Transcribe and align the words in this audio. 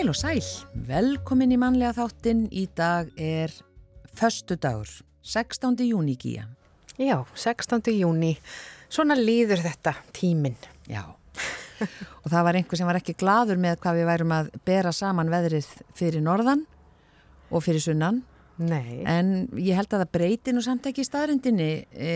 Heil 0.00 0.08
og 0.08 0.16
sæl, 0.16 0.38
velkomin 0.88 1.50
í 1.52 1.56
mannlega 1.60 1.92
þáttinn. 1.92 2.46
Í 2.56 2.62
dag 2.72 3.10
er 3.20 3.52
förstu 4.16 4.56
dagur, 4.56 4.88
16. 5.20 5.74
júni 5.84 6.14
gíja. 6.16 6.46
Já, 6.96 7.18
16. 7.36 7.90
júni. 7.98 8.30
Svona 8.88 9.12
líður 9.18 9.60
þetta 9.60 9.92
tíminn. 10.16 10.56
Já, 10.88 11.02
og 11.04 12.30
það 12.32 12.46
var 12.46 12.56
einhver 12.56 12.80
sem 12.80 12.88
var 12.88 12.96
ekki 12.96 13.12
gladur 13.20 13.60
með 13.60 13.76
hvað 13.82 14.00
við 14.00 14.08
værum 14.08 14.32
að 14.38 14.48
bera 14.70 14.92
saman 14.96 15.34
veðrið 15.34 15.68
fyrir 16.00 16.24
norðan 16.24 16.64
og 17.50 17.66
fyrir 17.66 17.84
sunnan. 17.84 18.22
Nei. 18.56 19.02
En 19.04 19.50
ég 19.60 19.76
held 19.76 19.92
að 19.92 20.06
það 20.06 20.14
breyti 20.16 20.54
nú 20.56 20.64
samt 20.64 20.88
ekki 20.88 21.04
í 21.04 21.10
staðrindinni. 21.10 21.68
E, 21.92 22.14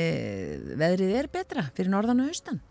veðrið 0.72 1.18
er 1.20 1.28
betra 1.36 1.66
fyrir 1.76 1.92
norðan 1.92 2.24
og 2.24 2.32
austan. 2.32 2.64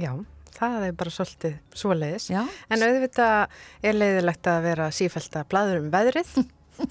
Já, 0.00 0.14
það 0.56 0.86
er 0.88 0.98
bara 0.98 1.14
svolítið 1.14 1.56
svoleiðis. 1.76 2.28
Já. 2.32 2.42
En 2.72 2.84
auðvitað 2.86 3.56
er 3.86 3.98
leiðilegt 4.00 4.50
að 4.52 4.68
vera 4.70 4.90
sífælt 4.94 5.40
að 5.40 5.50
bladur 5.52 5.82
um 5.82 5.90
veðrið. 5.94 6.32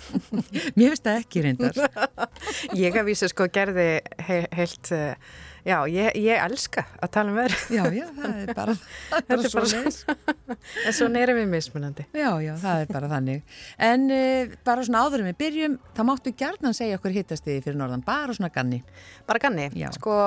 Mér 0.77 0.93
finnst 0.93 1.05
það 1.05 1.19
ekki 1.19 1.43
reyndar. 1.45 1.81
ég 2.85 2.97
að 2.97 3.09
vísa 3.09 3.29
sko 3.31 3.49
gerði 3.53 3.89
he 4.27 4.39
heilt, 4.55 4.91
uh, 4.95 5.13
já, 5.65 5.77
ég, 5.89 6.11
ég 6.21 6.39
elska 6.45 6.83
að 7.01 7.11
tala 7.15 7.31
um 7.33 7.37
veðrið. 7.39 7.63
Já, 7.73 7.83
já, 7.97 8.05
það 8.15 8.35
er 8.43 8.51
bara, 8.57 8.75
það 9.09 9.17
er 9.17 9.27
bara 9.29 9.37
bara 9.37 9.51
svoleiðis. 9.53 9.99
en 10.85 10.97
svona 10.99 11.23
erum 11.25 11.39
við 11.41 11.47
mismunandi. 11.53 12.05
Já, 12.15 12.29
já, 12.45 12.51
það 12.61 12.83
er 12.83 12.91
bara 12.93 13.11
þannig. 13.15 13.55
En 13.89 14.05
uh, 14.15 14.55
bara 14.67 14.85
svona 14.87 15.03
áður 15.05 15.23
en 15.25 15.29
við 15.31 15.39
byrjum, 15.43 15.77
það 15.97 16.09
máttu 16.11 16.35
gjarnan 16.43 16.77
segja 16.77 16.99
okkur 16.99 17.15
hittastiði 17.17 17.63
fyrir 17.65 17.79
norðan, 17.81 18.05
bara 18.05 18.37
svona 18.37 18.51
ganni. 18.55 18.81
Bara 19.25 19.41
ganni, 19.47 19.69
Já. 19.77 19.89
sko 19.97 20.19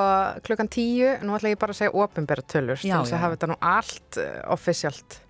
klukkan 0.46 0.70
tíu, 0.74 1.14
nú 1.22 1.38
ætla 1.38 1.54
ég 1.54 1.60
bara 1.62 1.76
að 1.76 1.82
segja 1.84 1.94
ofinbæra 2.02 2.44
tölur, 2.50 2.82
Já, 2.82 2.98
já. 2.98 3.14
að 3.14 3.22
hafa 3.22 3.38
þetta 3.38 3.52
nú 3.52 3.60
allt 3.74 4.20
uh, 4.22 4.34
offisjált 4.56 5.20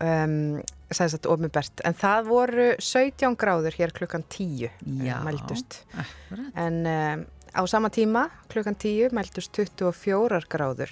um, 0.00 0.60
segðist 0.90 1.18
þetta 1.18 1.30
ofinbært, 1.34 1.82
en 1.86 1.96
það 1.98 2.28
voru 2.30 2.68
17 2.82 3.36
gráður 3.38 3.76
hér 3.78 3.92
klukkan 3.94 4.24
tíu 4.32 4.68
Já. 4.70 5.16
uh, 5.20 5.24
mældust, 5.26 5.82
Akkurat. 5.94 6.48
en 6.64 6.80
um, 6.90 7.24
á 7.54 7.62
sama 7.68 7.90
tíma 7.90 8.28
klukkan 8.52 8.76
tíu 8.78 9.08
mældust 9.14 9.52
24 9.56 10.42
gráður 10.50 10.90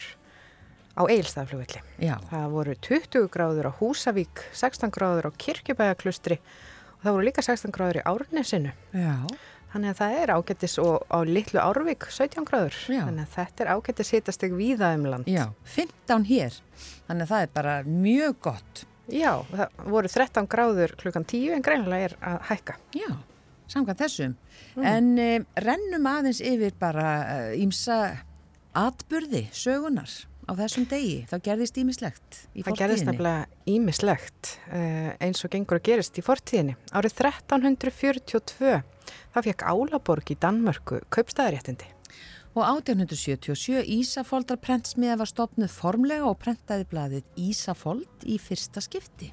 á 0.99 1.03
Eilstaflugvilli. 1.07 1.83
Já, 2.03 2.17
Það 2.31 2.49
voru 2.51 2.75
20 2.75 3.29
gráður 3.31 3.69
á 3.71 3.73
Húsavík, 3.79 4.43
16 4.53 4.91
gráður 4.91 5.31
á 5.31 5.31
Kirkjubæjaklustri 5.39 6.41
og 6.99 7.05
það 7.05 7.13
voru 7.15 7.29
líka 7.29 7.43
16 7.47 7.71
gráður 7.77 8.01
í 8.01 8.07
Árnesinu. 8.11 8.73
já, 8.93 9.15
Þannig 9.69 9.91
að 9.93 9.99
það 10.01 10.15
er 10.23 10.31
ágættis 10.33 10.75
og 10.81 11.03
á 11.13 11.19
litlu 11.29 11.61
Árvík 11.61 12.07
17 12.09 12.47
gráður. 12.49 12.77
Já. 12.89 13.03
Þannig 13.05 13.27
að 13.27 13.35
þetta 13.37 13.65
er 13.65 13.71
ágættis 13.77 14.11
hitastig 14.17 14.55
víða 14.57 14.95
um 14.97 15.05
land. 15.05 15.27
já, 15.29 15.45
15 15.65 16.25
hér, 16.25 16.55
þannig 17.07 17.27
að 17.27 17.33
það 17.35 17.43
er 17.43 17.51
bara 17.53 17.75
mjög 17.85 18.39
gott. 18.41 18.85
Já, 19.13 19.45
það 19.53 19.69
voru 19.93 20.09
13 20.09 20.49
gráður 20.49 20.97
klukkan 20.97 21.25
10 21.29 21.53
en 21.59 21.63
greinilega 21.63 22.09
er 22.09 22.17
að 22.21 22.39
hækka. 22.49 22.75
Já, 22.97 23.11
samkvæmt 23.69 24.03
þessum. 24.03 24.39
En 24.81 25.13
um, 25.19 25.47
rennum 25.65 26.09
aðeins 26.11 26.41
yfir 26.45 26.75
bara 26.81 27.09
ímsa 27.57 27.99
atburði, 28.79 29.47
sögunar 29.55 30.11
á 30.49 30.53
þessum 30.57 30.87
degi. 30.89 31.19
Það 31.29 31.45
gerðist 31.49 31.79
ímislegt 31.83 32.39
í 32.57 32.65
Það 32.65 32.79
gerðist 32.81 33.05
fortíðinni. 33.05 33.13
nefnilega 33.13 33.75
ímislegt 33.75 34.53
uh, 34.73 35.11
eins 35.25 35.45
og 35.45 35.53
gengur 35.53 35.81
að 35.81 35.87
gerist 35.91 36.19
í 36.19 36.25
fortíðinni. 36.25 36.77
Árið 36.97 37.21
1342 37.21 38.81
þá 39.35 39.39
fekk 39.45 39.65
Álaborg 39.69 40.33
í 40.33 40.39
Danmörku 40.41 41.03
kaupstæðaréttindi. 41.15 41.93
Og 42.57 42.65
1877 42.65 43.85
Ísafoldar 43.99 44.59
prentsmiða 44.59 45.19
var 45.21 45.31
stopnuð 45.31 45.71
formlega 45.71 46.27
og 46.27 46.41
prentaði 46.43 46.89
blaðið 46.91 47.29
Ísafold 47.39 48.25
í 48.27 48.39
fyrsta 48.43 48.83
skipti. 48.83 49.31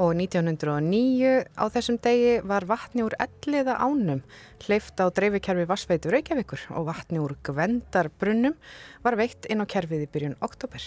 Og 0.00 0.14
1909 0.16 1.44
á 1.60 1.64
þessum 1.68 1.98
degi 2.00 2.38
var 2.48 2.64
vatni 2.64 3.02
úr 3.04 3.12
elliða 3.20 3.74
ánum 3.84 4.22
hleyft 4.64 4.96
á 4.96 5.12
dreifikerfi 5.12 5.66
Vassveitu 5.68 6.08
Reykjavíkur 6.14 6.62
og 6.72 6.86
vatni 6.88 7.20
úr 7.20 7.34
Gvendarbrunnum 7.44 8.56
var 9.04 9.18
veitt 9.20 9.44
inn 9.52 9.60
á 9.60 9.68
kerfið 9.68 10.06
í 10.06 10.08
byrjun 10.08 10.38
oktober. 10.40 10.80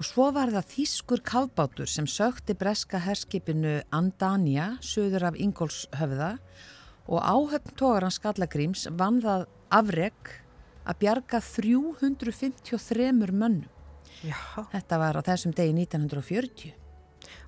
Og 0.00 0.08
svo 0.08 0.30
var 0.32 0.48
það 0.54 0.72
þýskur 0.72 1.20
kafbátur 1.26 1.90
sem 1.90 2.08
sökti 2.08 2.56
breska 2.56 3.02
herskipinu 3.04 3.82
Andania, 3.92 4.78
söður 4.80 5.28
af 5.28 5.36
Ingólfshöfða 5.36 6.32
og 7.12 7.20
áhöfn 7.20 7.76
tógaran 7.76 8.14
Skallagríms 8.14 8.88
vann 8.96 9.20
það 9.20 9.48
afreg 9.68 10.36
að 10.88 11.00
bjarga 11.04 11.44
353 11.44 13.12
mönnum. 13.12 13.68
Já. 14.24 14.38
Þetta 14.72 15.04
var 15.04 15.20
á 15.20 15.22
þessum 15.28 15.52
degi 15.52 15.76
1940. 15.84 16.87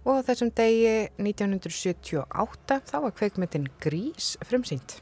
Og 0.05 0.21
á 0.21 0.27
þessum 0.29 0.53
degi 0.57 1.11
1978 1.21 2.81
þá 2.91 2.97
var 3.05 3.15
kveikmyndin 3.17 3.69
Grís 3.83 4.35
frumsýnd. 4.47 4.99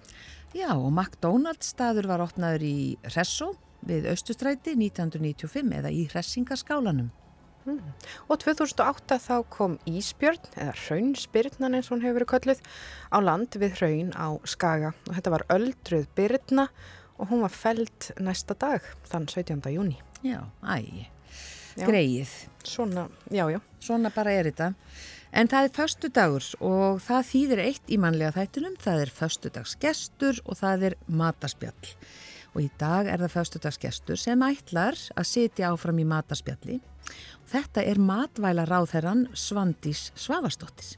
Já, 0.56 0.72
og 0.72 0.90
McDonald's 0.90 1.74
staður 1.74 2.08
var 2.08 2.24
opnaður 2.24 2.64
í 2.64 2.78
Hressó 3.10 3.52
við 3.86 4.08
Östustræti 4.10 4.74
1995 4.78 5.74
eða 5.78 5.92
í 5.92 6.06
Hressingaskálanum. 6.10 7.10
Og 7.68 8.38
2008 8.40 9.18
þá 9.20 9.34
kom 9.52 9.76
Ísbjörn, 9.88 10.40
eða 10.56 10.74
Hraunspyrnan 10.86 11.76
eins 11.76 11.90
og 11.90 11.98
hún 11.98 12.04
hefur 12.06 12.22
verið 12.22 12.30
kölluð, 12.32 12.62
á 13.12 13.18
land 13.20 13.58
við 13.60 13.76
Hraun 13.80 14.12
á 14.16 14.28
Skaga. 14.48 14.94
Og 15.08 15.18
þetta 15.18 15.34
var 15.34 15.46
öldruð 15.52 16.08
Byrna 16.16 16.68
og 17.18 17.32
hún 17.32 17.44
var 17.44 17.52
feld 17.52 18.10
næsta 18.22 18.56
dag, 18.58 18.84
þann 19.10 19.28
17. 19.28 19.60
júni. 19.74 19.98
Já, 20.24 20.40
æ, 20.64 21.08
Já. 21.76 21.86
greið. 21.86 22.32
Svona, 22.68 23.08
já, 23.30 23.48
já. 23.50 23.60
Svona 23.80 24.10
bara 24.14 24.34
er 24.36 24.50
þetta. 24.50 24.72
En 25.32 25.48
það 25.48 25.66
er 25.66 25.74
föstudagur 25.76 26.46
og 26.64 27.02
það 27.04 27.26
þýðir 27.30 27.60
eitt 27.66 27.90
í 27.92 27.98
mannlega 28.00 28.36
þættunum. 28.36 28.76
Það 28.80 29.02
er 29.02 29.12
föstudagsgestur 29.12 30.40
og 30.44 30.58
það 30.60 30.86
er 30.88 30.96
mataspjall. 31.08 31.92
Og 32.54 32.62
í 32.64 32.68
dag 32.80 33.10
er 33.12 33.20
það 33.24 33.34
föstudagsgestur 33.34 34.20
sem 34.20 34.44
ætlar 34.46 34.96
að 35.14 35.28
sitja 35.28 35.72
áfram 35.74 36.00
í 36.00 36.06
mataspjalli. 36.08 36.78
Þetta 37.48 37.84
er 37.84 38.00
matvæla 38.00 38.64
ráðherran 38.68 39.26
Svandís 39.36 40.08
Svavastóttir. 40.16 40.96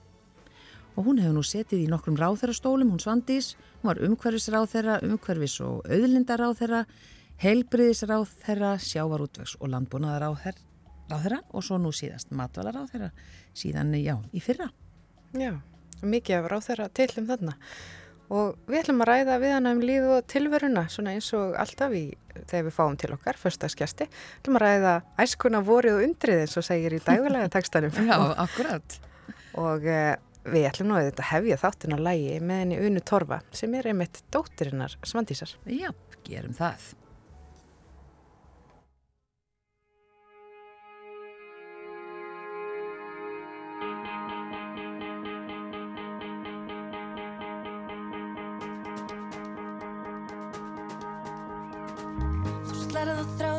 Og 0.98 1.06
hún 1.06 1.20
hefur 1.22 1.36
nú 1.36 1.44
setið 1.46 1.84
í 1.84 1.90
nokkrum 1.90 2.18
ráðherrastólum, 2.18 2.90
hún 2.90 3.02
Svandís. 3.02 3.54
Hún 3.80 3.92
var 3.92 4.02
umhverfisráðherra, 4.06 4.98
umhverfis 5.06 5.58
og 5.64 5.86
auðlindaráðherra, 5.86 6.84
heilbriðisráðherra, 7.42 8.74
sjávarútvegs 8.82 9.56
og 9.60 9.70
landbúnaðaráðherra 9.74 10.69
ráðherra 11.10 11.40
og 11.50 11.64
svo 11.66 11.78
nú 11.80 11.92
síðast 11.94 12.32
matvæla 12.34 12.74
ráðherra 12.76 13.10
síðan, 13.56 13.94
já, 14.00 14.16
í 14.32 14.42
fyrra. 14.44 14.70
Já, 15.36 15.54
mikið 16.02 16.38
af 16.38 16.52
ráð 16.52 16.68
þeirra 16.70 16.92
til 16.96 17.10
um 17.20 17.26
þarna. 17.30 17.56
Og 18.30 18.54
við 18.70 18.84
ætlum 18.84 19.02
að 19.02 19.08
ræða 19.10 19.36
við 19.42 19.52
hana 19.56 19.70
um 19.74 19.80
lífi 19.82 20.10
og 20.14 20.26
tilveruna, 20.30 20.84
svona 20.92 21.16
eins 21.16 21.32
og 21.34 21.56
alltaf 21.58 21.94
í, 21.98 22.04
þegar 22.36 22.66
við 22.68 22.76
fáum 22.76 22.98
til 23.00 23.10
okkar, 23.16 23.38
förstaskjasti. 23.42 24.06
Við 24.06 24.42
ætlum 24.44 24.58
að 24.60 24.64
ræða 24.66 24.92
æskuna 25.24 25.62
vorið 25.66 25.98
og 25.98 26.04
undrið 26.06 26.42
eins 26.44 26.54
og 26.60 26.66
segir 26.68 26.94
í 26.94 27.02
dagvelega 27.02 27.50
tekstanum. 27.56 27.98
Já, 28.06 28.14
akkurat. 28.44 29.00
Og 29.58 29.82
uh, 29.82 30.14
við 30.46 30.68
ætlum 30.70 30.92
nú 30.92 31.00
að 31.00 31.10
þetta 31.10 31.26
hefja 31.32 31.58
þáttin 31.64 31.98
á 31.98 32.06
lægi 32.06 32.38
með 32.38 32.62
henni 32.64 32.80
Unu 32.86 33.02
Torfa 33.10 33.40
sem 33.50 33.74
er 33.74 33.90
einmitt 33.90 34.22
dóttirinnar 34.30 34.94
Svandísar. 35.02 35.58
Já, 35.66 35.90
gerum 36.28 36.54
það. 36.54 36.92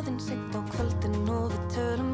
Þráðinn 0.01 0.21
seint 0.23 0.55
á 0.57 0.61
kvöldin 0.71 1.29
og 1.29 1.51
við 1.51 1.65
tölum 1.75 2.07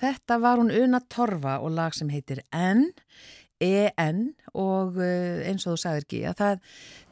þetta 0.00 0.38
var 0.42 0.60
hún 0.60 0.72
Una 0.74 1.00
Torfa 1.00 1.58
og 1.64 1.72
lag 1.76 1.94
sem 1.96 2.10
heitir 2.12 2.42
N, 2.54 2.90
E-N 3.62 4.18
og 4.52 4.98
uh, 5.00 5.38
eins 5.48 5.64
og 5.64 5.72
þú 5.74 5.80
sagðir 5.80 6.04
ekki 6.04 6.18
að 6.28 6.34
það 6.42 6.58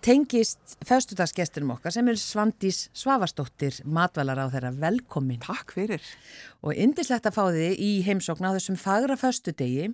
tengist 0.05 0.75
föstudagsgestinum 0.85 1.73
okkar 1.73 1.95
sem 1.95 2.11
er 2.13 2.19
Svandís 2.21 2.83
Svavastóttir, 2.93 3.79
matvælar 3.89 4.43
á 4.45 4.53
þeirra 4.53 4.75
velkomin. 4.77 5.41
Takk 5.41 5.73
fyrir. 5.79 6.05
Og 6.61 6.77
indislegt 6.77 7.25
að 7.31 7.39
fá 7.39 7.45
þið 7.49 7.81
í 7.81 7.91
heimsókn 8.05 8.45
á 8.45 8.53
þessum 8.59 8.77
fagra 8.81 9.17
föstudegi 9.17 9.89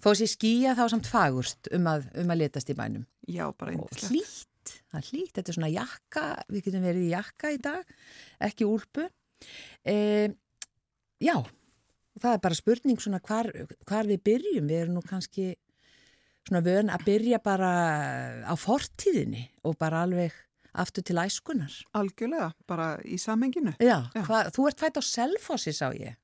þó 0.00 0.14
sé 0.16 0.30
skýja 0.32 0.72
þá 0.78 0.86
samt 0.94 1.10
fagurst 1.12 1.68
um 1.76 1.90
að, 1.92 2.08
um 2.22 2.32
að 2.32 2.40
letast 2.46 2.72
í 2.72 2.78
bænum. 2.78 3.04
Já, 3.28 3.44
bara 3.52 3.76
Og 3.76 3.84
yndislegt. 3.84 4.14
hlýtt, 4.16 4.76
það 4.88 5.00
er 5.02 5.08
hlýtt, 5.12 5.34
þetta 5.36 5.52
er 5.52 5.58
svona 5.60 5.72
jakka, 5.76 6.26
við 6.48 6.64
getum 6.70 6.88
verið 6.88 7.04
í 7.04 7.12
jakka 7.12 7.52
í 7.52 7.60
dag, 7.60 7.92
ekki 8.48 8.64
úlpu. 8.72 9.04
E, 9.84 9.96
já, 11.20 11.36
það 12.20 12.36
er 12.36 12.44
bara 12.44 12.58
spurning 12.58 13.00
svona 13.02 13.20
hvar, 13.24 13.48
hvar 13.88 14.08
við 14.10 14.22
byrjum, 14.28 14.68
við 14.70 14.82
erum 14.84 14.98
nú 14.98 15.02
kannski 15.06 15.54
svona 16.48 16.62
vön 16.64 16.92
að 16.92 17.04
byrja 17.08 17.40
bara 17.44 17.72
á 18.48 18.54
fortíðinni 18.58 19.48
og 19.64 19.76
bara 19.80 20.04
alveg 20.06 20.32
aftur 20.80 21.02
til 21.02 21.18
æskunar. 21.18 21.72
Algjörlega, 21.98 22.52
bara 22.70 22.92
í 23.02 23.18
samhenginu. 23.18 23.72
Já, 23.82 24.06
Já. 24.14 24.22
Hva, 24.22 24.44
þú 24.54 24.68
ert 24.70 24.78
fætt 24.84 25.00
á 25.00 25.02
Selfossi 25.02 25.72
sá 25.74 25.88
ég, 25.96 26.14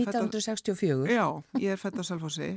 er 0.00 0.16
á- 0.16 0.24
1964. 0.24 1.10
Já, 1.12 1.26
ég 1.60 1.74
er 1.74 1.80
fætt 1.80 2.00
á 2.00 2.04
Selfossi 2.08 2.54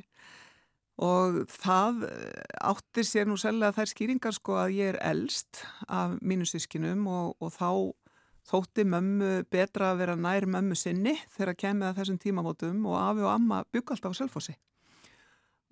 og 1.04 1.42
það 1.50 2.04
eh, 2.06 2.44
áttir 2.70 3.08
sér 3.10 3.26
nú 3.28 3.36
sérlega 3.42 3.74
þær 3.74 3.90
skýringar 3.92 4.36
sko 4.38 4.56
að 4.62 4.76
ég 4.78 4.92
er 4.94 5.00
elst 5.10 5.64
af 5.90 6.20
mínu 6.22 6.46
sískinum 6.46 7.08
og, 7.10 7.36
og 7.42 7.52
þá 7.56 7.70
þótti 8.50 8.86
mömmu 8.90 9.32
betra 9.52 9.92
að 9.92 10.04
vera 10.04 10.16
nær 10.20 10.48
mömmu 10.50 10.76
sinni 10.78 11.16
þegar 11.36 11.60
kemið 11.60 11.90
að 11.90 12.00
þessum 12.02 12.20
tímamótum 12.22 12.86
og 12.90 12.98
afi 13.00 13.24
og 13.24 13.32
amma 13.32 13.64
bygg 13.72 13.96
alltaf 13.96 14.16
á 14.16 14.20
Selfossi. 14.20 14.56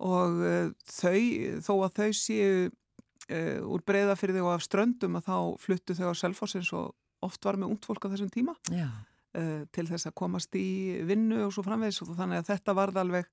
Og 0.02 0.40
uh, 0.42 0.72
þau, 0.88 1.20
þó 1.62 1.72
að 1.76 2.00
þau 2.00 2.10
séu 2.16 2.50
uh, 2.66 3.60
úr 3.68 3.84
breyðafyrði 3.86 4.42
og 4.42 4.54
af 4.56 4.66
ströndum 4.66 5.20
að 5.20 5.28
þá 5.28 5.36
fluttu 5.62 5.96
þau 5.98 6.10
á 6.10 6.20
Selfossi 6.24 6.62
eins 6.62 6.72
og 6.76 6.92
oft 7.22 7.44
var 7.46 7.60
með 7.60 7.74
ungt 7.74 7.86
fólk 7.86 8.08
á 8.08 8.12
þessum 8.14 8.32
tíma 8.34 8.56
uh, 8.72 9.62
til 9.70 9.86
þess 9.90 10.08
að 10.08 10.18
komast 10.18 10.56
í 10.58 11.02
vinnu 11.06 11.44
og 11.46 11.54
svo 11.54 11.64
framvegis. 11.66 12.02
Og 12.02 12.16
þannig 12.18 12.42
að 12.42 12.50
þetta 12.54 12.78
varð 12.78 13.02
alveg 13.04 13.28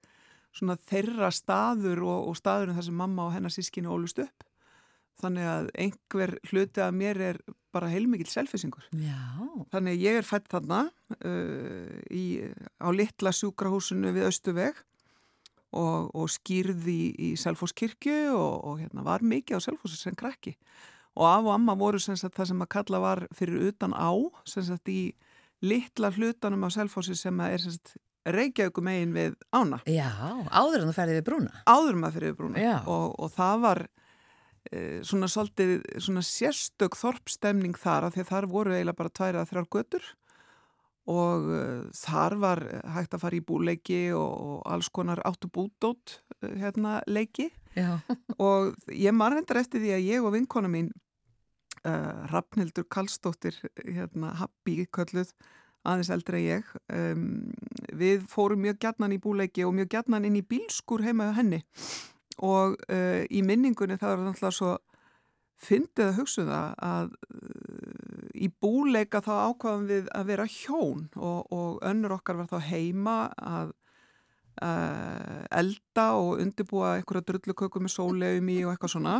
svona 0.55 0.75
þeirra 0.89 1.31
staður 1.33 2.03
og, 2.05 2.29
og 2.31 2.37
staðurinn 2.37 2.77
þar 2.77 2.87
sem 2.89 3.01
mamma 3.01 3.27
og 3.27 3.35
hennar 3.35 3.53
sískinu 3.53 3.93
ólust 3.93 4.21
upp. 4.23 4.45
Þannig 5.19 5.47
að 5.51 5.69
einhver 5.85 6.35
hluti 6.49 6.81
af 6.83 6.93
mér 6.95 7.19
er 7.33 7.39
bara 7.75 7.89
heilmikill 7.91 8.29
selfisingur. 8.31 8.85
já, 8.95 9.19
Þannig 9.73 9.97
að 9.97 10.03
ég 10.05 10.19
er 10.21 10.25
fætt 10.25 10.47
þarna 10.49 10.83
uh, 10.89 11.97
í, 12.09 12.23
á 12.81 12.87
litla 12.95 13.33
sjúkrahúsinu 13.35 14.13
við 14.15 14.29
Östuveg 14.31 14.79
og, 15.75 16.09
og 16.17 16.29
skýrði 16.33 16.95
í, 16.95 17.09
í 17.27 17.29
Selfosskirkju 17.37 18.31
og, 18.33 18.55
og 18.65 18.79
hérna, 18.81 19.03
var 19.05 19.21
mikið 19.21 19.59
á 19.61 19.65
Selfossi 19.67 19.99
sem 19.99 20.15
krakki. 20.17 20.55
Og 21.19 21.27
af 21.27 21.45
og 21.45 21.53
amma 21.53 21.75
voru 21.77 21.99
sem 22.01 22.17
sagt, 22.17 22.37
það 22.39 22.53
sem 22.53 22.63
að 22.65 22.71
kalla 22.77 23.01
var 23.03 23.25
fyrir 23.35 23.69
utan 23.69 23.93
á, 23.93 24.09
sem 24.49 24.63
sagt 24.65 24.89
í 24.89 25.11
litla 25.61 26.09
hlutanum 26.15 26.63
á 26.65 26.69
Selfossi 26.73 27.17
sem 27.19 27.37
að 27.43 27.57
er 27.57 27.65
sem 27.67 27.75
sagt 27.77 27.97
Reykjavíkum 28.29 28.83
megin 28.85 29.13
við 29.15 29.35
ána. 29.55 29.79
já, 29.89 30.09
áður 30.51 30.83
en 30.83 30.89
þú 30.89 30.95
ferði 30.97 31.13
við 31.19 31.23
brúna. 31.29 31.61
Áður 31.69 31.95
maður 32.01 32.17
fyrir 32.17 32.33
brúna. 32.37 32.59
Já. 32.61 32.75
Og, 32.91 33.13
og 33.15 33.31
það 33.33 33.61
var 33.63 33.81
svona 35.01 35.25
svolítið 35.31 35.79
svona 35.97 36.21
sérstök 36.21 36.97
þorpstemning 36.99 37.77
þar 37.79 38.09
af 38.09 38.15
því 38.15 38.21
að 38.21 38.31
þar 38.33 38.47
voru 38.51 38.75
eiginlega 38.75 38.99
bara 38.99 39.13
tvær 39.17 39.39
að 39.41 39.47
þrjár 39.49 39.69
götur 39.73 40.09
og 41.09 41.49
uh, 41.49 41.85
þar 41.95 42.37
var 42.41 42.63
hægt 42.93 43.15
að 43.15 43.23
fara 43.23 43.39
í 43.39 43.45
búleiki 43.45 44.01
og, 44.13 44.29
og 44.29 44.57
alls 44.69 44.89
konar 44.93 45.21
áttu 45.25 45.49
búdót 45.49 46.19
uh, 46.43 46.51
hérna 46.53 46.99
leiki. 47.09 47.49
Já, 47.77 47.97
og 48.49 48.75
ég 48.93 49.15
man 49.15 49.37
hendur 49.37 49.61
eftir 49.61 49.81
því 49.83 49.95
að 49.95 50.09
ég 50.09 50.25
og 50.25 50.35
vinkona 50.35 50.69
mín 50.71 50.91
uh, 51.85 52.27
Rafnildur 52.29 52.85
Kallstóttir 52.91 53.57
hérna 53.79 54.35
Happy 54.37 54.83
kölluð 54.85 55.33
aðeins 55.87 56.11
eldri 56.13 56.43
en 56.43 56.47
ég 56.49 56.71
um, 56.91 57.27
við 57.95 58.25
fórum 58.29 58.61
mjög 58.65 58.81
gjarnan 58.83 59.15
í 59.15 59.19
búleiki 59.23 59.63
og 59.65 59.75
mjög 59.77 59.93
gjarnan 59.95 60.27
inn 60.27 60.39
í 60.41 60.45
bílskur 60.45 61.05
heima 61.05 61.29
hjá 61.29 61.37
henni 61.39 61.61
og 62.45 62.77
uh, 62.89 63.23
í 63.29 63.43
minningunni 63.45 63.99
það 63.99 64.15
var 64.15 64.25
náttúrulega 64.27 64.57
svo 64.59 64.75
fyndið 65.59 66.05
að 66.05 66.17
hugsa 66.21 66.43
um 66.43 66.51
það 66.53 66.77
að 66.89 67.09
uh, 67.09 68.29
í 68.39 68.47
búleika 68.63 69.21
þá 69.25 69.33
ákvaðum 69.49 69.89
við 69.89 70.07
að 70.15 70.31
vera 70.31 70.47
hjón 70.47 71.09
og, 71.17 71.51
og 71.51 71.83
önnur 71.85 72.15
okkar 72.19 72.39
var 72.39 72.51
þá 72.51 72.69
heima 72.69 73.17
að 73.35 73.73
uh, 74.63 75.43
elda 75.51 76.07
og 76.19 76.39
undirbúa 76.43 76.95
einhverja 76.97 77.27
drulluköku 77.27 77.81
með 77.83 77.95
sóleum 77.95 78.49
í 78.51 78.61
og 78.63 78.73
eitthvað 78.73 78.95
svona. 78.95 79.17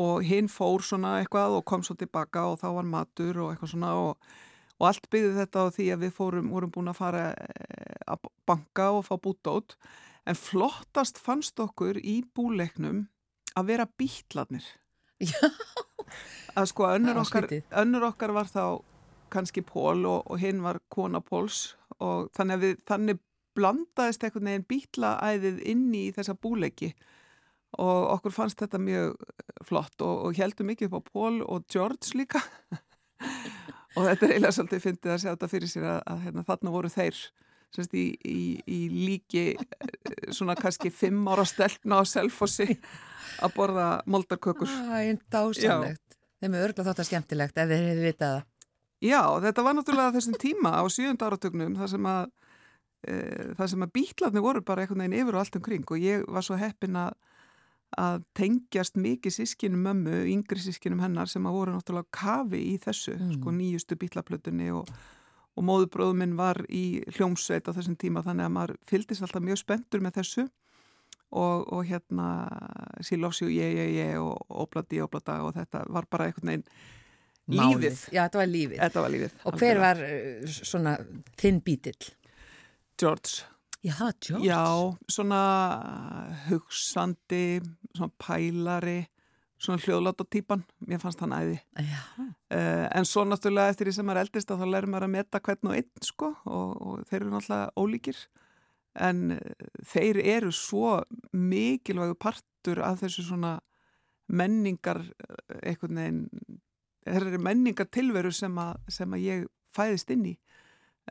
Og 0.00 0.24
hinn 0.24 0.48
fór 0.48 0.84
svona 0.84 1.18
eitthvað 1.20 1.58
og 1.58 1.66
kom 1.68 1.82
svo 1.84 1.96
tilbaka 2.00 2.46
og 2.48 2.60
þá 2.62 2.68
var 2.78 2.88
matur 2.88 3.42
og 3.44 3.50
eitthvað 3.52 3.74
svona 3.74 3.94
og, 4.00 4.30
og 4.80 4.86
allt 4.88 5.10
byggði 5.12 5.34
þetta 5.42 5.64
á 5.64 5.74
því 5.76 5.88
að 5.94 6.06
við 6.06 6.14
fórum, 6.16 6.52
vorum 6.54 6.72
búin 6.72 6.92
að 6.92 7.00
fara 7.02 7.24
eh, 7.34 7.98
að 8.08 8.30
banka 8.48 8.86
og 8.96 9.04
fá 9.08 9.18
bútót 9.20 9.76
en 10.30 10.38
flottast 10.38 11.18
fannst 11.18 11.58
okkur 11.62 11.98
í 11.98 12.20
búleiknum 12.36 13.04
að 13.58 13.72
vera 13.72 13.88
bítlarnir 13.98 14.66
Já. 15.20 15.50
að 16.58 16.70
sko 16.70 16.86
önnur 16.90 17.20
okkar, 17.24 17.48
önnur 17.82 18.06
okkar 18.12 18.34
var 18.36 18.48
þá 18.50 18.64
kannski 19.30 19.62
Pól 19.66 20.06
og, 20.08 20.24
og 20.30 20.40
hinn 20.42 20.62
var 20.64 20.80
kona 20.92 21.20
Póls 21.22 21.74
og 21.98 22.30
þannig 22.36 22.56
að 22.56 22.64
við 22.64 22.84
þannig 22.88 23.20
blandaðist 23.58 24.24
einhvern 24.24 24.50
veginn 24.50 24.68
bítlaæðið 24.70 25.58
inn 25.68 25.88
í 25.96 26.04
þessa 26.14 26.36
búleiki. 26.38 26.92
Og 27.82 28.06
okkur 28.16 28.34
fannst 28.34 28.62
þetta 28.62 28.80
mjög 28.82 29.16
flott 29.66 30.02
og, 30.02 30.24
og 30.26 30.38
heldum 30.38 30.70
mikið 30.70 30.90
upp 30.90 31.02
á 31.02 31.08
Paul 31.12 31.42
og 31.44 31.66
George 31.70 32.14
líka. 32.18 32.42
Og 33.98 34.06
þetta 34.06 34.26
er 34.26 34.32
eiginlega 34.36 34.54
svolítið 34.54 34.82
fyndið 34.84 35.12
að 35.12 35.16
segja 35.18 35.32
þetta 35.34 35.48
fyrir 35.50 35.70
sér 35.70 35.86
að, 35.90 35.96
að 36.12 36.20
hérna, 36.24 36.44
þarna 36.46 36.72
voru 36.72 36.90
þeir 36.94 37.16
semst, 37.74 37.94
í, 37.94 38.06
í, 38.26 38.40
í 38.66 38.80
líki 38.90 39.44
eh, 39.54 40.28
svona 40.34 40.56
kannski 40.58 40.92
fimm 40.94 41.28
ára 41.30 41.46
stelpna 41.48 42.00
á 42.00 42.04
selfossi 42.08 42.68
að 43.40 43.56
borða 43.56 43.88
moldarkökur 44.10 44.70
Það 44.70 44.96
er 45.00 45.20
dásamlegt. 45.32 46.18
Þeim 46.40 46.56
er 46.56 46.66
örgla 46.68 46.86
þátt 46.88 47.02
að 47.02 47.10
skemmtilegt 47.10 47.60
ef 47.60 47.70
þeir 47.70 47.86
hefur 47.86 48.06
vitað 48.08 48.36
það. 48.36 48.46
Já, 49.00 49.22
þetta 49.46 49.64
var 49.64 49.76
náttúrulega 49.76 50.14
þessum 50.16 50.36
tíma 50.40 50.76
á 50.76 50.84
sjönda 50.92 51.28
áratögnum 51.28 51.76
þar 51.78 51.90
sem 51.94 52.08
að 52.10 52.22
e, 53.08 53.14
þar 53.56 53.70
sem 53.72 53.84
að 53.86 53.92
bítlarnir 53.96 54.44
voru 54.44 54.62
bara 54.64 54.84
einhvern 54.84 55.04
veginn 55.04 55.20
yfir 55.22 55.36
og 55.36 55.42
allt 55.44 55.56
umkring 55.60 55.86
og 55.88 56.04
ég 56.04 56.24
var 56.28 56.44
svo 56.44 56.58
heppin 56.60 56.98
að 57.00 57.14
að 57.98 58.20
tengjast 58.38 58.98
mikið 59.00 59.34
sískinum 59.34 59.80
mömmu, 59.82 60.20
yngri 60.30 60.62
sískinum 60.62 61.00
hennar 61.02 61.30
sem 61.30 61.46
að 61.48 61.56
voru 61.56 61.72
náttúrulega 61.74 62.14
kafi 62.14 62.60
í 62.70 62.76
þessu 62.82 63.16
mm. 63.16 63.32
sko 63.38 63.54
nýjustu 63.56 63.98
bítlaplötunni 63.98 64.68
og, 64.76 64.90
og 65.60 65.66
móðubróðum 65.68 66.22
minn 66.22 66.38
var 66.38 66.62
í 66.72 67.02
hljómsveit 67.16 67.68
á 67.68 67.76
þessum 67.76 67.98
tíma 68.00 68.24
þannig 68.24 68.48
að 68.48 68.54
maður 68.56 68.78
fyldist 68.88 69.26
alltaf 69.26 69.44
mjög 69.44 69.60
spenntur 69.60 70.04
með 70.04 70.16
þessu 70.20 70.46
og, 71.30 71.66
og 71.68 71.84
hérna 71.86 72.28
sílófsi 73.04 73.46
og 73.46 73.52
ég, 73.54 73.76
ég, 73.76 73.92
ég 74.00 74.16
og 74.22 74.56
obladi, 74.64 75.02
oblada 75.04 75.40
og 75.44 75.54
þetta 75.58 75.84
var 75.92 76.08
bara 76.10 76.30
einhvern 76.30 76.54
veginn 76.54 76.66
Málið. 77.50 77.76
lífið. 77.82 78.02
Já, 78.14 78.22
þetta 78.24 78.40
var 78.40 78.50
lífið. 78.50 78.80
Þetta 78.80 79.04
var 79.04 79.12
lífið. 79.14 79.38
Og 79.44 79.56
hver 79.60 79.80
var 79.82 80.02
uh, 80.06 80.50
svona 80.70 80.96
þinn 81.40 81.62
bítill? 81.66 82.10
George. 83.00 83.46
Já, 83.80 83.96
George. 84.20 84.44
Já, 84.44 84.64
svona 85.10 85.40
hugsandi, 86.46 87.44
svona 87.96 88.12
pælari, 88.20 89.00
svona 89.60 89.82
hljóðlátt 89.84 90.22
á 90.22 90.26
típan. 90.32 90.62
Mér 90.88 91.00
fannst 91.02 91.20
hann 91.20 91.34
æði. 91.36 91.58
Uh, 92.50 92.86
en 92.96 93.06
svo 93.08 93.24
náttúrulega 93.28 93.74
eftir 93.74 93.90
því 93.90 93.96
sem 93.98 94.06
maður 94.08 94.22
eldist 94.24 94.50
að 94.54 94.62
þá 94.62 94.70
lærum 94.72 94.94
maður 94.94 95.06
að 95.08 95.14
meta 95.16 95.40
hvern 95.46 95.70
og 95.70 95.76
einn 95.78 96.04
sko 96.06 96.30
og, 96.48 96.70
og 96.80 97.02
þeir 97.10 97.20
eru 97.20 97.32
náttúrulega 97.34 97.72
ólíkir. 97.84 98.20
En 99.08 99.20
uh, 99.36 99.68
þeir 99.92 100.20
eru 100.36 100.52
svo 100.56 100.94
mikilvægu 101.36 102.16
partur 102.20 102.82
af 102.86 103.02
þessu 103.04 103.26
svona 103.28 103.58
menningar 104.30 105.02
uh, 105.04 105.60
einhvern 105.62 106.00
veginn 106.00 106.22
þeir 107.06 107.28
eru 107.30 107.42
menningar 107.42 107.88
tilveru 107.90 108.30
sem 108.34 108.58
að, 108.60 108.76
sem 108.92 109.16
að 109.16 109.24
ég 109.26 109.46
fæðist 109.74 110.10
inn 110.14 110.26
í 110.30 110.34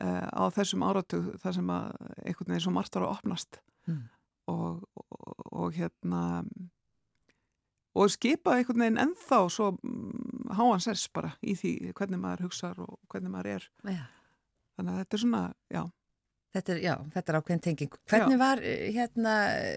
uh, 0.00 0.26
á 0.30 0.44
þessum 0.54 0.84
áratug 0.86 1.32
þar 1.42 1.56
sem 1.56 1.72
að 1.74 1.90
einhvern 2.24 2.52
veginn 2.54 2.64
svo 2.66 2.72
margt 2.76 2.96
ára 3.00 3.12
opnast 3.14 3.60
Mm. 3.88 4.02
og, 4.52 4.82
og, 4.92 5.38
og 5.56 5.70
hérna 5.72 6.42
og 7.98 8.10
skipa 8.12 8.56
einhvern 8.56 8.84
veginn 8.84 9.00
ennþá 9.02 9.40
svo 9.50 9.70
mm, 9.76 10.50
háan 10.58 10.82
sess 10.84 11.08
bara 11.12 11.32
í 11.42 11.56
því 11.58 11.94
hvernig 11.96 12.20
maður 12.22 12.48
hugsaður 12.48 12.84
og 12.86 12.98
hvernig 13.10 13.32
maður 13.34 13.56
er 13.56 13.70
Já. 13.96 14.04
þannig 14.76 14.92
að 14.92 15.00
þetta 15.02 15.18
er 15.18 15.24
svona, 15.24 15.42
já 15.70 15.82
Þetta 16.50 16.72
er, 16.74 16.78
já, 16.82 16.94
þetta 17.14 17.30
er 17.30 17.36
ákveðin 17.38 17.60
tenging. 17.62 17.92
Hvernig 18.10 18.38
var 18.40 18.58
uh, 18.58 18.86
hérna 18.90 19.34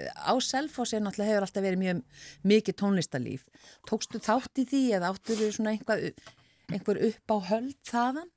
á 0.10 0.34
Selfossi 0.42 0.98
náttúrulega 0.98 1.30
hefur 1.30 1.46
alltaf 1.46 1.66
verið 1.68 1.82
mjög 1.84 2.00
mikið 2.50 2.78
tónlistarlíf. 2.82 3.44
Tókstu 3.90 4.22
þátt 4.24 4.62
í 4.64 4.66
því 4.72 4.82
eða 4.98 5.12
áttur 5.14 5.38
þú 5.38 5.50
svona 5.54 5.76
einhver, 5.76 6.02
einhver 6.74 7.02
upp 7.12 7.36
á 7.36 7.38
höld 7.52 7.78
þaðan? 7.86 8.33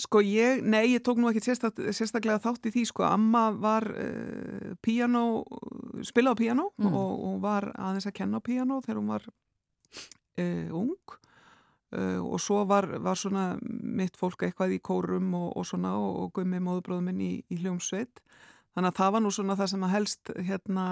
Sko 0.00 0.18
ég, 0.26 0.62
nei, 0.66 0.88
ég 0.90 1.02
tók 1.06 1.20
nú 1.22 1.28
ekki 1.30 1.40
sérstak, 1.44 1.76
sérstaklega 1.94 2.40
þátt 2.42 2.66
í 2.66 2.72
því, 2.74 2.82
sko, 2.90 3.04
amma 3.06 3.44
var 3.54 3.84
uh, 3.94 4.72
piano, 4.82 5.44
spilaði 6.02 6.34
á 6.34 6.40
piano 6.40 6.64
Mm. 6.82 6.90
og, 6.98 7.12
og 7.28 7.36
var 7.44 7.68
aðeins 7.78 8.08
að 8.10 8.16
kenna 8.18 8.40
á 8.42 8.46
piano 8.46 8.80
þegar 8.82 8.98
hún 8.98 9.12
var 9.12 9.28
uh, 9.30 10.74
ung 10.74 10.96
uh, 11.94 12.18
og 12.26 12.40
svo 12.42 12.64
var, 12.66 12.88
var 12.98 13.14
svona 13.20 13.44
mitt 13.62 14.18
fólk 14.18 14.42
eitthvað 14.48 14.74
í 14.74 14.80
kórum 14.82 15.30
og, 15.38 15.52
og 15.60 15.68
svona 15.70 15.94
og, 15.94 16.16
og 16.24 16.32
gummi 16.40 16.58
móðubróðum 16.58 17.06
minn 17.12 17.22
í, 17.22 17.32
í 17.54 17.60
hljómsveit. 17.62 18.18
Þannig 18.74 18.90
að 18.90 18.98
það 18.98 19.12
var 19.14 19.22
nú 19.22 19.30
svona 19.30 19.54
það 19.62 19.70
sem 19.76 19.86
að 19.86 19.94
helst 19.94 20.34
hérna 20.48 20.86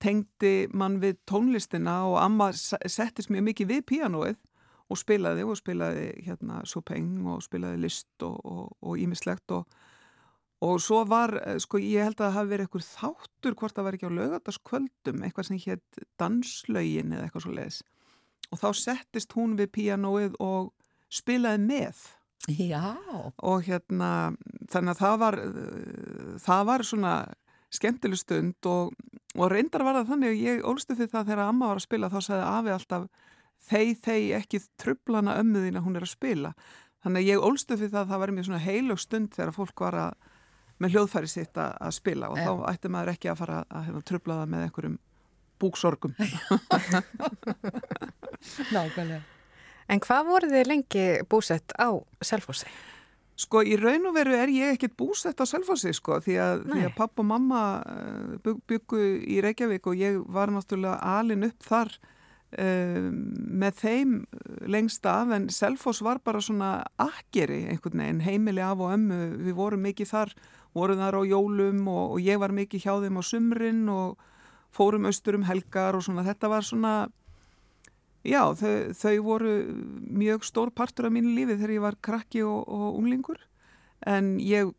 tengdi 0.00 0.52
mann 0.72 0.94
við 1.02 1.18
tónlistina 1.28 1.98
og 2.08 2.16
amma 2.22 2.46
se- 2.56 2.80
settist 2.88 3.28
mjög 3.30 3.44
mikið 3.50 3.68
við 3.74 3.82
pianoið 3.90 4.36
og 4.92 5.00
spilaði 5.00 5.46
og 5.48 5.58
spilaði 5.58 6.06
hérna 6.26 6.60
Chopin 6.68 7.10
og 7.26 7.42
spilaði 7.44 7.80
list 7.84 8.24
og 8.24 8.94
ímislegt 9.00 9.54
og, 9.56 9.68
og 10.64 10.80
svo 10.82 11.02
var, 11.08 11.36
eh, 11.44 11.58
sko 11.62 11.80
ég 11.80 12.04
held 12.04 12.18
að 12.18 12.26
það 12.26 12.36
hafi 12.38 12.52
verið 12.52 12.68
eitthvað 12.68 12.90
þáttur 12.90 13.58
hvort 13.60 13.76
það 13.76 13.88
var 13.88 13.98
ekki 13.98 14.10
á 14.12 14.18
lögataskvöldum 14.18 15.24
eitthvað 15.24 15.48
sem 15.48 15.62
hétt 15.64 16.04
danslögin 16.20 17.14
eða 17.14 17.28
eitthvað 17.28 17.46
svo 17.46 17.56
leiðis 17.56 17.80
og 18.52 18.60
þá 18.60 18.68
settist 18.78 19.34
hún 19.38 19.56
við 19.58 19.72
píanóið 19.78 20.36
og 20.42 20.74
spilaði 21.12 21.64
með 21.64 22.04
Já. 22.44 22.92
og 23.40 23.64
hérna 23.64 24.34
þannig 24.68 24.92
að 24.92 25.00
það 25.00 25.18
var 25.22 25.40
eh, 25.40 26.34
það 26.44 26.66
var 26.68 26.84
svona 26.84 27.14
skemmtileg 27.74 28.20
stund 28.20 28.68
og, 28.70 28.92
og 29.34 29.50
reyndar 29.50 29.84
var 29.86 29.96
það 29.98 30.10
þannig 30.12 30.34
að 30.34 30.42
ég 30.44 30.66
ólstu 30.68 30.96
því 30.96 31.08
það 31.10 31.30
þegar 31.30 31.46
amma 31.48 31.70
var 31.70 31.80
að 31.80 31.86
spila 31.88 32.10
þá 32.12 32.18
sagði 32.20 32.50
afi 32.50 32.74
alltaf 32.74 33.06
þeir 33.70 33.94
þeir 34.04 34.38
ekki 34.40 34.62
trublana 34.80 35.38
ömmuðina 35.40 35.82
hún 35.84 35.98
er 35.98 36.06
að 36.06 36.14
spila 36.14 36.54
þannig 37.04 37.20
að 37.20 37.28
ég 37.28 37.48
ólstu 37.48 37.78
því 37.78 37.90
það 37.90 38.00
að 38.02 38.12
það 38.12 38.22
var 38.22 38.32
mjög 38.36 38.48
svona 38.48 38.64
heilug 38.64 39.02
stund 39.02 39.34
þegar 39.34 39.56
fólk 39.58 39.84
var 39.84 39.98
að 40.06 40.30
með 40.82 40.96
hljóðfæri 40.96 41.30
sitt 41.30 41.60
að, 41.60 41.76
að 41.86 41.92
spila 41.94 42.30
og 42.32 42.40
Já. 42.40 42.46
þá 42.46 42.52
ætti 42.72 42.90
maður 42.90 43.12
ekki 43.14 43.30
að 43.30 43.40
fara 43.42 43.60
að 43.68 43.84
hérna, 43.88 44.06
trubla 44.08 44.38
það 44.40 44.54
með 44.54 44.64
einhverjum 44.66 44.96
búksorgum 45.62 46.16
Nákvæmlega. 48.74 49.22
En 49.88 50.00
hvað 50.00 50.26
voru 50.28 50.50
þið 50.50 50.66
lengi 50.70 51.04
búsett 51.30 51.74
á 51.76 51.88
Selfossi? 52.24 52.68
Sko 53.38 53.64
í 53.66 53.76
raun 53.78 54.06
og 54.08 54.14
veru 54.16 54.36
er 54.38 54.50
ég 54.52 54.74
ekkert 54.76 54.96
búsett 54.98 55.40
á 55.42 55.44
Selfossi 55.48 55.92
sko 55.96 56.20
því 56.24 56.36
að, 56.40 56.64
því 56.70 56.84
að 56.88 56.96
papp 56.98 57.20
og 57.20 57.28
mamma 57.28 57.62
bygg, 58.44 58.60
byggu 58.70 59.00
í 59.26 59.40
Reykjavík 59.44 59.88
og 59.90 59.98
ég 60.00 60.20
var 60.32 60.52
náttúrulega 60.54 60.98
alin 61.18 61.46
upp 61.48 61.66
þar 61.66 61.92
með 62.54 63.78
þeim 63.80 64.12
lengst 64.70 65.06
af 65.06 65.32
en 65.34 65.48
Selfoss 65.52 66.02
var 66.04 66.20
bara 66.24 66.42
svona 66.44 66.84
akkeri 67.00 67.64
einhvern 67.72 68.02
veginn 68.02 68.22
heimili 68.24 68.62
af 68.64 68.82
og 68.82 68.94
ömmu. 68.94 69.20
Við 69.46 69.58
vorum 69.58 69.82
mikið 69.86 70.10
þar, 70.12 70.34
vorum 70.74 71.02
þar 71.02 71.18
á 71.18 71.22
jólum 71.26 71.82
og, 71.88 72.16
og 72.16 72.22
ég 72.22 72.40
var 72.42 72.54
mikið 72.54 72.86
hjá 72.86 72.94
þeim 73.02 73.20
á 73.20 73.22
sumrin 73.24 73.84
og 73.90 74.22
fórum 74.74 75.06
austur 75.10 75.38
um 75.38 75.46
helgar 75.48 75.98
og 75.98 76.06
svona. 76.06 76.26
Þetta 76.26 76.50
var 76.52 76.66
svona 76.66 76.94
Já, 78.24 78.40
þau, 78.56 78.94
þau 78.96 79.16
voru 79.20 79.50
mjög 80.16 80.46
stór 80.48 80.70
partur 80.72 81.10
af 81.10 81.12
mínu 81.12 81.34
lífi 81.36 81.58
þegar 81.58 81.72
ég 81.74 81.82
var 81.84 81.96
krakki 82.00 82.40
og, 82.40 82.62
og 82.72 82.96
unglingur. 82.96 83.36
En 84.00 84.38
ég 84.40 84.70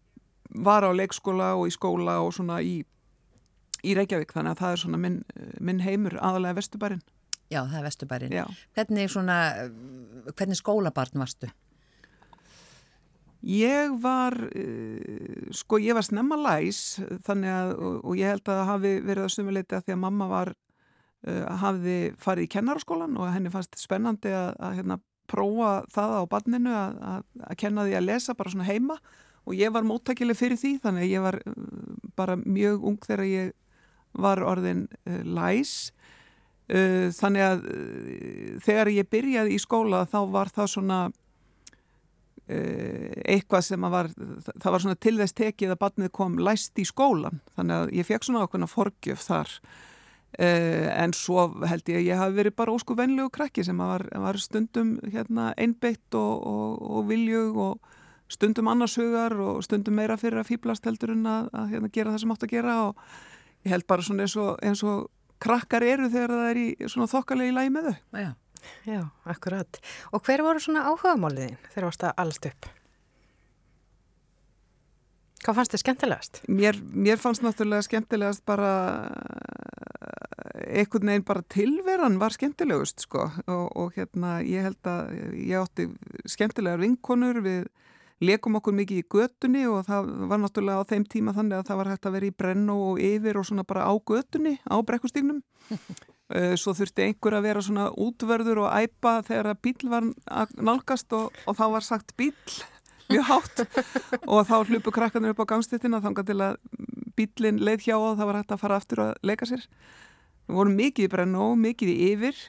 var 0.49 0.81
á 0.81 0.89
leikskóla 0.89 1.51
og 1.53 1.69
í 1.69 1.73
skóla 1.75 2.17
og 2.25 2.33
svona 2.33 2.57
í, 2.65 2.79
í 3.85 3.93
Reykjavík 3.93 4.33
þannig 4.33 4.55
að 4.55 4.63
það 4.63 4.73
er 4.73 4.81
svona 4.81 5.01
minn, 5.03 5.19
minn 5.61 5.83
heimur 5.85 6.17
aðalega 6.17 6.57
vestubarinn. 6.57 7.05
Já, 7.51 7.61
það 7.61 7.77
er 7.77 7.85
Vesturbærin. 7.85 8.35
Hvernig 8.73 9.11
svona, 9.13 9.37
hvernig 10.33 10.57
skólabarn 10.57 11.21
varstu? 11.21 11.49
Ég 13.45 13.93
var, 14.01 14.33
uh, 14.33 15.49
sko 15.53 15.77
ég 15.77 15.93
var 15.93 16.05
snemma 16.05 16.37
læs 16.39 16.97
þannig 17.27 17.51
að, 17.53 17.73
og, 17.77 17.97
og 18.01 18.15
ég 18.17 18.31
held 18.33 18.47
að 18.47 18.57
það 18.57 18.69
hafi 18.71 18.93
verið 19.05 19.25
að 19.25 19.33
sumuleiti 19.35 19.77
að 19.77 19.83
því 19.85 19.93
að 19.93 19.99
mamma 20.01 20.27
var, 20.31 20.51
uh, 21.29 21.43
hafði 21.61 21.97
farið 22.23 22.47
í 22.47 22.49
kennaraskólan 22.55 23.19
og 23.21 23.29
henni 23.35 23.51
fannst 23.53 23.77
spennandi 23.77 24.33
að, 24.33 24.49
að 24.57 24.79
hérna, 24.79 24.97
prófa 25.29 25.69
það 25.93 26.15
á 26.17 26.23
barninu 26.29 26.73
að, 26.73 26.97
að, 27.11 27.53
kenna 27.61 27.85
því 27.85 27.95
að 27.97 28.07
lesa 28.07 28.35
bara 28.37 28.51
svona 28.53 28.67
heima 28.67 28.97
og 29.45 29.55
ég 29.57 29.71
var 29.73 29.85
móttækileg 29.85 30.37
fyrir 30.37 30.59
því 30.61 30.75
þannig 30.81 31.05
að 31.05 31.13
ég 31.13 31.25
var 31.27 31.37
uh, 31.45 31.61
bara 32.17 32.39
mjög 32.41 32.89
ung 32.89 32.99
þegar 33.05 33.29
ég 33.29 33.53
var 34.25 34.41
orðin 34.47 34.87
læs 35.05 35.91
þannig 36.65 37.45
að 37.45 37.65
uh, 37.69 38.57
þegar 38.65 38.91
ég 38.95 39.09
byrjaði 39.11 39.55
í 39.55 39.61
skóla 39.61 40.05
þá 40.09 40.19
var 40.33 40.49
það 40.53 40.71
svona 40.73 40.99
uh, 41.11 43.09
eitthvað 43.21 43.67
sem 43.67 43.85
að 43.85 43.97
var 43.97 44.13
það 44.15 44.71
var 44.71 44.85
svona 44.85 45.01
til 45.05 45.17
þess 45.19 45.37
tekið 45.37 45.75
að 45.75 45.81
barnið 45.83 46.13
kom 46.17 46.39
læst 46.41 46.81
í 46.81 46.85
skólan 46.89 47.43
þannig 47.57 47.75
að 47.77 47.93
ég 47.99 48.09
fekk 48.09 48.25
svona 48.25 48.45
ákveðna 48.45 48.71
forgjöf 48.71 49.27
þar. 49.27 49.59
En 50.35 51.13
svo 51.15 51.45
held 51.63 51.87
ég 51.87 51.95
að 52.01 52.07
ég 52.09 52.19
hafi 52.19 52.35
verið 52.35 52.55
bara 52.57 52.73
ósku 52.75 52.91
venlegu 52.99 53.29
krakki 53.31 53.63
sem 53.63 53.77
að 53.79 53.87
var, 53.87 54.03
var 54.19 54.39
stundum 54.43 54.89
hérna, 55.07 55.53
einbeitt 55.55 56.17
og, 56.19 56.41
og, 56.43 56.81
og 56.83 57.05
viljug 57.07 57.55
og 57.55 57.93
stundum 58.27 58.67
annarshugar 58.67 59.31
og 59.39 59.61
stundum 59.63 59.95
meira 59.95 60.17
fyrir 60.19 60.41
að 60.41 60.49
fýblast 60.49 60.85
heldur 60.89 61.13
en 61.13 61.23
að, 61.29 61.47
að 61.55 61.69
hérna, 61.71 61.91
gera 61.93 62.11
það 62.11 62.23
sem 62.25 62.33
átt 62.35 62.43
að 62.49 62.53
gera 62.55 62.75
og 62.89 63.05
ég 63.63 63.75
held 63.77 63.87
bara 63.87 64.05
svona 64.05 64.25
eins 64.25 64.35
og, 64.35 64.51
eins 64.65 64.83
og 64.83 65.07
krakkar 65.45 65.85
eru 65.85 66.09
þegar 66.09 66.33
það 66.33 66.49
er 66.49 66.61
í 66.61 66.67
svona 66.89 67.11
þokkalegi 67.11 67.55
lægi 67.55 67.75
með 67.75 67.91
þau. 67.91 68.01
Já. 68.25 68.31
Já, 68.85 69.01
akkurat. 69.29 69.77
Og 70.09 70.23
hver 70.25 70.41
voru 70.45 70.61
svona 70.61 70.87
áhugamáliðin 70.89 71.59
þegar 71.69 71.85
varst 71.89 72.05
að 72.07 72.17
allt 72.23 72.47
upp? 72.49 72.69
Hvað 75.45 75.57
fannst 75.59 75.75
þið 75.75 75.81
skemmtilegast? 75.83 76.39
Mér, 76.49 76.79
mér 76.81 77.19
fannst 77.21 77.43
náttúrulega 77.45 77.85
skemmtilegast 77.85 78.41
bara 78.49 78.71
einhvern 80.65 81.11
veginn 81.11 81.25
bara 81.27 81.43
tilveran 81.53 82.17
var 82.21 82.33
skemmtilegust 82.33 83.05
sko 83.05 83.27
og, 83.27 83.65
og 83.77 83.93
hérna 83.97 84.39
ég 84.45 84.65
held 84.65 84.89
að 84.89 85.13
ég 85.37 85.59
átti 85.59 85.87
skemmtilegar 86.29 86.81
vinkonur 86.81 87.41
við 87.45 87.67
leikum 88.23 88.55
okkur 88.59 88.75
mikið 88.75 89.01
í 89.01 89.07
götunni 89.11 89.63
og 89.67 89.85
það 89.87 90.11
var 90.29 90.41
náttúrulega 90.41 90.83
á 90.83 90.89
þeim 90.91 91.05
tíma 91.11 91.33
þannig 91.35 91.59
að 91.59 91.69
það 91.69 91.79
var 91.81 91.89
hægt 91.91 92.07
að 92.07 92.15
vera 92.15 92.29
í 92.29 92.35
brenn 92.43 92.69
og 92.71 93.01
yfir 93.03 93.39
og 93.39 93.47
svona 93.49 93.65
bara 93.67 93.87
á 93.89 93.93
götunni 93.99 94.57
á 94.63 94.75
brekkustígnum. 94.81 95.41
Eh, 96.33 96.55
svo 96.57 96.71
þurfti 96.73 97.03
einhver 97.05 97.35
að 97.37 97.43
vera 97.45 97.61
svona 97.61 97.83
útverður 98.01 98.63
og 98.63 98.71
æpa 98.73 99.19
þegar 99.27 99.51
að 99.51 99.59
bíl 99.61 99.89
var 99.91 100.07
nálgast 100.57 101.13
og, 101.13 101.35
og 101.45 101.53
þá 101.53 101.65
var 101.75 101.85
sagt 101.85 102.15
bíl 102.17 102.31
mjög 103.11 103.27
hátt. 103.29 103.61
Og 104.25 104.41
þá 104.49 104.55
hlupu 104.71 104.89
krakkanir 104.95 105.35
upp 105.35 105.43
á 105.45 105.51
gangstittina 105.53 105.99
þangar 106.01 106.25
til 106.25 106.39
að 106.41 106.57
bílinn 107.13 107.61
leið 107.61 107.85
hjá 107.85 107.95
og 107.99 108.17
það 108.17 108.31
var 108.31 108.39
hægt 108.39 108.55
að 108.55 108.63
fara 108.63 108.79
aftur 108.81 109.03
að 109.05 109.13
leika 109.21 109.45
sér. 109.45 109.67
Við 110.49 110.57
vorum 110.57 110.79
mikið 110.81 111.05
í 111.05 111.11
brenn 111.13 111.37
og 111.45 111.53
mikið 111.61 111.93
í 111.93 111.97
yfir 112.15 112.41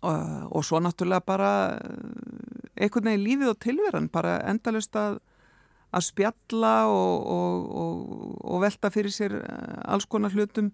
og, 0.00 0.54
og 0.56 0.64
svo 0.64 0.80
náttúrulega 0.80 1.24
bara 1.26 1.52
eh, 1.76 2.84
einhvern 2.84 3.10
veginn 3.10 3.26
lífið 3.26 3.52
og 3.52 3.60
tilveran 3.60 4.08
bara 4.12 4.38
endalust 4.48 4.96
að, 4.96 5.20
að 5.92 6.06
spjalla 6.08 6.74
og, 6.88 7.70
og 8.40 8.64
velta 8.64 8.92
fyrir 8.94 9.14
sér 9.14 9.38
eh, 9.42 9.78
alls 9.84 10.08
konar 10.08 10.34
hlutum. 10.34 10.72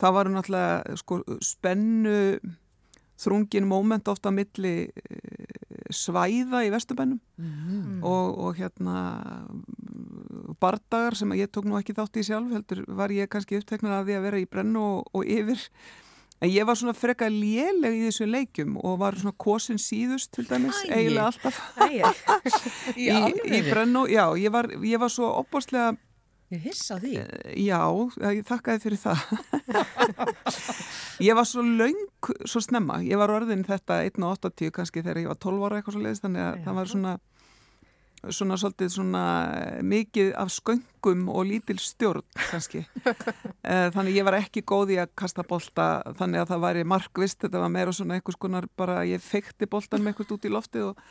Það 0.00 0.16
var 0.16 0.32
náttúrulega 0.32 0.98
sko, 1.00 1.22
spennu 1.44 2.18
þrungin 3.22 3.68
móment 3.68 4.08
ofta 4.10 4.32
á 4.32 4.36
milli 4.36 4.76
eh, 4.88 5.58
svæða 5.92 6.64
í 6.66 6.72
Vesturbænum. 6.72 7.20
Mm. 7.42 8.00
og, 8.06 8.38
og 8.38 8.56
hérna 8.56 8.96
bardagar 10.62 11.16
sem 11.18 11.32
ég 11.36 11.50
tók 11.50 11.66
nú 11.66 11.76
ekki 11.78 11.94
þátt 11.96 12.20
í 12.20 12.24
sjálf 12.26 12.52
heldur 12.54 12.84
var 12.88 13.12
ég 13.14 13.30
kannski 13.30 13.58
uppteknar 13.58 13.98
að 13.98 14.08
því 14.08 14.16
að 14.16 14.26
vera 14.28 14.40
í 14.42 14.48
brenn 14.48 14.76
og, 14.78 15.08
og 15.12 15.26
yfir 15.26 15.60
en 16.42 16.50
ég 16.50 16.66
var 16.66 16.78
svona 16.78 16.94
freka 16.96 17.28
léleg 17.30 17.98
í 17.98 18.06
þessu 18.08 18.26
leikum 18.26 18.76
og 18.82 18.98
var 19.02 19.18
svona 19.18 19.36
kosin 19.38 19.78
síðust 19.80 20.32
til 20.34 20.46
dæmis, 20.50 20.82
Æ, 20.88 20.96
eiginlega 20.98 21.28
alltaf 21.30 21.60
í, 22.98 23.08
í 23.08 23.60
brenn 23.68 24.00
og 24.02 24.10
já, 24.10 24.24
ég 24.42 24.54
var, 24.54 24.70
ég 24.82 25.02
var 25.02 25.12
svo 25.12 25.30
opbáslega 25.42 25.92
Ég 26.52 26.60
hissa 26.66 26.98
því. 27.00 27.14
Eh, 27.16 27.52
já, 27.64 27.78
ég 28.28 28.44
þakkaði 28.44 28.80
fyrir 28.82 28.98
það. 29.00 29.22
ég 31.28 31.36
var 31.38 31.46
svo 31.48 31.62
laung, 31.64 32.02
svo 32.44 32.60
snemma. 32.60 32.98
Ég 33.06 33.16
var 33.20 33.32
orðin 33.32 33.64
þetta 33.64 34.02
1.80 34.10 34.74
kannski 34.76 35.00
þegar 35.00 35.22
ég 35.22 35.30
var 35.30 35.38
12 35.40 35.64
ára 35.64 35.78
eitthvað 35.80 35.96
svo 35.96 36.02
leiðist, 36.04 36.26
þannig 36.26 36.44
að 36.44 36.58
Já. 36.58 36.64
það 36.66 36.76
var 36.80 36.90
svona, 36.92 37.14
svona 38.30 38.58
svolítið 38.60 38.92
svona 38.94 39.24
mikið 39.82 40.32
af 40.38 40.52
sköngum 40.54 41.26
og 41.32 41.46
lítil 41.48 41.78
stjórn 41.82 42.26
kannski. 42.50 42.86
Eh, 43.62 43.88
þannig 43.94 44.16
ég 44.18 44.26
var 44.26 44.34
ekki 44.40 44.64
góð 44.66 44.90
í 44.90 44.96
að 44.98 45.12
kasta 45.14 45.44
bolta 45.46 45.84
þannig 46.18 46.42
að 46.42 46.48
það 46.50 46.62
væri 46.64 46.80
markvist, 46.90 47.38
þetta 47.44 47.60
var 47.62 47.70
meira 47.70 47.92
svona 47.94 48.16
eitthvað 48.16 48.34
skonar 48.34 48.66
bara, 48.76 48.96
ég 49.06 49.22
feikti 49.22 49.68
boltan 49.70 50.02
með 50.02 50.12
eitthvað 50.12 50.34
út 50.34 50.48
í 50.48 50.50
loftið 50.50 50.88
og 50.88 51.04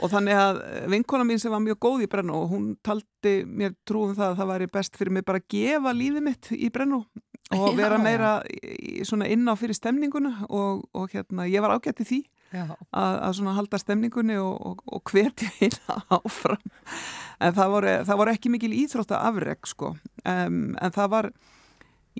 Og 0.00 0.08
þannig 0.08 0.38
að 0.38 0.60
vinkona 0.88 1.24
mín 1.28 1.40
sem 1.40 1.52
var 1.52 1.60
mjög 1.60 1.76
góð 1.84 2.06
í 2.06 2.08
brennu 2.10 2.32
og 2.32 2.52
hún 2.54 2.68
taldi 2.84 3.42
mér 3.44 3.74
trúum 3.88 4.14
það 4.16 4.30
að 4.30 4.38
það 4.38 4.50
væri 4.52 4.68
best 4.72 4.96
fyrir 4.96 5.14
mig 5.18 5.26
bara 5.28 5.42
að 5.42 5.50
gefa 5.52 5.92
lífið 5.96 6.24
mitt 6.24 6.48
í 6.56 6.70
brennu 6.72 7.02
og 7.52 7.76
vera 7.76 7.98
meira 8.00 8.30
svona 9.04 9.28
inn 9.28 9.44
á 9.44 9.54
fyrir 9.58 9.76
stemninguna 9.76 10.46
og, 10.48 10.86
og 10.96 11.12
hérna 11.12 11.44
ég 11.50 11.64
var 11.64 11.76
ágætt 11.76 12.00
í 12.04 12.08
því 12.08 12.20
að, 12.52 13.14
að 13.16 13.34
svona 13.38 13.56
halda 13.56 13.80
stemningunni 13.80 14.36
og, 14.40 14.54
og, 14.70 14.84
og 14.86 15.12
hverti 15.12 15.48
hérna 15.58 15.98
áfram. 16.18 16.70
En 17.42 17.56
það 17.56 17.74
voru, 17.76 17.96
það 18.08 18.20
voru 18.22 18.34
ekki 18.36 18.52
mikil 18.52 18.72
íþrótt 18.76 19.14
að 19.16 19.26
afreg 19.30 19.68
sko 19.70 19.92
um, 19.96 20.60
en 20.78 20.94
það 20.94 21.12
var, 21.16 21.30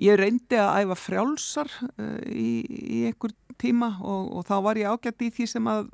ég 0.03 0.19
reyndi 0.19 0.59
að 0.59 0.83
æfa 0.83 0.99
frjálsar 0.99 1.73
uh, 1.93 2.21
í, 2.27 2.51
í 2.67 3.03
einhver 3.09 3.35
tíma 3.61 3.93
og 4.01 4.41
þá 4.47 4.55
var 4.65 4.79
ég 4.81 4.89
ágætt 4.89 5.21
í 5.23 5.29
því 5.33 5.45
sem 5.51 5.67
að 5.69 5.91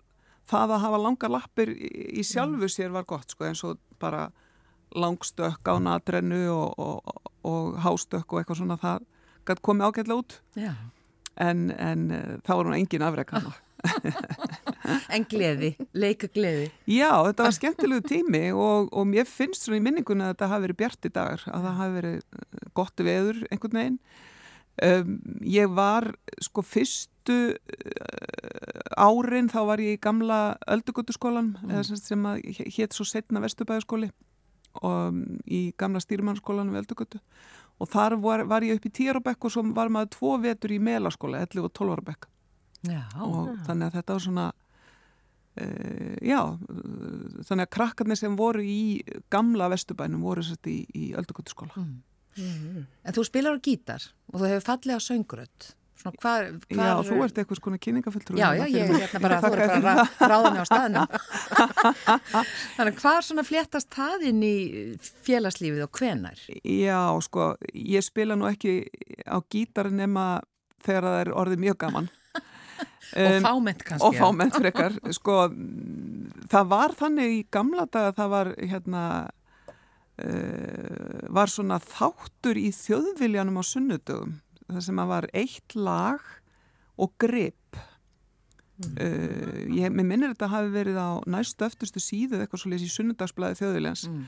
það 0.49 0.75
að 0.75 0.84
hafa 0.86 0.99
langa 1.04 1.30
lappir 1.30 1.71
í 1.75 2.23
sjálfu 2.25 2.63
mm. 2.63 2.73
sér 2.73 2.93
var 2.93 3.08
gott 3.10 3.34
sko 3.34 3.45
eins 3.49 3.62
og 3.67 3.80
bara 4.02 4.30
langstökk 4.97 5.69
á 5.69 5.75
natrennu 5.84 6.47
og, 6.49 6.80
og, 6.82 7.19
og 7.45 7.78
hástökk 7.84 8.34
og 8.34 8.41
eitthvað 8.41 8.62
svona 8.63 8.80
það 8.82 9.06
komið 9.65 9.89
ágætlega 9.89 10.21
út 10.21 10.38
Já. 10.58 10.73
en, 11.41 11.69
en 11.73 12.08
uh, 12.13 12.38
það 12.45 12.60
var 12.60 12.69
hún 12.69 12.78
engin 12.80 13.06
afreg 13.06 13.32
hann 13.36 13.52
En 15.13 15.25
gleði, 15.29 15.73
leika 15.93 16.29
gleði. 16.31 16.69
Já, 16.89 17.11
þetta 17.27 17.45
var 17.45 17.55
skemmtilegu 17.55 18.05
tími 18.09 18.41
og, 18.55 18.89
og 18.89 19.05
mér 19.09 19.27
finnst 19.29 19.65
svona 19.65 19.79
í 19.79 19.83
minningunni 19.85 20.25
að 20.25 20.33
þetta 20.33 20.49
hafi 20.53 20.65
verið 20.65 20.79
bjart 20.79 21.05
í 21.05 21.11
dagar 21.13 21.45
að 21.49 21.67
það 21.67 21.77
hafi 21.79 21.95
verið 21.97 22.17
eh, 22.17 22.65
gott 22.79 23.03
veður 23.05 23.41
einhvern 23.49 23.79
veginn. 23.81 23.99
Um, 24.79 25.15
ég 25.43 25.71
var 25.75 26.07
sko 26.39 26.63
fyrstu 26.63 27.37
uh, 27.51 28.83
árin 28.95 29.51
þá 29.51 29.59
var 29.67 29.83
ég 29.83 29.97
í 29.97 30.01
gamla 30.01 30.39
öldugötuskólan 30.71 31.51
mm. 31.59 31.99
sem 31.99 32.27
hétt 32.77 32.95
svo 32.95 33.03
setna 33.03 33.43
Vesturbæðaskóli 33.43 34.07
og 34.79 35.09
um, 35.09 35.23
í 35.43 35.73
gamla 35.79 35.99
stýrimannskólan 36.03 36.71
við 36.71 36.85
öldugötu. 36.85 37.19
Og 37.79 37.91
þar 37.91 38.17
var, 38.23 38.45
var 38.47 38.63
ég 38.63 38.79
upp 38.79 38.87
í 38.87 38.95
tíarabekk 39.01 39.47
og 39.47 39.53
svo 39.53 39.63
var 39.75 39.91
maður 39.91 40.13
tvo 40.15 40.35
vetur 40.43 40.75
í 40.75 40.81
melaskóla 40.83 41.43
11 41.47 41.67
og 41.67 41.75
12 41.75 41.95
ára 41.97 42.07
bekk 42.87 43.15
og 43.25 43.53
þannig 43.67 43.89
að 43.89 43.97
þetta 43.99 44.15
var 44.15 44.25
svona 44.25 44.45
uh, 44.49 46.13
já 46.23 46.41
þannig 47.49 47.65
að 47.65 47.73
krakkarnir 47.77 48.19
sem 48.19 48.37
voru 48.39 48.63
í 48.63 49.01
gamla 49.33 49.71
Vesturbænum 49.73 50.23
voru 50.23 50.45
sett 50.45 50.69
í, 50.69 50.81
í 50.95 51.11
öldugötuskóla. 51.19 51.75
Mm. 51.75 51.97
Mm. 52.39 52.85
En 53.03 53.15
þú 53.15 53.25
spilar 53.27 53.57
á 53.57 53.63
gítar 53.63 54.05
og 54.31 54.39
þú 54.39 54.47
hefur 54.53 54.67
fallið 54.69 54.99
á 54.99 55.01
söngrödd 55.03 55.73
Hvar, 55.99 56.15
hvar 56.23 56.45
já, 56.71 56.91
þú 57.03 57.15
ert 57.25 57.39
eitthvað 57.41 57.57
svona 57.59 57.77
kynningafullur 57.83 58.37
Já, 58.39 58.53
já, 58.55 58.61
ég 58.71 58.85
er 58.87 59.01
hérna 59.01 59.19
bara, 59.19 59.39
þú 59.43 59.49
ert 59.51 59.73
bara 59.83 60.05
að 60.05 60.29
ráða 60.31 60.51
mig 60.53 60.61
á 60.63 60.67
staðnum. 60.69 61.17
Þannig, 62.77 62.99
hvað 63.01 63.17
svona 63.27 63.43
fléttast 63.43 63.89
það 63.91 64.23
inn 64.29 64.45
í 64.47 64.53
félagslífið 65.27 65.83
og 65.83 65.99
hvenar? 65.99 66.39
Já, 66.63 67.01
sko, 67.27 67.49
ég 67.75 68.07
spila 68.07 68.39
nú 68.39 68.47
ekki 68.47 68.77
á 69.27 69.43
gítar 69.51 69.91
nema 69.91 70.29
þegar 70.85 71.09
það 71.09 71.19
er 71.25 71.33
orðið 71.43 71.63
mjög 71.65 71.79
gaman 71.83 72.09
Og 73.09 73.35
um, 73.35 73.41
fáment 73.41 73.83
kannski 73.85 74.05
Og 74.05 74.15
fáment 74.19 74.53
frekar, 74.53 74.95
sko 75.17 75.35
það 76.51 76.71
var 76.73 76.95
þannig 76.97 77.35
í 77.39 77.41
gamla 77.53 77.87
daga 77.89 78.13
það 78.17 78.33
var 78.35 78.51
hérna 78.59 79.03
uh, 80.23 81.25
var 81.33 81.51
svona 81.51 81.79
þáttur 81.83 82.59
í 82.59 82.69
þjóðviljanum 82.75 83.59
á 83.59 83.63
sunnudögum 83.65 84.37
það 84.69 84.85
sem 84.85 85.01
að 85.01 85.11
var 85.13 85.29
eitt 85.33 85.75
lag 85.77 86.27
og 86.99 87.13
grip 87.21 87.79
mm. 88.83 88.93
uh, 88.93 89.57
ég 89.79 89.93
minnir 89.95 90.33
þetta 90.33 90.51
hafi 90.53 90.73
verið 90.73 91.01
á 91.01 91.09
næstu 91.29 91.67
öftustu 91.67 92.03
síðu 92.03 92.41
eitthvað 92.43 92.63
svo 92.63 92.73
lesið 92.73 92.89
í 92.89 92.95
sunnudagsblæði 92.97 93.61
þjóðviljans 93.61 94.07
mm. 94.09 94.23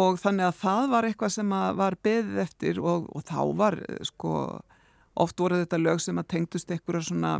og 0.00 0.20
þannig 0.22 0.48
að 0.48 0.60
það 0.64 0.92
var 0.96 1.08
eitthvað 1.08 1.36
sem 1.36 1.56
var 1.82 1.98
beðið 2.04 2.44
eftir 2.46 2.82
og, 2.82 3.08
og 3.12 3.26
þá 3.28 3.40
var 3.58 3.80
sko 4.08 4.36
oft 5.14 5.40
voru 5.40 5.60
þetta 5.62 5.80
lög 5.80 6.00
sem 6.00 6.18
að 6.18 6.30
tengdust 6.36 6.70
eitthvað 6.70 7.06
svona 7.08 7.36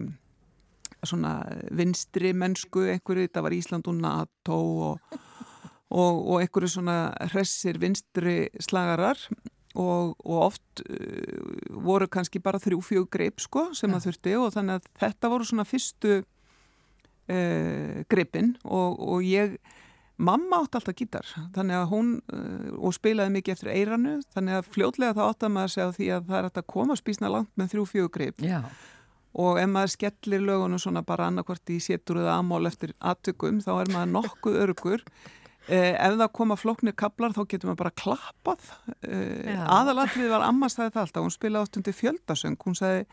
svona 1.02 1.40
vinstri 1.74 2.30
mennsku 2.36 2.84
einhverju, 2.86 3.26
þetta 3.26 3.42
var 3.42 3.54
Ísland 3.56 3.88
og 3.90 3.96
NATO 3.98 4.58
og 4.86 5.20
og, 5.92 6.20
og 6.32 6.40
einhverju 6.40 6.70
svona 6.72 6.96
hressir 7.32 7.78
vinstri 7.82 8.46
slagarar 8.62 9.20
og, 9.74 10.14
og 10.24 10.38
oft 10.48 10.82
uh, 10.84 11.76
voru 11.84 12.08
kannski 12.12 12.42
bara 12.44 12.60
þrjú-fjög 12.62 13.08
greip 13.12 13.42
sko 13.42 13.70
sem 13.76 13.92
að 13.94 14.08
þurfti 14.08 14.36
og 14.40 14.52
þannig 14.56 14.80
að 14.80 14.90
þetta 15.04 15.32
voru 15.32 15.48
svona 15.48 15.68
fyrstu 15.68 16.18
uh, 16.22 17.96
greipin 18.12 18.54
og, 18.64 19.00
og 19.00 19.24
ég 19.26 19.58
mamma 20.16 20.62
átti 20.62 20.78
alltaf 20.78 20.96
gítar 20.98 21.28
þannig 21.54 21.78
að 21.78 21.86
hún 21.92 22.14
uh, 22.32 22.72
og 22.78 22.96
spilaði 22.96 23.34
mikið 23.38 23.54
eftir 23.56 23.72
eiranu 23.72 24.16
þannig 24.34 24.58
að 24.58 24.72
fljótlega 24.74 25.16
það 25.18 25.30
átti 25.32 25.48
að 25.48 25.54
maður 25.56 25.74
segja 25.74 25.92
því 25.98 26.08
að 26.16 26.26
það 26.30 26.40
er 26.40 26.50
að 26.50 26.66
koma 26.74 26.96
spísna 27.00 27.30
langt 27.32 27.52
með 27.56 27.70
þrjú-fjög 27.74 28.10
greip 28.16 28.42
Já. 28.44 28.58
Og 29.32 29.56
ef 29.56 29.68
maður 29.72 29.94
skellir 29.94 30.42
lögunum 30.44 30.80
svona 30.82 31.00
bara 31.08 31.30
annarkvart 31.30 31.70
í 31.72 31.78
sétur 31.80 32.18
eða 32.20 32.34
amól 32.36 32.66
eftir 32.68 32.92
aðtökum 33.00 33.62
þá 33.64 33.70
er 33.78 33.92
maður 33.94 34.10
nokkuð 34.18 34.58
örgur 34.66 35.06
Eh, 35.70 35.92
ef 35.94 36.16
það 36.18 36.30
koma 36.34 36.56
flóknir 36.58 36.94
kablar 36.98 37.34
þá 37.36 37.44
getur 37.46 37.70
maður 37.70 37.82
bara 37.84 37.94
klappað. 38.02 38.70
Eh, 39.06 39.60
aðalatrið 39.62 40.32
var 40.32 40.46
Amma 40.48 40.66
stæði 40.72 40.90
það 40.96 41.04
alltaf 41.04 41.26
hún 41.26 41.34
spilaði 41.34 41.68
átt 41.68 41.78
undir 41.78 41.94
fjöldasöng. 41.94 42.56
Hún 42.66 42.78
sagði, 42.78 43.04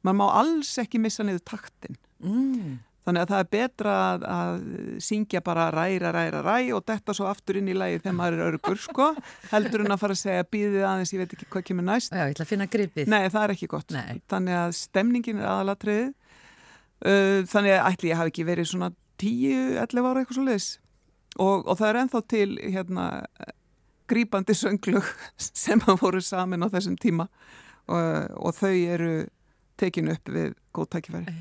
maður 0.00 0.18
má 0.22 0.26
alls 0.40 0.70
ekki 0.80 1.00
missa 1.02 1.26
niður 1.26 1.44
taktin. 1.52 1.98
Mm. 2.24 2.78
Þannig 3.06 3.24
að 3.24 3.32
það 3.32 3.42
er 3.42 3.48
betra 3.54 3.94
að, 4.04 4.24
að 4.36 4.64
syngja 5.06 5.42
bara 5.44 5.68
ræra, 5.74 6.12
ræra, 6.14 6.42
ræ 6.44 6.72
og 6.76 6.84
detta 6.90 7.14
svo 7.16 7.28
aftur 7.30 7.60
inn 7.60 7.70
í 7.72 7.76
lægi 7.76 8.02
þegar 8.02 8.16
maður 8.18 8.38
er 8.38 8.50
örgur 8.50 8.80
sko, 8.80 9.08
heldur 9.52 9.84
hún 9.84 9.94
að 9.96 10.02
fara 10.02 10.16
að 10.16 10.22
segja 10.22 10.48
býðið 10.56 10.88
aðeins, 10.90 11.14
ég 11.14 11.22
veit 11.22 11.36
ekki 11.36 11.48
hvað 11.54 11.66
kemur 11.70 11.88
næst. 11.88 12.12
Já, 12.12 12.24
ég 12.26 12.34
ætla 12.34 12.46
að 12.46 12.52
finna 12.52 12.68
gripið. 12.70 13.12
Nei, 13.12 13.22
það 13.32 13.46
er 13.46 13.54
ekki 13.56 13.70
gott, 13.72 13.96
Nei. 13.96 14.20
þannig 14.30 14.58
að 14.60 14.76
stemningin 14.80 15.40
er 15.40 15.48
aðalatrið 15.54 16.04
uh, 16.10 17.40
þannig 17.50 17.76
að 17.78 17.88
ætli 17.92 18.12
ég 18.12 18.20
hafi 18.20 18.34
ekki 18.34 18.48
verið 18.50 18.70
svona 18.74 18.92
10-11 19.20 20.10
ára 20.10 20.22
eitthvað 20.22 20.38
svo 20.38 20.46
leiðis 20.46 20.68
og, 21.38 21.66
og 21.68 21.74
það 21.78 21.88
er 21.88 21.98
enþá 22.00 22.20
til 22.32 22.48
hérna 22.60 23.06
grýpandi 24.10 24.56
sönglug 24.56 25.06
sem 25.64 25.82
að 25.86 26.00
voru 26.02 26.22
samin 26.24 26.66
á 26.66 26.68
þessum 26.72 26.98
tíma. 27.00 27.28
Og, 27.90 28.02
og 28.38 28.54
þau 28.54 28.74
eru 28.74 29.12
tekinu 29.80 30.14
upp 30.14 30.30
við 30.30 30.52
góð 30.76 30.90
tækifæri. 30.94 31.36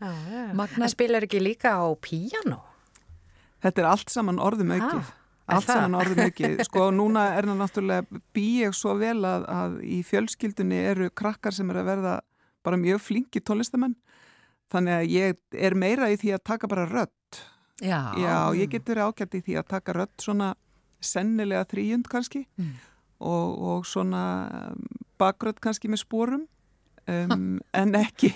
Já, 0.00 0.10
já. 0.30 0.42
Magna- 0.54 0.88
spilar 0.88 1.24
ekki 1.26 1.40
líka 1.42 1.72
á 1.74 1.86
píjano? 1.98 2.60
Þetta 3.62 3.82
er 3.82 3.88
allt 3.90 4.10
saman 4.14 4.38
orðum 4.38 4.70
aukið. 4.76 5.06
Er 5.48 5.54
Allt 5.56 5.64
það? 5.66 5.74
saman 5.80 5.96
orðum 5.98 6.20
aukið. 6.28 6.58
Sko 6.68 6.90
núna 6.94 7.22
er 7.38 7.48
það 7.48 7.56
náttúrulega 7.62 8.20
bý 8.36 8.44
ég 8.62 8.74
svo 8.76 8.94
vel 9.00 9.18
að, 9.26 9.46
að 9.48 9.78
í 9.82 10.02
fjölskyldunni 10.06 10.78
eru 10.92 11.08
krakkar 11.10 11.56
sem 11.56 11.70
er 11.72 11.80
að 11.82 11.88
verða 11.90 12.12
bara 12.62 12.76
mjög 12.78 13.00
flinki 13.00 13.40
tónlistamenn. 13.40 13.96
Þannig 14.70 14.94
að 14.98 15.08
ég 15.16 15.38
er 15.66 15.74
meira 15.74 16.10
í 16.12 16.18
því 16.20 16.34
að 16.36 16.44
taka 16.52 16.68
bara 16.68 16.84
rödd. 16.86 17.40
Já, 17.80 18.12
Já, 18.20 18.36
ég 18.58 18.68
get 18.74 18.84
verið 18.90 19.08
ágætt 19.08 19.34
í 19.38 19.42
því 19.46 19.56
að 19.62 19.68
taka 19.72 19.94
rödd 19.96 20.14
svona 20.20 20.52
sennilega 21.00 21.64
þrýjund 21.70 22.08
kannski 22.10 22.44
Mm. 22.58 22.72
og, 23.22 23.58
og 23.72 23.86
svona 23.86 24.22
bakrödd 25.18 25.60
kannski 25.62 25.88
með 25.90 26.02
spórum 26.04 26.44
um, 27.08 27.60
en 27.72 27.94
ekki 27.98 28.32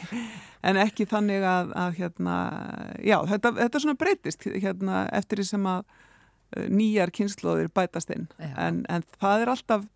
en 0.63 0.77
ekki 0.83 1.07
þannig 1.11 1.43
að, 1.47 1.73
að 1.85 1.97
hérna, 2.01 2.37
já, 3.03 3.19
þetta, 3.33 3.55
þetta 3.63 3.81
svona 3.85 3.99
breytist 3.99 4.47
hérna 4.53 5.07
eftir 5.19 5.43
því 5.43 5.49
sem 5.49 5.67
að 5.73 5.83
uh, 5.87 6.69
nýjar 6.71 7.11
kynnslóðir 7.17 7.73
bætast 7.75 8.13
inn 8.15 8.29
Já. 8.39 8.53
en, 8.69 8.85
en 8.93 9.03
það 9.19 9.43
er 9.47 9.53
alltaf 9.57 9.89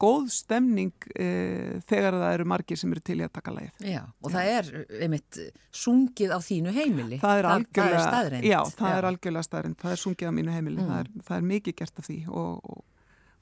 góð 0.00 0.30
stemning 0.32 0.94
uh, 1.12 1.74
þegar 1.84 2.14
það 2.16 2.34
eru 2.38 2.44
margir 2.48 2.78
sem 2.80 2.92
eru 2.94 3.02
til 3.04 3.18
í 3.20 3.24
að 3.26 3.34
taka 3.36 3.52
lagið. 3.52 3.82
Já, 3.92 4.00
og 4.24 4.32
það 4.32 4.52
er 4.54 4.70
einmitt 5.04 5.40
sungið 5.76 6.32
á 6.32 6.38
þínu 6.40 6.72
heimili. 6.72 7.18
Það 7.20 7.40
er 7.42 7.48
algjörlega, 7.50 7.98
það 8.00 8.06
staðreind. 8.14 8.46
já, 8.48 8.60
það 8.78 8.94
er 8.96 9.08
algjörlega 9.10 9.44
staðrind, 9.50 9.76
það 9.82 9.92
er 9.96 10.00
sungið 10.06 10.30
á 10.32 10.32
mínu 10.38 10.54
heimili, 10.56 10.80
Mm. 10.80 10.88
það, 10.88 11.02
er, 11.04 11.10
það 11.28 11.36
er 11.36 11.46
mikið 11.52 11.76
gert 11.82 12.00
af 12.00 12.08
því 12.08 12.18
og, 12.32 12.70
og, 12.72 12.80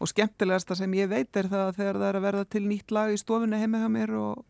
og 0.02 0.10
skemmtilegasta 0.10 0.76
sem 0.82 0.98
ég 0.98 1.08
veit 1.14 1.38
er 1.38 1.46
það 1.54 1.62
að 1.68 1.78
þegar 1.78 2.00
það 2.02 2.08
er 2.10 2.18
að 2.18 2.26
verða 2.26 2.44
til 2.56 2.64
nýtt 2.66 2.90
lag 2.98 3.14
í 3.14 3.22
stofunni 3.22 3.62
heima 3.62 3.84
hjá 3.84 3.88
mér 3.94 4.16
og, 4.18 4.42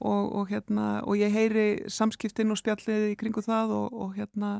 og, 0.00 0.34
og 0.38 0.48
hérna, 0.50 1.02
og 1.04 1.16
ég 1.18 1.32
heyri 1.34 1.66
samskiptin 1.90 2.50
og 2.54 2.58
spjallið 2.60 3.12
í 3.12 3.16
kringu 3.18 3.42
það 3.42 3.72
og, 3.76 3.92
og 3.92 4.14
hérna 4.18 4.52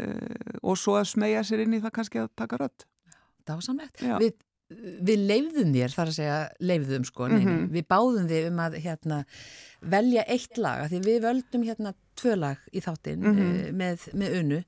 uh, 0.00 0.62
og 0.62 0.78
svo 0.80 0.96
að 1.00 1.10
smegja 1.12 1.42
sér 1.46 1.64
inn 1.66 1.76
í 1.76 1.82
það 1.82 1.94
kannski 1.98 2.22
að 2.22 2.30
taka 2.38 2.58
rödd. 2.62 2.86
Dásamlegt. 3.48 4.00
Við, 4.22 4.32
við 5.04 5.24
leifðum 5.28 5.72
þér, 5.74 5.92
þar 5.96 6.10
að 6.12 6.16
segja 6.16 6.36
leifðum 6.64 7.04
sko, 7.04 7.26
nei, 7.28 7.42
Mhm. 7.44 7.66
við 7.74 7.86
báðum 7.90 8.28
þig 8.30 8.46
um 8.48 8.60
að 8.64 8.76
hérna, 8.86 9.18
velja 9.82 10.24
eitt 10.30 10.56
lag, 10.62 10.86
því 10.88 11.00
við 11.04 11.18
völdum 11.26 11.66
hérna 11.66 11.92
tvö 12.16 12.36
lag 12.38 12.56
í 12.72 12.80
þáttinn 12.80 13.20
Mhm. 13.26 13.76
með, 13.76 14.08
með 14.14 14.38
unnu, 14.40 14.62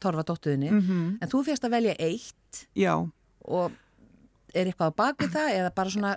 Torfa 0.00 0.22
dóttuðinni, 0.24 0.70
mm 0.70 1.18
en 1.20 1.28
þú 1.28 1.44
férst 1.44 1.64
að 1.66 1.70
velja 1.76 1.94
eitt 1.98 2.66
já, 2.74 2.94
og 3.44 3.72
er 4.54 4.68
eitthvað 4.70 4.92
á 4.92 4.98
bakvið 5.00 5.32
það 5.34 5.54
eða 5.56 5.70
bara 5.76 5.92
svona 5.94 6.12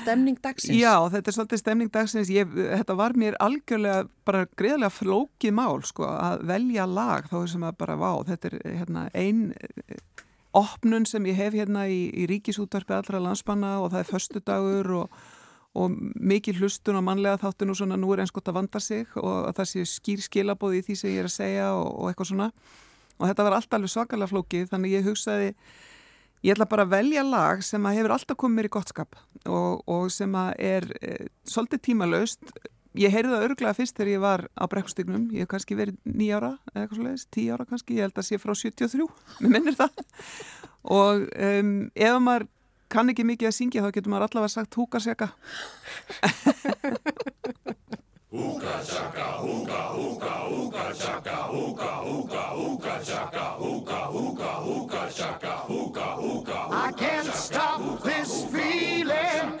stemning 0.00 0.40
dagsins? 0.42 0.78
Já, 0.78 0.94
þetta 1.12 1.30
er 1.30 1.36
svolítið 1.36 1.62
stemning 1.62 1.92
dagsins. 1.94 2.32
Ég, 2.32 2.50
þetta 2.54 2.96
var 2.98 3.14
mér 3.18 3.38
algjörlega 3.42 4.08
bara 4.26 4.46
greiðlega 4.58 4.92
flókið 4.94 5.56
mál 5.56 5.84
sko 5.86 6.08
að 6.08 6.44
velja 6.50 6.88
lag 6.90 7.28
þá 7.30 7.38
sem 7.52 7.66
að 7.66 7.78
bara 7.82 7.98
vá. 8.00 8.10
Þetta 8.30 8.50
er 8.50 8.58
hérna, 8.80 9.06
ein 9.14 9.46
eh, 9.54 10.02
opnun 10.54 11.06
sem 11.08 11.30
ég 11.30 11.38
hef 11.38 11.56
hérna 11.58 11.86
í, 11.90 12.06
í 12.14 12.28
ríkisútvarpi 12.30 12.96
allra 12.96 13.22
landspanna 13.22 13.78
og 13.82 13.90
það 13.94 14.02
er 14.02 14.10
föstudagur 14.10 14.92
og, 15.02 15.22
og 15.74 15.96
mikið 16.14 16.62
hlustun 16.62 17.00
og 17.00 17.06
mannlega 17.08 17.42
þáttun 17.42 17.74
og 17.74 17.80
svona 17.80 17.98
nú 17.98 18.12
er 18.14 18.22
eins 18.22 18.34
gott 18.34 18.50
að 18.52 18.60
vanda 18.60 18.82
sig 18.82 19.08
og 19.18 19.48
að 19.50 19.56
það 19.58 19.70
sé 19.72 19.86
skýr 19.96 20.22
skilabóði 20.28 20.82
í 20.82 20.86
því 20.88 20.98
sem 21.00 21.14
ég 21.16 21.24
er 21.24 21.30
að 21.30 21.38
segja 21.38 21.72
og, 21.74 21.88
og 21.90 22.12
eitthvað 22.12 22.30
svona. 22.30 22.52
Og 23.14 23.26
þetta 23.30 23.46
var 23.46 23.58
allt 23.58 23.74
alveg 23.76 23.92
svakalega 23.92 24.30
flókið 24.30 24.70
þannig 24.70 24.96
ég 24.96 25.04
hugsaði 25.06 25.50
Ég 26.44 26.52
ætla 26.52 26.66
bara 26.68 26.84
að 26.84 26.92
velja 26.92 27.22
lag 27.24 27.62
sem 27.64 27.86
að 27.88 27.94
hefur 27.98 28.12
alltaf 28.18 28.36
komið 28.36 28.58
mér 28.58 28.66
í 28.68 28.72
gott 28.76 28.90
skap 28.92 29.16
og, 29.48 29.80
og 29.88 30.10
sem 30.12 30.34
að 30.36 30.50
er 30.60 30.86
e, 31.00 31.14
svolítið 31.48 31.80
tímalaust. 31.88 32.52
Ég 33.00 33.14
heyrði 33.14 33.32
það 33.32 33.44
örglega 33.46 33.76
fyrst 33.78 33.96
þegar 33.96 34.10
ég 34.12 34.20
var 34.22 34.44
á 34.52 34.64
brekkustygnum, 34.70 35.24
ég 35.32 35.46
hef 35.46 35.50
kannski 35.54 35.78
verið 35.78 35.96
nýjára 36.04 36.52
eða 36.70 36.82
eitthvað 36.82 36.98
svoleiðis, 37.00 37.24
tíu 37.32 37.54
ára 37.56 37.64
kannski, 37.70 37.96
ég 37.96 38.04
held 38.06 38.20
að 38.20 38.28
sé 38.28 38.38
frá 38.42 38.52
73, 38.60 39.08
mér 39.40 39.54
minnir 39.56 39.78
það. 39.78 40.04
Og 40.94 41.24
um, 41.32 41.72
ef 41.96 42.20
maður 42.20 42.46
kann 42.92 43.10
ekki 43.10 43.24
mikið 43.26 43.48
að 43.48 43.56
syngja 43.56 43.82
þá 43.82 43.90
getur 43.96 44.12
maður 44.12 44.28
allavega 44.28 44.52
sagt 44.52 44.72
Ooka 48.36 48.82
chaka, 48.84 49.38
ooka, 49.42 49.90
ooka, 49.94 50.32
ooka 50.50 50.92
chaka, 50.98 51.36
ooka, 51.52 52.00
ooka, 52.02 52.42
ooka 52.52 52.98
chaka, 53.06 53.56
ooka, 53.60 54.08
ooka, 54.10 54.50
ooka 54.66 55.08
chaka, 55.14 55.52
ooka, 55.70 56.06
ooka. 56.18 56.68
I 56.72 56.90
can't 56.96 57.32
stop 57.32 58.02
this 58.02 58.44
feeling 58.46 59.60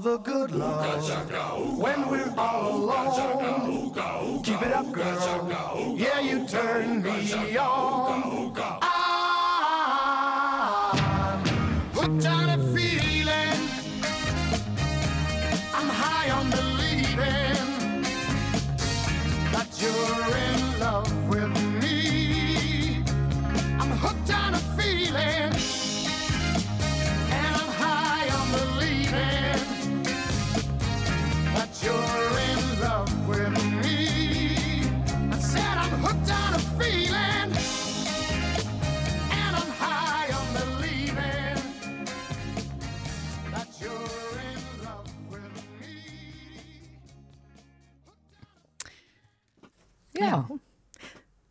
The 0.00 0.16
good 0.18 0.52
love 0.52 1.76
when 1.76 2.08
we're 2.08 2.32
all 2.38 2.84
alone. 2.84 3.92
Keep 4.44 4.62
it 4.62 4.72
up, 4.72 4.86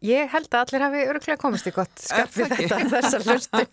Ég 0.07 0.29
held 0.31 0.47
að 0.53 0.61
allir 0.63 0.83
hafi 0.85 1.01
öruglega 1.11 1.37
komist 1.41 1.67
í 1.67 1.73
gott 1.75 2.01
skap 2.01 2.31
við 2.35 2.53
þetta, 2.53 2.77
þessa 2.93 3.19
hlustu. 3.25 3.63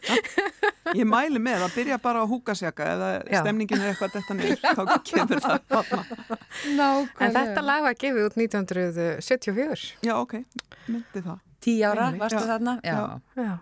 Ég 0.98 1.06
mæli 1.08 1.40
með 1.42 1.64
að 1.66 1.76
byrja 1.78 1.98
bara 2.02 2.22
á 2.22 2.26
húkasjaka 2.28 2.86
eða 2.94 3.10
Já. 3.30 3.40
stemningin 3.42 3.80
er 3.82 3.92
eitthvað 3.92 4.16
þetta 4.18 4.36
niður, 4.38 4.64
þá 4.64 4.82
kemur 5.10 5.42
það. 5.44 5.60
Nákvæmlega. 6.76 7.28
En 7.28 7.36
þetta 7.38 7.64
lag 7.64 7.84
var 7.86 7.96
gefið 8.00 8.26
út 8.28 8.38
1974. 8.40 9.86
Já, 10.04 10.14
ok, 10.18 10.34
myndi 10.90 11.22
það. 11.24 11.38
Tí 11.64 11.76
ára, 11.80 12.10
Einmitt. 12.10 12.20
varstu 12.24 12.42
Já. 12.42 12.48
þarna? 12.52 12.76
Já. 12.84 12.98
Já. 13.40 13.52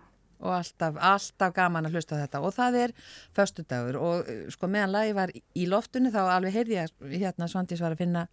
Og 0.43 0.51
alltaf, 0.57 0.97
alltaf 0.99 1.53
gaman 1.55 1.87
að 1.87 1.95
hlusta 1.97 2.17
á 2.19 2.23
þetta. 2.25 2.41
Og 2.43 2.55
það 2.57 2.79
er 2.81 2.95
föstudagur 3.37 3.99
og 4.03 4.27
uh, 4.27 4.41
sko 4.51 4.67
meðan 4.71 4.91
lagi 4.97 5.13
var 5.15 5.31
í 5.31 5.67
loftunni 5.71 6.11
þá 6.11 6.23
alveg 6.35 6.57
heyrði 6.57 6.81
ég 6.81 7.21
hérna 7.23 7.47
Svandís 7.51 7.83
var 7.85 7.95
að 7.95 8.03
finna 8.03 8.25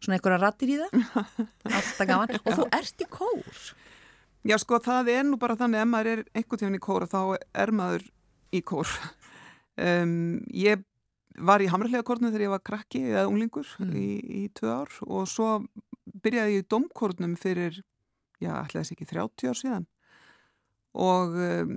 svona 0.00 0.18
einhverja 0.18 0.40
rattir 0.42 0.72
í 0.72 0.78
það. 0.80 1.06
Alltaf 1.76 2.08
gaman. 2.08 2.34
Og 2.42 2.58
þú 2.60 2.66
ert 2.78 3.04
í 3.04 3.08
kór. 3.16 3.62
Já, 4.46 4.58
sko, 4.62 4.78
það 4.82 5.10
er 5.14 5.24
nú 5.26 5.38
bara 5.42 5.56
þannig 5.58 5.82
ef 5.82 5.88
maður 5.90 6.12
er 6.12 6.20
einhvern 6.36 6.62
tíðan 6.62 6.78
í 6.78 6.84
kór 6.86 7.08
þá 7.10 7.20
er 7.34 7.72
maður 7.74 8.06
í 8.54 8.62
kór. 8.66 8.92
Um, 9.76 10.14
ég 10.54 10.84
var 11.36 11.60
í 11.60 11.68
hamræðlega 11.68 12.06
kórnum 12.06 12.30
þegar 12.30 12.46
ég 12.46 12.54
var 12.54 12.62
krakki 12.64 13.02
eða 13.10 13.26
unglingur 13.28 13.68
í, 13.90 14.06
í 14.24 14.42
tvö 14.56 14.70
ár 14.72 14.94
og 15.04 15.26
svo 15.28 15.50
byrjaði 16.24 16.54
ég 16.54 16.64
í 16.64 16.68
domkórnum 16.72 17.34
fyrir, 17.36 17.82
já, 18.40 18.54
ætlaði 18.62 18.78
þess 18.78 18.94
ekki 18.94 19.08
30 19.10 19.50
ár 19.50 19.60
síðan 19.60 19.84
og 20.96 21.36
um, 21.36 21.74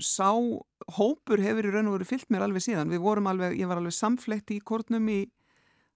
sá 0.00 0.28
hópur 0.98 1.40
hefur 1.40 1.68
í 1.68 1.72
raun 1.72 1.88
og 1.88 1.98
veru 1.98 2.08
fyllt 2.08 2.28
mér 2.32 2.44
alveg 2.44 2.64
síðan. 2.64 2.90
Við 2.92 3.02
vorum 3.04 3.28
alveg, 3.30 3.56
ég 3.58 3.68
var 3.70 3.80
alveg 3.80 3.96
samflett 3.96 4.52
í 4.52 4.60
kórnum 4.60 5.08
í 5.12 5.20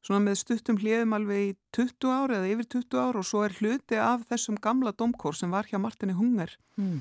svona 0.05 0.21
með 0.21 0.37
stuttum 0.43 0.77
hliðum 0.81 1.15
alveg 1.17 1.43
í 1.47 1.53
20 1.77 2.11
ár 2.13 2.35
eða 2.37 2.51
yfir 2.53 2.67
20 2.77 3.01
ár 3.01 3.17
og 3.21 3.25
svo 3.25 3.45
er 3.47 3.55
hluti 3.61 3.97
af 4.01 4.27
þessum 4.29 4.59
gamla 4.61 4.93
domkór 4.93 5.37
sem 5.39 5.51
var 5.55 5.65
hjá 5.71 5.79
Martini 5.81 6.13
Hunger 6.17 6.53
Mm. 6.77 7.01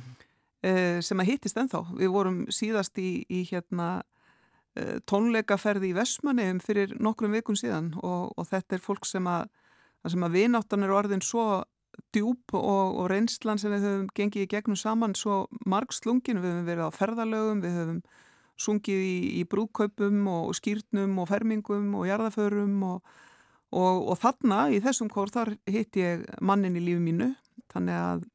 eh, 0.64 1.02
sem 1.02 1.20
að 1.20 1.32
hittist 1.34 1.58
ennþá. 1.58 1.82
Við 1.98 2.12
vorum 2.14 2.46
síðast 2.48 2.98
í, 3.02 3.26
í 3.28 3.44
hérna 3.50 4.04
eh, 4.76 5.00
tónleikaferði 5.10 5.90
í 5.92 5.98
Vestmanneum 5.98 6.60
fyrir 6.64 6.96
nokkrum 7.00 7.34
vikun 7.36 7.60
síðan 7.60 7.94
og, 8.02 8.32
og 8.38 8.48
þetta 8.48 8.78
er 8.78 8.84
fólk 8.86 9.06
sem 9.06 9.28
að, 9.28 9.50
að 10.06 10.32
vináttan 10.32 10.84
er 10.84 10.94
orðin 10.94 11.22
svo 11.26 11.64
djúb 12.14 12.54
og, 12.54 12.96
og 13.02 13.10
reynslan 13.12 13.60
sem 13.62 13.74
við 13.74 13.84
höfum 13.86 14.08
gengið 14.16 14.46
í 14.46 14.50
gegnum 14.50 14.78
saman 14.80 15.14
svo 15.18 15.48
margslungin, 15.66 16.40
við 16.42 16.54
höfum 16.54 16.70
verið 16.70 16.88
á 16.90 16.92
ferðalögum, 16.96 17.62
við 17.62 17.76
höfum 17.78 18.00
sungið 18.60 19.04
í, 19.04 19.18
í 19.42 19.44
brúkaupum 19.50 20.28
og 20.32 20.54
skýrnum 20.58 21.18
og 21.22 21.30
fermingum 21.32 21.94
og 22.00 22.08
jarðaförum 22.10 22.76
og, 22.88 23.14
og, 23.74 24.10
og 24.14 24.20
þarna 24.22 24.68
í 24.74 24.82
þessum 24.84 25.12
kór 25.14 25.34
þar 25.34 25.56
hitt 25.70 26.00
ég 26.00 26.26
mannin 26.42 26.78
í 26.78 26.84
lífi 26.84 27.04
mínu. 27.04 27.32
Þannig 27.74 28.00
að 28.00 28.26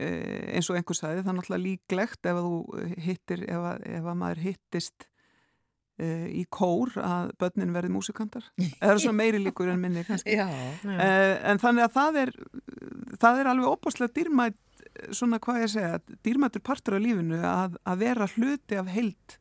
e, 0.00 0.12
eins 0.56 0.70
og 0.70 0.78
einhver 0.78 0.98
sagði 0.98 1.24
það 1.24 1.34
er 1.34 1.40
náttúrulega 1.40 1.66
líklegt 1.66 2.30
ef 2.30 2.38
að 2.38 2.46
þú 2.48 2.86
hittir, 3.08 3.44
ef 3.48 3.68
að, 3.72 3.84
ef 3.98 4.08
að 4.08 4.20
maður 4.22 4.42
hittist 4.46 5.08
e, 5.98 6.08
í 6.40 6.46
kór 6.48 6.96
að 7.04 7.34
börnin 7.42 7.76
verði 7.76 7.92
músikantar. 7.94 8.48
Eða 8.80 8.98
svona 8.98 9.20
meiri 9.20 9.42
líkur 9.44 9.74
en 9.74 9.84
minni 9.84 10.06
kannski. 10.08 10.36
Já. 10.40 10.48
e, 10.48 11.10
en 11.52 11.60
þannig 11.62 11.88
að 11.88 11.96
það 11.98 12.20
er 12.24 12.36
það 13.20 13.40
er 13.40 13.50
alveg 13.52 13.72
opaslega 13.76 14.16
dýrmætt 14.16 14.60
svona 15.14 15.40
hvað 15.42 15.62
ég 15.62 15.68
að 15.68 15.74
segja, 15.74 16.18
dýrmættur 16.26 16.62
partur 16.64 16.98
af 16.98 17.02
lífinu 17.04 17.40
að, 17.48 17.78
að 17.84 18.04
vera 18.04 18.28
hluti 18.36 18.78
af 18.80 18.92
held 18.94 19.38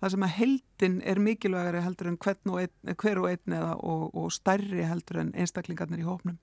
það 0.00 0.12
sem 0.12 0.26
að 0.26 0.34
heldin 0.36 0.96
er 1.08 1.20
mikilvægari 1.24 1.84
heldur 1.84 2.10
en 2.10 2.18
hvern 2.20 2.52
og 2.52 2.58
einn, 2.64 2.96
hver 3.00 3.20
og 3.22 3.30
einn 3.30 3.56
eða 3.58 3.76
og, 3.80 4.08
og 4.12 4.32
stærri 4.34 4.84
heldur 4.84 5.22
en 5.22 5.32
einstaklingarnir 5.36 6.02
í 6.04 6.08
hópnum 6.08 6.36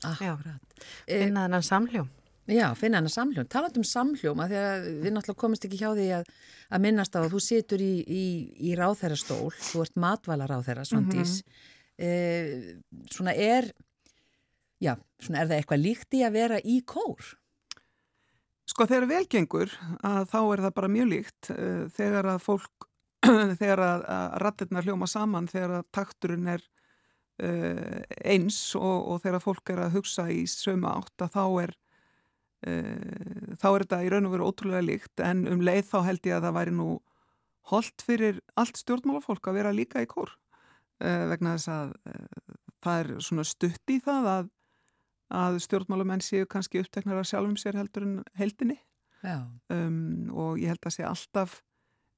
Akkurat. 0.00 0.62
Eh, 1.06 1.26
Finna 1.26 1.44
þennan 1.44 1.64
samhljóm. 1.66 2.06
Já, 2.50 2.70
finna 2.74 2.98
hana 2.98 3.10
samhljóm. 3.12 3.46
Taland 3.52 3.76
um 3.78 3.84
samhljóm 3.86 4.40
að 4.42 4.52
því 4.54 4.60
að 4.60 4.86
við 5.04 5.12
náttúrulega 5.14 5.40
komist 5.42 5.66
ekki 5.68 5.78
hjá 5.82 5.90
því 5.92 6.06
að, 6.16 6.30
að 6.72 6.82
minnast 6.86 7.14
á 7.14 7.20
að 7.20 7.34
þú 7.34 7.42
situr 7.44 7.84
í, 7.84 7.90
í, 8.08 8.24
í 8.70 8.72
ráþærastól, 8.80 9.52
þú 9.54 9.84
ert 9.84 10.00
matvæla 10.00 10.48
ráþæra, 10.50 10.86
Svandís. 10.88 11.42
eh, 12.00 12.80
svona 13.12 13.36
er, 13.36 13.70
já, 14.82 14.96
svona 15.20 15.42
er 15.44 15.52
það 15.52 15.60
eitthvað 15.60 15.84
líkt 15.84 16.16
í 16.18 16.24
að 16.26 16.38
vera 16.40 16.58
í 16.64 16.80
kór? 16.82 17.36
Sko 18.70 18.86
þegar 18.86 19.08
velgengur 19.10 19.72
að 20.06 20.28
þá 20.30 20.38
er 20.40 20.62
það 20.64 20.74
bara 20.76 20.90
mjög 20.94 21.08
líkt 21.10 21.50
uh, 21.54 21.86
þegar 21.96 22.28
að 22.34 22.42
fólk, 22.44 22.86
þegar 23.60 23.82
að, 23.82 24.04
að 24.14 24.34
rattirnar 24.44 24.86
hljóma 24.86 25.08
saman, 25.10 25.48
þegar 25.50 25.80
að 25.80 25.88
takturinn 25.96 26.50
er 26.54 26.62
uh, 27.42 28.02
eins 28.22 28.60
og, 28.78 28.96
og 29.10 29.22
þegar 29.24 29.38
að 29.40 29.46
fólk 29.48 29.72
er 29.74 29.82
að 29.86 29.96
hugsa 29.98 30.28
í 30.30 30.44
sömu 30.50 30.90
átt 30.92 31.26
að 31.26 31.32
þá 31.34 31.44
er 31.64 31.74
uh, 32.70 33.56
þá 33.58 33.66
er 33.72 33.86
þetta 33.86 34.02
í 34.06 34.12
raun 34.14 34.30
og 34.30 34.36
veru 34.36 34.52
ótrúlega 34.52 34.86
líkt. 34.86 35.14
En 35.24 35.46
um 35.50 35.64
leið 35.66 35.90
þá 35.90 35.98
held 36.06 36.30
ég 36.30 36.38
að 36.38 36.46
það 36.46 36.58
væri 36.60 36.76
nú 36.78 36.88
holdt 37.70 38.06
fyrir 38.06 38.38
allt 38.58 38.78
stjórnmálafólk 38.78 39.50
að 39.50 39.60
vera 39.60 39.74
líka 39.74 40.04
í 40.04 40.08
kór 40.10 40.30
uh, 40.30 41.26
vegna 41.32 41.58
þess 41.58 41.74
að 41.74 41.92
það 42.80 43.02
er 43.02 43.12
svona 43.26 43.50
stutt 43.50 43.92
í 43.92 43.98
það 44.04 44.32
að 44.36 44.56
að 45.30 45.60
stjórnmálamenn 45.64 46.22
séu 46.24 46.46
kannski 46.50 46.82
uppteknar 46.82 47.20
af 47.20 47.28
sjálfum 47.30 47.56
sér 47.60 47.78
heldur 47.78 48.06
en 48.06 48.16
heldinni 48.38 48.78
um, 49.22 50.30
og 50.32 50.60
ég 50.60 50.72
held 50.72 50.86
að 50.86 50.96
sé 50.96 51.06
alltaf 51.06 51.60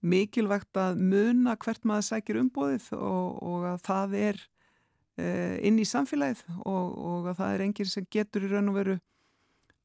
mikilvægt 0.03 0.77
að 0.79 0.99
muna 0.99 1.55
hvert 1.61 1.85
maður 1.87 2.09
sækir 2.09 2.41
umbóðið 2.41 2.89
og, 2.99 3.39
og 3.43 3.67
að 3.71 3.81
það 3.87 4.17
er 4.19 4.43
uh, 4.43 5.57
inn 5.63 5.79
í 5.79 5.87
samfélagið 5.87 6.45
og, 6.65 6.87
og 6.99 7.33
að 7.33 7.41
það 7.43 7.57
er 7.57 7.67
enginn 7.67 7.93
sem 7.93 8.09
getur 8.11 8.47
í 8.47 8.53
raun 8.53 8.73
og 8.73 8.79
veru 8.81 8.97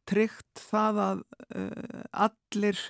tryggt 0.07 0.63
það 0.69 1.01
að 1.03 1.25
uh, 1.59 2.05
allir 2.27 2.81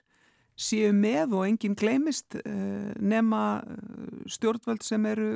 séu 0.57 0.93
með 0.95 1.35
og 1.37 1.45
enginn 1.47 1.77
gleymist 1.77 2.37
uh, 2.39 2.93
nema 2.99 3.43
uh, 3.61 4.23
stjórnvöld 4.29 4.85
sem 4.85 5.05
eru 5.09 5.35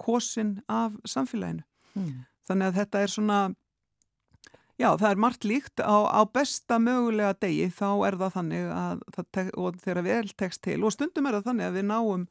kosin 0.00 0.58
af 0.68 0.96
samfélaginu. 1.08 1.64
Mm. 1.94 2.24
Þannig 2.48 2.70
að 2.70 2.78
þetta 2.80 3.02
er 3.04 3.12
svona 3.12 3.40
Já, 4.80 4.94
það 4.96 5.10
er 5.10 5.18
margt 5.20 5.44
líkt 5.44 5.80
á, 5.84 6.08
á 6.08 6.24
besta 6.24 6.78
mögulega 6.80 7.34
degi 7.42 7.66
þá 7.68 7.88
er 8.06 8.14
það 8.16 8.30
þannig 8.36 8.68
að 8.72 9.00
það 9.12 9.48
og 9.60 9.80
þegar 9.82 10.06
vel 10.06 10.30
tekst 10.40 10.62
til 10.64 10.78
og 10.80 10.94
stundum 10.94 11.26
er 11.28 11.36
það 11.36 11.48
þannig 11.50 11.66
að 11.66 11.74
við 11.76 11.84
náum 11.90 12.22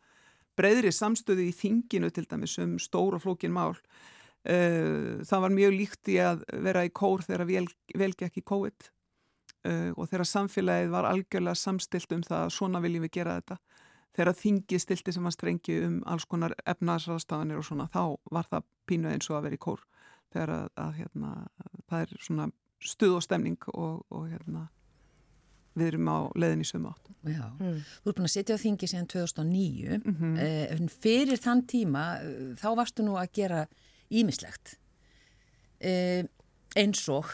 breyðri 0.58 0.94
samstöðu 0.96 1.46
í 1.46 1.54
þinginu 1.54 2.10
til 2.10 2.24
dæmis 2.26 2.56
um 2.64 2.74
stóra 2.82 3.20
flókin 3.22 3.54
mál. 3.54 3.76
Uh, 4.50 5.22
það 5.30 5.44
var 5.44 5.54
mjög 5.54 5.76
líkt 5.76 6.10
í 6.10 6.16
að 6.24 6.42
vera 6.66 6.86
í 6.88 6.90
kór 6.96 7.22
þegar 7.28 7.46
vel, 7.46 7.66
vel 8.02 8.12
gekk 8.18 8.42
í 8.42 8.46
COVID 8.50 8.88
uh, 8.90 9.92
og 9.94 10.10
þegar 10.10 10.30
samfélagið 10.32 10.94
var 10.96 11.10
algjörlega 11.12 11.60
samstilt 11.60 12.18
um 12.18 12.26
það 12.26 12.48
að 12.48 12.56
svona 12.56 12.82
viljum 12.82 13.06
við 13.06 13.14
gera 13.20 13.38
þetta. 13.38 13.60
Þegar 14.18 14.40
þingið 14.42 14.86
stilti 14.88 15.14
sem 15.14 15.30
að 15.30 15.38
strengi 15.38 15.78
um 15.86 16.02
alls 16.10 16.26
konar 16.26 16.58
efnaðsraðstafanir 16.66 17.62
og 17.62 17.70
svona 17.70 17.86
þá 17.94 18.16
var 18.32 18.50
það 18.50 18.70
pínu 18.90 19.14
eins 19.14 19.30
og 19.30 19.38
að 19.38 19.50
vera 19.52 19.60
í 19.60 19.66
kór 19.68 19.86
þegar 20.34 20.56
að, 20.56 20.68
að 20.86 20.98
hérna, 21.00 21.32
það 21.90 22.04
er 22.04 22.26
svona 22.26 22.50
stuð 22.80 23.18
og 23.18 23.26
stemning 23.26 23.58
og, 23.74 24.04
og 24.14 24.28
hérna, 24.30 24.68
við 25.80 25.92
erum 25.94 26.12
á 26.12 26.20
leðin 26.40 26.64
í 26.64 26.68
sömu 26.68 26.92
átt. 26.92 27.12
Já. 27.28 27.46
Mm. 27.60 27.82
Þú 28.04 28.12
ert 28.12 28.20
búin 28.20 28.30
að 28.30 28.36
sitja 28.36 28.56
á 28.56 28.64
þingi 28.64 28.90
síðan 28.92 29.12
2009. 29.12 30.00
Mm 30.00 30.16
Eh, 30.40 30.66
en 30.76 30.90
fyrir 30.90 31.40
þann 31.40 31.66
tíma 31.68 32.06
eh, 32.24 32.56
þá 32.60 32.70
varstu 32.80 33.04
nú 33.04 33.18
að 33.20 33.32
gera 33.34 33.68
ímislegt 34.10 34.78
eh, 35.80 36.26
eins 36.76 37.04
og 37.10 37.30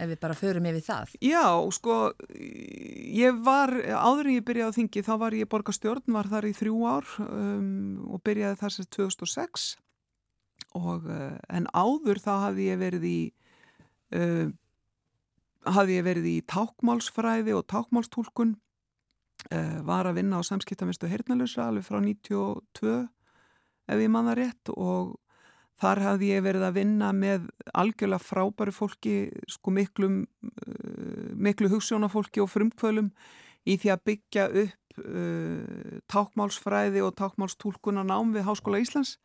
ef 0.00 0.08
við 0.08 0.20
bara 0.22 0.36
förum 0.38 0.66
yfir 0.70 0.84
það 0.86 1.14
Já, 1.24 1.44
sko, 1.76 1.96
ég 2.40 3.40
var, 3.44 3.72
áður 3.84 4.30
en 4.30 4.36
ég 4.38 4.46
byrjaði 4.46 4.72
á 4.72 4.76
þingi, 4.78 5.04
þá 5.06 5.14
var 5.24 5.36
ég 5.36 5.50
borgarstjórn, 5.50 6.06
var 6.14 6.30
þar 6.30 6.48
í 6.48 6.54
þrjú 6.56 6.80
ár 6.88 7.12
um, 7.26 8.00
og 8.08 8.22
byrjaði 8.26 8.60
þar 8.62 8.76
sem 8.76 8.88
2006 8.96 9.66
og 10.78 11.06
uh, 11.10 11.36
en 11.50 11.68
áður 11.74 12.20
þá 12.22 12.32
hafði 12.46 12.66
ég 12.70 12.80
verið 12.80 13.06
í, 13.08 13.20
uh, 14.16 14.50
hafði 15.66 15.96
ég 15.98 16.06
verið 16.06 16.28
í 16.30 16.36
tákmálsfræði 16.50 17.56
og 17.56 17.66
tákmálstúlkun, 17.72 18.54
uh, 19.50 19.78
var 19.86 20.10
að 20.10 20.20
vinna 20.20 20.40
á 20.40 20.42
samskiptamistu 20.46 21.10
hernalösa 21.10 21.66
alveg 21.68 21.88
frá 21.88 22.00
92 22.04 22.94
ef 23.90 24.04
ég 24.04 24.12
manna 24.12 24.36
rétt 24.38 24.72
og 24.76 25.18
Þar 25.80 25.96
hafði 26.04 26.26
ég 26.34 26.42
verið 26.44 26.62
að 26.66 26.74
vinna 26.76 27.06
með 27.16 27.46
algjörlega 27.72 28.20
frábæru 28.20 28.72
fólki, 28.76 29.14
sko 29.48 29.72
miklum, 29.72 30.18
uh, 30.44 31.30
miklu 31.32 31.70
hugssjónafólki 31.72 32.42
og 32.44 32.50
frumkvölum 32.52 33.08
í 33.64 33.78
því 33.80 33.92
að 33.94 34.02
byggja 34.10 34.44
upp 34.60 34.76
tákmálsfræði 36.10 37.00
og 37.06 37.14
tákmálstúlkunar 37.16 38.04
nám 38.04 38.34
við 38.34 38.44
Háskóla 38.44 38.80
Íslands, 38.82 39.16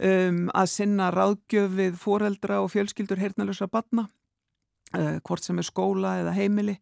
um, 0.00 0.46
að 0.54 0.70
sinna 0.72 1.10
ráðgjöf 1.12 1.72
við 1.76 1.96
foreldra 2.00 2.60
og 2.62 2.72
fjölskyldur 2.72 3.20
heyrnalösa 3.20 3.68
batna, 3.70 4.06
uh, 4.96 5.18
hvort 5.26 5.44
sem 5.44 5.58
er 5.60 5.68
skóla 5.68 6.18
eða 6.22 6.36
heimili 6.36 6.78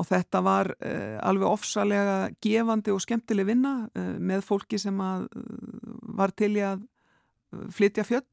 og 0.00 0.08
þetta 0.08 0.40
var 0.42 0.72
uh, 0.74 1.18
alveg 1.22 1.46
ofsalega 1.50 2.16
gefandi 2.42 2.94
og 2.94 3.02
skemmtileg 3.04 3.46
vinna 3.46 3.76
uh, 3.86 4.16
með 4.18 4.42
fólki 4.46 4.80
sem 4.80 4.98
að, 5.00 5.28
var 6.18 6.34
til 6.34 6.54
í 6.58 6.64
að 6.66 6.82
flytja 7.74 8.02
fjöll 8.06 8.26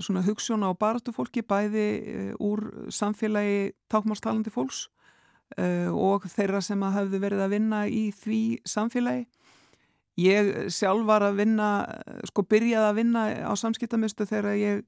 svona 0.00 0.22
hugssjóna 0.24 0.70
og 0.72 0.78
baratu 0.80 1.12
fólki 1.12 1.42
bæði 1.44 2.32
úr 2.40 2.62
samfélagi 2.88 3.74
tákmálstalandi 3.92 4.48
fólks 4.48 4.86
og 5.92 6.24
þeirra 6.32 6.62
sem 6.64 6.80
að 6.80 6.94
hafðu 6.94 7.20
verið 7.20 7.42
að 7.44 7.52
vinna 7.52 7.82
í 7.84 8.06
því 8.16 8.40
samfélagi. 8.64 9.26
Ég 10.16 10.70
sjálf 10.72 11.04
var 11.04 11.26
að 11.26 11.42
vinna, 11.42 11.70
sko 12.30 12.46
byrjaði 12.48 12.88
að 12.88 12.98
vinna 13.02 13.24
á 13.44 13.52
samskiptamistu 13.58 14.24
þegar 14.24 14.56
ég 14.56 14.84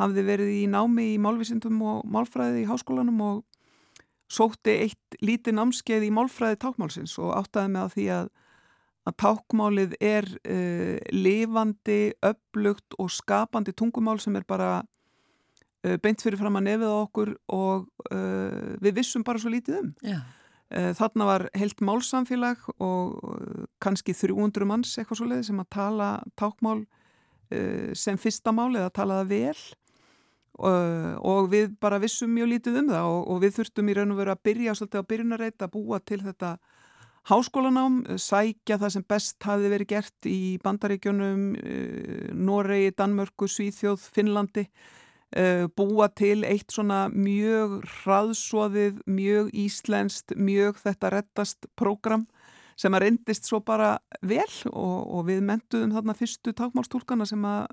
hafði 0.00 0.24
verið 0.26 0.52
í 0.56 0.62
námi 0.70 1.12
í 1.12 1.18
málvísindum 1.22 1.78
og 1.86 2.06
málfræði 2.10 2.64
í 2.64 2.68
háskólanum 2.70 3.20
og 3.22 3.42
sótti 4.32 4.74
eitt 4.86 5.18
lítið 5.22 5.58
námskeið 5.58 6.08
í 6.08 6.12
málfræði 6.14 6.58
tákmálsins 6.64 7.14
og 7.20 7.34
áttaði 7.36 7.74
mig 7.74 7.84
á 7.84 7.88
því 7.92 8.06
að, 8.16 8.30
að 9.06 9.18
tákmálið 9.22 9.96
er 10.00 10.28
uh, 10.40 10.96
lifandi, 11.14 12.00
upplugt 12.24 12.96
og 12.98 13.12
skapandi 13.12 13.76
tungumál 13.76 14.18
sem 14.24 14.38
er 14.40 14.48
bara 14.48 14.72
uh, 14.80 15.96
beint 16.02 16.24
fyrir 16.24 16.40
fram 16.40 16.56
að 16.58 16.70
nefið 16.70 16.94
okkur 16.96 17.34
og 17.52 17.88
uh, 18.08 18.78
við 18.82 19.02
vissum 19.02 19.26
bara 19.26 19.42
svo 19.42 19.52
lítið 19.52 19.82
um. 19.82 19.92
Já. 20.02 20.22
Þarna 20.72 21.28
var 21.28 21.46
heilt 21.58 21.82
málsamfélag 21.84 22.64
og 22.80 23.20
kannski 23.82 24.14
300 24.16 24.68
manns 24.68 24.96
eitthvað 24.96 25.20
svo 25.20 25.28
leiði 25.28 25.46
sem 25.50 25.60
að 25.60 25.70
tala 25.76 26.08
tákmál 26.38 26.82
sem 27.98 28.16
fyrsta 28.16 28.54
mál 28.56 28.70
eða 28.70 28.92
talaða 28.96 29.26
vel. 29.28 29.58
Og, 30.62 31.48
við 31.52 31.74
bara 31.80 31.98
vissum 32.00 32.32
mjög 32.32 32.48
lítið 32.52 32.78
um 32.82 32.88
það 32.92 33.08
og, 33.18 33.40
við 33.42 33.54
þurftum 33.58 33.88
í 33.88 33.96
raun 33.98 34.14
og 34.14 34.20
veru 34.20 34.32
að 34.32 34.42
byrja 34.48 34.74
svolítið 34.78 35.04
á 35.04 35.10
byrjunarreit 35.12 35.64
að 35.64 35.72
búa 35.74 36.00
til 36.00 36.20
þetta 36.22 36.50
háskólanám, 37.30 38.00
sækja 38.18 38.78
það 38.82 38.94
sem 38.96 39.06
best 39.08 39.46
hafi 39.46 39.70
verið 39.70 39.90
gert 39.94 40.28
í 40.28 40.40
bandaríkjónum, 40.64 41.44
Noregi, 42.34 42.92
Danmörku, 42.98 43.48
Svíþjóð, 43.50 44.08
Finnlandi 44.16 44.66
búa 45.76 46.10
til 46.12 46.42
eitt 46.44 46.74
svona 46.74 47.06
mjög 47.08 47.78
hraðsóðið, 47.88 48.98
mjög 49.08 49.46
íslenskt, 49.56 50.34
mjög 50.36 50.76
þetta 50.82 51.10
rettast 51.14 51.68
prógram 51.78 52.26
sem 52.76 52.92
að 52.92 53.06
reyndist 53.06 53.48
svo 53.48 53.62
bara 53.64 53.94
vel 54.20 54.50
og, 54.68 54.98
og 55.08 55.24
við 55.30 55.40
mentuðum 55.48 55.94
þarna 55.94 56.16
fyrstu 56.18 56.52
takmálstúlkana 56.56 57.24
sem 57.28 57.44
að 57.48 57.64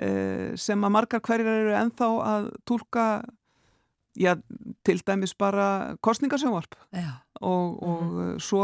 Eh, 0.00 0.56
sem 0.56 0.80
að 0.80 0.94
margar 0.94 1.20
hverjar 1.20 1.58
eru 1.64 1.72
enþá 1.76 2.06
að 2.24 2.46
tólka 2.68 3.04
já, 4.16 4.32
til 4.86 4.96
dæmis 5.04 5.34
bara 5.36 5.96
kostningarsjónvarp 6.00 6.76
og, 7.40 7.82
og 7.82 8.02
mm 8.02 8.14
-hmm. 8.14 8.38
svo 8.38 8.62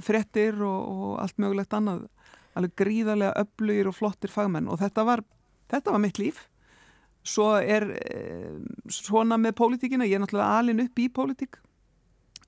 frettir 0.00 0.62
og, 0.62 0.88
og 0.88 1.22
allt 1.22 1.38
mögulegt 1.38 1.74
annað. 1.74 2.06
Alveg 2.54 2.76
gríðarlega 2.76 3.34
öflugir 3.34 3.88
og 3.88 3.94
flottir 3.94 4.30
fagmenn 4.30 4.68
og 4.68 4.78
þetta 4.78 5.04
var, 5.04 5.24
þetta 5.68 5.90
var 5.90 5.98
mitt 5.98 6.18
líf 6.18 6.48
svo 7.26 7.52
er 7.58 7.88
eh, 7.96 8.58
svona 8.92 9.38
með 9.40 9.56
pólitíkina, 9.60 10.06
ég 10.06 10.18
er 10.18 10.22
náttúrulega 10.22 10.60
alin 10.60 10.84
upp 10.84 11.00
í 11.02 11.08
pólitík 11.12 11.58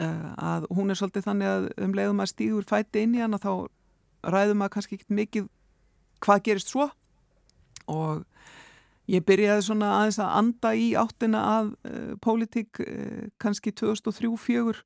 eh, 0.01 0.29
að 0.39 0.69
hún 0.75 0.91
er 0.93 1.01
svolítið 1.01 1.27
þannig 1.27 1.53
að 1.53 1.69
um 1.87 1.97
leiðum 1.99 2.23
að 2.23 2.33
stígur 2.33 2.69
fæti 2.69 3.05
inn 3.05 3.17
í 3.19 3.23
hana 3.25 3.41
þá 3.43 3.53
ræðum 4.29 4.65
að 4.67 4.73
kannski 4.77 4.99
ekkit 4.99 5.15
mikið 5.15 5.49
hvað 6.25 6.45
gerist 6.49 6.73
svo. 6.73 6.89
Og 7.89 8.25
ég 9.09 9.25
byrjaði 9.25 9.65
svona 9.65 9.93
aðeins 10.01 10.21
að 10.21 10.33
anda 10.43 10.73
í 10.77 10.89
áttina 10.99 11.43
að 11.55 11.73
uh, 11.89 12.15
pólitík 12.21 12.83
uh, 12.85 13.27
kannski 13.41 13.73
2003-04 13.73 14.83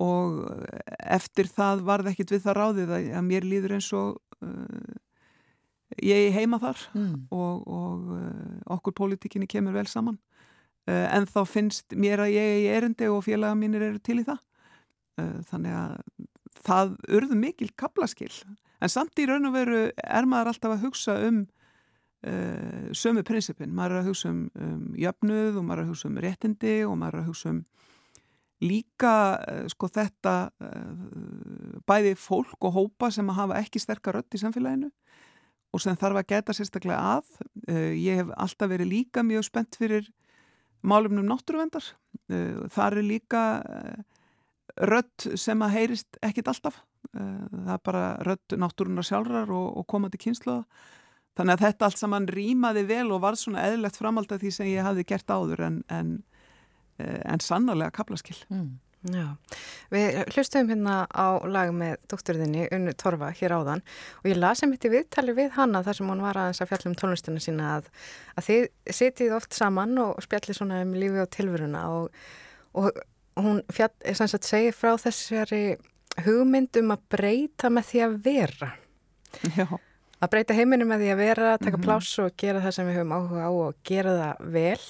og 0.00 0.36
eftir 1.12 1.50
það 1.50 1.82
var 1.88 2.04
það 2.04 2.12
ekkit 2.14 2.34
við 2.36 2.44
það 2.44 2.56
ráðið 2.56 2.92
að, 2.94 3.08
að 3.18 3.24
mér 3.26 3.48
líður 3.48 3.74
eins 3.76 3.88
og 3.96 4.20
uh, 4.44 5.00
ég 5.98 6.34
heima 6.36 6.60
þar 6.62 6.82
mm. 6.94 7.14
og, 7.34 7.64
og 7.66 8.74
okkur 8.76 8.96
pólitíkinni 9.00 9.48
kemur 9.50 9.74
vel 9.74 9.88
saman. 9.90 10.18
En 10.86 11.26
þá 11.28 11.42
finnst 11.46 11.94
mér 11.94 12.24
að 12.24 12.34
ég 12.34 12.68
er 12.70 12.80
erindi 12.80 13.06
og 13.10 13.24
félaga 13.26 13.54
mínir 13.58 13.84
eru 13.84 14.00
til 14.02 14.22
í 14.22 14.26
það. 14.26 14.40
Þannig 15.50 15.74
að 15.76 15.98
það 16.64 16.94
urðu 17.16 17.38
mikil 17.38 17.70
kaplaskil 17.78 18.32
en 18.80 18.92
samt 18.92 19.18
í 19.20 19.26
raun 19.28 19.48
og 19.48 19.54
veru 19.54 19.80
er 19.90 20.28
maður 20.28 20.52
alltaf 20.52 20.74
að 20.74 20.84
hugsa 20.86 21.16
um 21.28 21.42
uh, 22.26 22.90
sömu 22.96 23.24
prinsipin, 23.26 23.74
maður 23.76 23.96
er 23.96 24.02
að 24.02 24.10
hugsa 24.10 24.32
um, 24.32 24.46
um 24.56 24.86
jöfnuð 24.98 25.60
og 25.60 25.66
maður 25.66 25.82
er 25.82 25.86
að 25.86 25.92
hugsa 25.94 26.10
um 26.10 26.22
réttindi 26.24 26.76
og 26.86 26.96
maður 27.00 27.18
er 27.18 27.22
að 27.22 27.30
hugsa 27.30 27.52
um 27.54 27.60
líka 28.60 29.14
uh, 29.40 29.66
sko 29.72 29.90
þetta 29.92 30.36
uh, 30.50 31.76
bæði 31.88 32.16
fólk 32.20 32.68
og 32.68 32.76
hópa 32.76 33.12
sem 33.14 33.30
að 33.32 33.40
hafa 33.44 33.60
ekki 33.62 33.82
sterkar 33.82 34.20
rött 34.20 34.36
í 34.36 34.42
samfélaginu 34.42 34.90
og 35.70 35.82
sem 35.82 35.98
þarf 35.98 36.20
að 36.20 36.28
geta 36.34 36.56
sérstaklega 36.56 37.16
að 37.16 37.96
ég 37.98 38.22
hef 38.22 38.30
alltaf 38.36 38.70
verið 38.72 38.90
líka 38.90 39.24
mjög 39.26 39.46
spennt 39.46 39.78
fyrir 39.78 40.08
málumnum 40.82 41.28
náttúruvendar 41.28 41.92
þar 42.74 42.96
er 42.98 43.06
líka 43.06 43.42
rött 44.90 45.26
sem 45.38 45.62
að 45.62 45.76
heyrist 45.76 46.18
ekkit 46.24 46.50
alltaf 46.50 46.80
það 47.12 47.74
er 47.74 47.84
bara 47.84 48.04
rött 48.26 48.56
náttúrunar 48.58 49.06
sjálfrar 49.06 49.52
og, 49.54 49.68
og 49.78 49.86
komandi 49.90 50.18
kynsluða 50.20 50.64
Þannig 51.38 51.56
að 51.56 51.64
þetta 51.64 51.86
allt 51.86 52.00
saman 52.00 52.28
rýmaði 52.28 52.82
vel 52.88 53.06
og 53.14 53.22
var 53.22 53.38
svona 53.38 53.62
eðlert 53.68 53.96
framald 53.96 54.32
af 54.34 54.42
því 54.42 54.50
sem 54.54 54.70
ég 54.72 54.84
hafði 54.84 55.06
gert 55.08 55.30
áður 55.30 55.62
en, 55.68 55.76
en, 55.88 56.14
eh, 57.00 57.20
en 57.24 57.40
sannarlega 57.40 57.94
kaplaskill. 57.96 58.38
Mm. 58.50 58.74
Já, 59.00 59.36
við 59.88 60.18
hlustum 60.34 60.68
hérna 60.68 61.06
á 61.08 61.40
lag 61.48 61.70
með 61.72 61.94
doktorðinni 62.12 62.66
Unnu 62.76 62.92
Torfa 63.00 63.30
hér 63.32 63.54
áðan 63.56 63.80
og 64.20 64.28
ég 64.28 64.36
lasi 64.36 64.68
mitt 64.68 64.84
í 64.84 64.90
viðtali 64.92 65.32
við 65.38 65.54
hanna 65.56 65.80
þar 65.86 65.96
sem 65.96 66.10
hún 66.12 66.20
var 66.20 66.36
aðeins 66.36 66.60
að 66.60 66.72
fjalla 66.72 66.90
um 66.90 66.98
tónlistina 67.00 67.40
sína 67.40 67.70
að, 67.78 67.88
að 68.36 68.48
þið 68.50 68.66
setið 69.00 69.36
oft 69.38 69.56
saman 69.56 69.96
og 70.04 70.20
spjalli 70.26 70.56
svona 70.56 70.82
um 70.84 70.92
lífi 70.92 71.22
og 71.24 71.30
tilveruna 71.32 71.84
og, 71.96 72.24
og 72.76 72.90
hún 73.40 73.62
fjall, 73.72 73.94
sagt, 74.12 74.44
segir 74.44 74.76
frá 74.76 74.92
þessari 75.00 75.64
hugmynd 76.26 76.82
um 76.82 76.92
að 76.92 77.06
breyta 77.16 77.72
með 77.72 77.92
því 77.92 78.04
að 78.04 78.18
vera. 78.26 78.74
Já 79.56 79.70
að 80.20 80.32
breyta 80.34 80.56
heiminu 80.56 80.86
með 80.88 81.04
því 81.04 81.12
að 81.14 81.22
vera, 81.22 81.52
taka 81.56 81.70
mm 81.70 81.80
-hmm. 81.80 81.86
pláss 81.86 82.18
og 82.20 82.34
gera 82.36 82.60
það 82.60 82.74
sem 82.76 82.88
við 82.88 82.98
höfum 82.98 83.14
áhuga 83.16 83.46
á 83.48 83.50
og 83.50 83.74
gera 83.84 84.16
það 84.20 84.50
vel. 84.56 84.86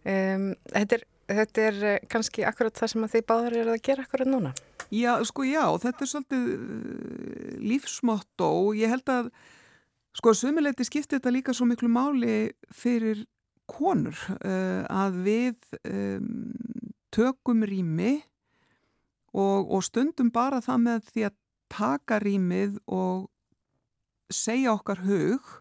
Um, 0.00 0.46
þetta, 0.72 0.96
er, 0.96 1.04
þetta 1.38 1.64
er 1.68 1.80
eh, 1.86 2.02
kannski 2.10 2.44
akkurat 2.48 2.76
það 2.76 2.92
sem 2.92 3.08
þið 3.14 3.26
báðar 3.28 3.56
eru 3.62 3.74
að 3.74 3.82
gera 3.86 4.04
akkurat 4.06 4.30
núna. 4.30 4.52
Já, 4.90 5.12
sko 5.26 5.46
já, 5.46 5.64
þetta 5.82 6.04
er 6.04 6.10
svolítið 6.10 6.46
uh, 6.50 7.58
lífsmotto 7.62 8.48
og 8.64 8.78
ég 8.78 8.90
held 8.90 9.12
að 9.12 9.28
sko 10.18 10.34
sömuleiti 10.34 10.86
skiptir 10.86 11.20
þetta 11.20 11.34
líka 11.34 11.54
svo 11.54 11.68
miklu 11.70 11.90
máli 11.92 12.38
fyrir 12.74 13.22
konur 13.70 14.18
uh, 14.40 14.82
að 14.90 15.20
við 15.28 15.78
um, 15.86 16.50
tökum 17.14 17.62
rými 17.66 18.16
og, 19.30 19.70
og 19.70 19.84
stundum 19.86 20.32
bara 20.34 20.58
það 20.64 20.82
með 20.88 21.10
því 21.12 21.26
að 21.28 21.36
taka 21.70 22.18
rýmið 22.22 22.80
og 22.90 23.28
segja 24.30 24.74
okkar 24.74 25.04
hug 25.06 25.58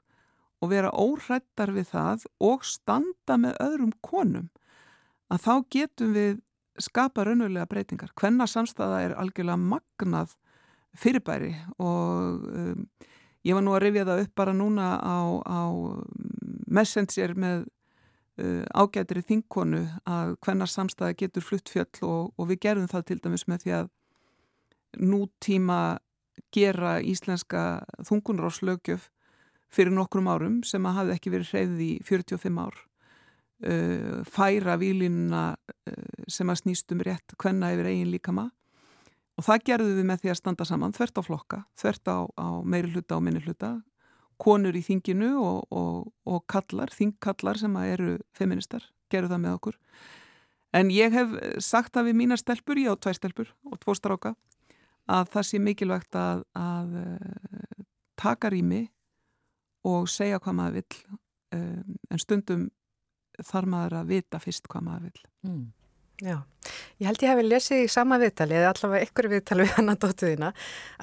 og 0.59 0.71
vera 0.73 0.89
óhrættar 0.89 1.71
við 1.75 1.91
það 1.93 2.25
og 2.43 2.65
standa 2.67 3.37
með 3.37 3.61
öðrum 3.63 3.93
konum 4.05 4.49
að 5.29 5.43
þá 5.45 5.53
getum 5.75 6.13
við 6.15 6.37
skapa 6.79 7.25
raunulega 7.27 7.67
breytingar. 7.69 8.13
Hvenna 8.17 8.47
samstæða 8.47 9.01
er 9.05 9.15
algjörlega 9.19 9.59
magnað 9.59 10.35
fyrirbæri 10.97 11.53
og 11.77 12.45
um, 12.49 12.85
ég 13.45 13.55
var 13.55 13.65
nú 13.65 13.75
að 13.75 13.83
rifja 13.85 14.07
það 14.07 14.23
upp 14.25 14.33
bara 14.41 14.55
núna 14.55 14.87
á, 14.97 15.19
á 15.43 15.61
messenger 16.71 17.35
með 17.37 17.67
uh, 18.41 18.63
ágætri 18.73 19.23
þingkonu 19.27 19.83
að 20.09 20.35
hvenna 20.45 20.67
samstæða 20.69 21.17
getur 21.19 21.45
flutt 21.45 21.71
fjöll 21.71 22.03
og, 22.07 22.33
og 22.35 22.51
við 22.51 22.63
gerum 22.67 22.89
það 22.91 23.07
til 23.11 23.21
dæmis 23.23 23.47
með 23.51 23.65
því 23.65 23.75
að 23.79 23.89
nútíma 24.99 25.79
gera 26.55 26.97
íslenska 27.05 27.83
þungunráslögjöf 28.07 29.09
fyrir 29.69 29.93
nokkrum 29.93 30.29
árum 30.31 30.61
sem 30.65 30.85
að 30.89 31.01
hafi 31.03 31.17
ekki 31.17 31.33
verið 31.35 31.51
hreyðið 31.53 31.83
í 31.85 31.91
45 32.07 32.63
ár 32.63 32.79
uh, 33.65 34.21
færa 34.27 34.77
výlinuna 34.79 35.43
uh, 35.55 36.23
sem 36.27 36.49
að 36.49 36.63
snýstum 36.63 37.03
rétt 37.05 37.35
hvenna 37.39 37.73
yfir 37.75 37.91
eigin 37.91 38.11
líkama. 38.13 38.49
Og 39.39 39.45
það 39.47 39.65
gerðum 39.69 39.99
við 39.99 40.07
með 40.09 40.23
því 40.23 40.31
að 40.33 40.39
standa 40.41 40.67
saman 40.67 40.95
þvert 40.95 41.19
á 41.19 41.23
flokka, 41.23 41.59
þvert 41.79 42.11
á, 42.11 42.17
á 42.27 42.47
meiri 42.67 42.91
hluta 42.91 43.15
og 43.15 43.23
minni 43.23 43.43
hluta. 43.45 43.77
Konur 44.39 44.75
í 44.75 44.83
þinginu 44.83 45.31
og, 45.39 45.65
og, 45.75 46.09
og 46.27 46.43
kallar, 46.47 46.91
þingkallar 46.95 47.59
sem 47.59 47.75
eru 47.83 48.17
feministar, 48.35 48.83
gerðu 49.11 49.33
það 49.33 49.41
með 49.45 49.55
okkur. 49.57 49.79
En 50.75 50.91
ég 50.93 51.15
hef 51.15 51.33
sagt 51.63 51.95
það 51.95 52.11
við 52.11 52.19
mína 52.19 52.37
stelpur, 52.39 52.79
ég 52.79 52.93
á 52.93 52.99
tvær 52.99 53.17
stelpur 53.17 53.51
og 53.65 53.79
tvo 53.81 53.95
stráka 53.97 54.35
að 55.09 55.31
það 55.33 55.47
sé 55.47 55.61
mikilvægt 55.63 56.17
að, 56.19 56.43
að 56.53 56.97
uh, 57.01 57.85
taka 58.19 58.51
rými 58.53 58.83
og 59.87 60.09
segja 60.11 60.39
hvað 60.43 60.57
maður 60.59 60.77
vil 60.77 60.99
um, 61.55 61.95
en 62.11 62.21
stundum 62.21 62.67
þarf 63.45 63.69
maður 63.73 63.99
að 63.99 64.15
vita 64.15 64.39
fyrst 64.43 64.69
hvað 64.71 64.87
maður 64.87 65.09
vil. 65.09 65.27
Mm. 65.47 65.67
Já, 66.19 66.35
ég 66.99 67.07
held 67.07 67.21
ég 67.23 67.31
hef 67.31 67.45
lesið 67.47 67.81
í 67.85 67.91
sama 67.91 68.17
viðtali 68.19 68.57
eða 68.59 68.73
allavega 68.73 69.07
ykkur 69.07 69.29
viðtali 69.31 69.63
við 69.63 69.77
hann 69.77 69.93
að 69.93 70.01
dóttuðina 70.03 70.49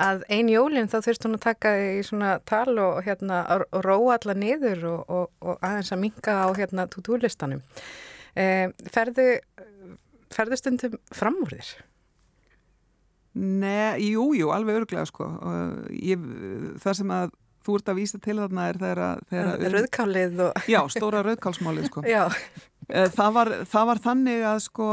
að 0.06 0.26
ein 0.36 0.50
jólinn 0.52 0.90
þá 0.92 0.98
þurft 1.06 1.24
hún 1.24 1.38
að 1.38 1.44
taka 1.46 1.72
í 1.80 2.02
svona 2.04 2.34
tal 2.44 2.74
og 2.74 2.98
hérna 3.06 3.38
og 3.54 3.78
róa 3.86 4.18
alla 4.18 4.36
niður 4.36 4.84
og, 4.90 5.00
og, 5.08 5.30
og 5.40 5.64
aðeins 5.64 5.94
að 5.96 6.02
minga 6.02 6.36
á 6.36 6.48
hérna 6.58 6.84
tútúlistanum. 6.92 7.64
Eh, 8.36 8.68
ferðu, 8.92 9.26
ferðu 10.36 10.60
stundum 10.60 10.98
fram 11.16 11.40
úr 11.46 11.56
þér? 11.56 11.72
Nei, 13.36 14.12
jú, 14.12 14.30
jú, 14.36 14.52
alveg 14.52 14.82
örglega 14.82 15.08
sko. 15.08 15.26
Ég, 15.92 16.20
það 16.80 17.00
sem 17.00 17.10
að 17.12 17.32
þú 17.66 17.76
ert 17.80 17.92
að 17.92 18.00
vísa 18.00 18.20
til 18.22 18.38
þarna 18.38 18.66
er 18.70 18.80
þeirra... 18.80 19.10
Rauðkálið 19.76 20.42
og... 20.46 20.64
Já, 20.70 20.80
stóra 20.94 21.22
rauðkálsmálið 21.26 21.88
sko. 21.90 22.04
Já. 22.16 22.24
Eh, 22.88 23.08
það 23.14 23.38
var, 23.38 23.52
það 23.66 23.88
var 23.90 24.02
þannig 24.04 24.44
að 24.46 24.60
sko 24.66 24.90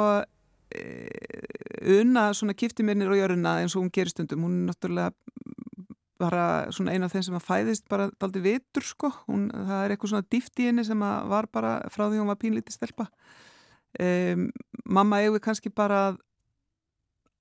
eh, 0.74 2.00
unna 2.00 2.30
svona 2.34 2.56
nýra 2.58 3.14
á 3.14 3.22
jöruna 3.22 3.58
eins 3.62 3.78
og 3.78 3.84
hún 3.86 3.94
gerir 3.94 4.14
stundum. 4.14 4.48
Hún 4.48 4.64
er 4.64 4.72
náttúrulega 4.72 5.14
bara 6.24 6.72
svona 6.72 6.94
eina 6.94 7.08
af 7.10 7.16
þeim 7.16 7.26
sem 7.28 7.38
að 7.38 7.48
fæðist 7.48 7.88
bara 7.92 8.10
daldi 8.22 8.44
vitur 8.44 8.86
sko. 8.88 9.12
Hún, 9.28 9.48
það 9.54 9.80
er 9.80 9.94
eitthvað 9.94 10.14
svona 10.14 10.30
dýft 10.32 10.62
í 10.62 10.68
henni 10.70 10.86
sem 10.88 11.08
var 11.34 11.50
bara 11.52 11.80
frá 11.94 12.08
því 12.08 12.22
hún 12.22 12.32
var 12.32 12.40
pínlítið 12.42 12.78
stelpa. 12.78 13.10
Um, 14.02 14.48
mamma 14.90 15.20
eigið 15.22 15.44
kannski 15.46 15.70
bara 15.70 16.00
að 16.10 16.22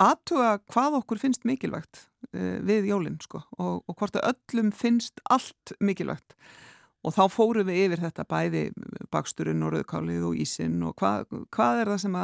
aðtuga 0.03 0.57
hvað 0.72 0.98
okkur 1.03 1.20
finnst 1.22 1.46
mikilvægt 1.48 2.07
uh, 2.32 2.59
við 2.66 2.90
jólinn 2.92 3.20
sko 3.22 3.42
og, 3.59 3.82
og 3.86 3.96
hvort 3.98 4.18
að 4.18 4.32
öllum 4.32 4.72
finnst 4.74 5.22
allt 5.30 5.74
mikilvægt. 5.80 6.36
Og 7.03 7.16
þá 7.16 7.24
fórum 7.34 7.66
við 7.66 7.88
yfir 7.88 8.03
þetta 8.05 8.24
bæði 8.30 8.61
baksturinn 9.11 9.64
og 9.66 9.72
rauðkálið 9.74 10.26
og 10.28 10.36
ísinn 10.38 10.76
og 10.86 10.94
hvað, 11.00 11.24
hvað 11.50 11.80
er 11.80 11.90
það 11.90 12.03
sem 12.05 12.18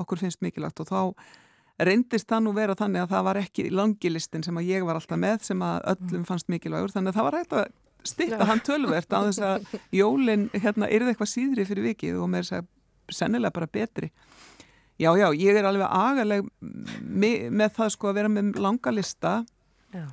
okkur 0.00 0.22
finnst 0.22 0.40
mikilvægt? 0.44 0.80
Og 0.80 0.88
þá 0.88 1.82
reyndist 1.82 2.30
það 2.30 2.46
nú 2.46 2.54
vera 2.56 2.76
þannig 2.78 3.04
að 3.04 3.12
það 3.12 3.26
var 3.28 3.40
ekki 3.42 3.66
langilistin 3.72 4.44
sem 4.46 4.56
að 4.56 4.70
ég 4.70 4.86
var 4.88 4.96
alltaf 4.96 5.20
með 5.20 5.44
sem 5.50 5.64
að 5.66 5.84
öllum 5.92 6.24
fannst 6.28 6.48
mikilvægur. 6.52 6.94
Þannig 6.94 7.12
að 7.12 7.18
það 7.18 7.28
var 7.28 7.38
hægt 7.38 7.56
að 7.58 7.66
styrta 8.08 8.48
hann 8.48 8.62
tölvert 8.66 9.14
á 9.14 9.20
þess 9.28 9.42
að 9.46 9.74
jólinn 10.00 10.48
hérna, 10.54 10.88
er 10.88 11.04
það 11.04 11.12
eitthvað 11.12 11.32
síðri 11.34 11.68
fyrir 11.68 11.88
vikið 11.90 12.22
og 12.22 12.32
með 12.32 12.46
þess 12.46 12.58
að 12.58 12.70
sennilega 13.12 13.56
bara 13.58 13.68
betri 13.68 14.08
já, 15.02 15.10
já, 15.18 15.28
ég 15.34 15.58
er 15.58 15.68
alveg 15.68 15.86
agaleg 15.88 16.50
með, 17.02 17.46
með 17.50 17.78
það 17.78 17.94
sko 17.96 18.10
að 18.10 18.18
vera 18.20 18.32
með 18.32 18.58
langa 18.62 18.92
lista 18.94 19.32
já. 19.92 20.04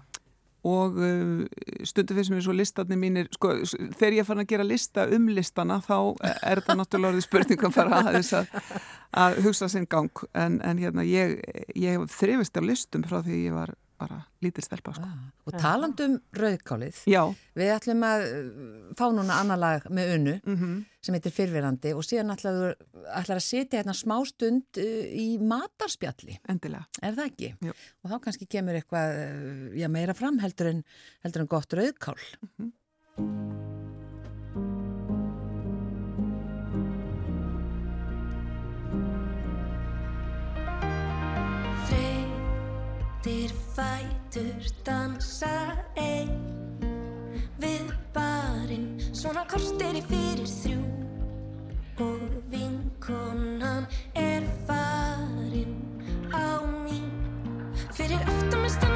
og 0.67 0.99
uh, 0.99 1.43
stundu 1.87 2.17
fyrir 2.17 2.29
sem 2.29 2.39
er 2.39 2.45
svo 2.47 2.55
listatni 2.57 2.99
mínir 2.99 3.29
sko, 3.35 3.55
þegar 3.99 4.19
ég 4.19 4.29
fann 4.29 4.43
að 4.43 4.49
gera 4.53 4.67
lista 4.67 5.05
um 5.15 5.29
listana 5.33 5.79
þá 5.85 5.97
er 6.25 6.63
það 6.65 6.81
náttúrulega 6.81 7.25
spurningum 7.25 7.75
fara 7.75 8.01
að 8.01 8.17
þess 8.19 8.39
að, 8.41 8.55
að 9.25 9.43
hugsa 9.45 9.69
sinn 9.71 9.87
gang 9.89 10.25
en, 10.33 10.59
en 10.65 10.81
hérna 10.81 11.05
ég, 11.07 11.37
ég 11.77 12.09
þrifist 12.17 12.57
á 12.57 12.61
listum 12.65 13.05
frá 13.07 13.21
því 13.23 13.45
ég 13.45 13.55
var 13.57 13.75
bara 13.99 14.19
lítil 14.43 14.63
stelpa 14.65 14.93
sko. 14.95 15.05
ah, 15.05 15.27
og 15.45 15.57
talandum 15.59 16.17
rauðkálið 16.35 17.03
Já. 17.09 17.21
við 17.57 17.71
ætlum 17.75 18.05
að 18.07 18.25
uh, 18.25 18.49
fá 18.99 19.05
núna 19.15 19.39
annar 19.43 19.61
lag 19.61 19.87
með 19.91 20.13
unnu 20.15 20.35
mm 20.39 20.57
-hmm. 20.57 20.75
sem 21.01 21.17
heitir 21.17 21.35
fyrfirandi 21.35 21.93
og 21.93 22.03
síðan 22.07 22.33
ætlaður, 22.35 22.75
ætlaður 23.05 23.41
að 23.41 23.47
setja 23.47 23.79
hérna 23.81 23.95
smá 23.97 24.17
stund 24.25 24.81
uh, 24.81 25.05
í 25.13 25.37
matarspjalli 25.39 26.39
endilega, 26.47 26.85
er 27.01 27.15
það 27.15 27.25
ekki? 27.31 27.55
Jú. 27.61 27.73
og 28.03 28.11
þá 28.11 28.19
kannski 28.25 28.47
kemur 28.47 28.79
eitthvað 28.79 29.17
uh, 29.23 29.79
já, 29.79 29.87
meira 29.87 30.13
fram 30.13 30.39
heldur 30.39 30.73
en, 30.73 30.83
heldur 31.23 31.41
en 31.45 31.53
gott 31.55 31.73
rauðkál 31.73 32.17
mm 32.17 32.49
-hmm. 32.57 33.68
Fætur 43.79 44.63
dansa 44.85 45.55
einn 45.95 46.35
Við 47.59 47.91
barinn 48.15 48.89
svona 49.11 49.45
kortir 49.51 49.99
í 49.99 50.03
fyrir 50.09 50.47
þrjú. 50.47 50.81
Og 52.03 52.21
vinkonan 52.51 53.87
er 54.15 54.47
farinn 54.67 55.75
á 56.31 56.63
mín 56.83 57.11
Fyrir 57.95 58.23
aftan 58.23 58.88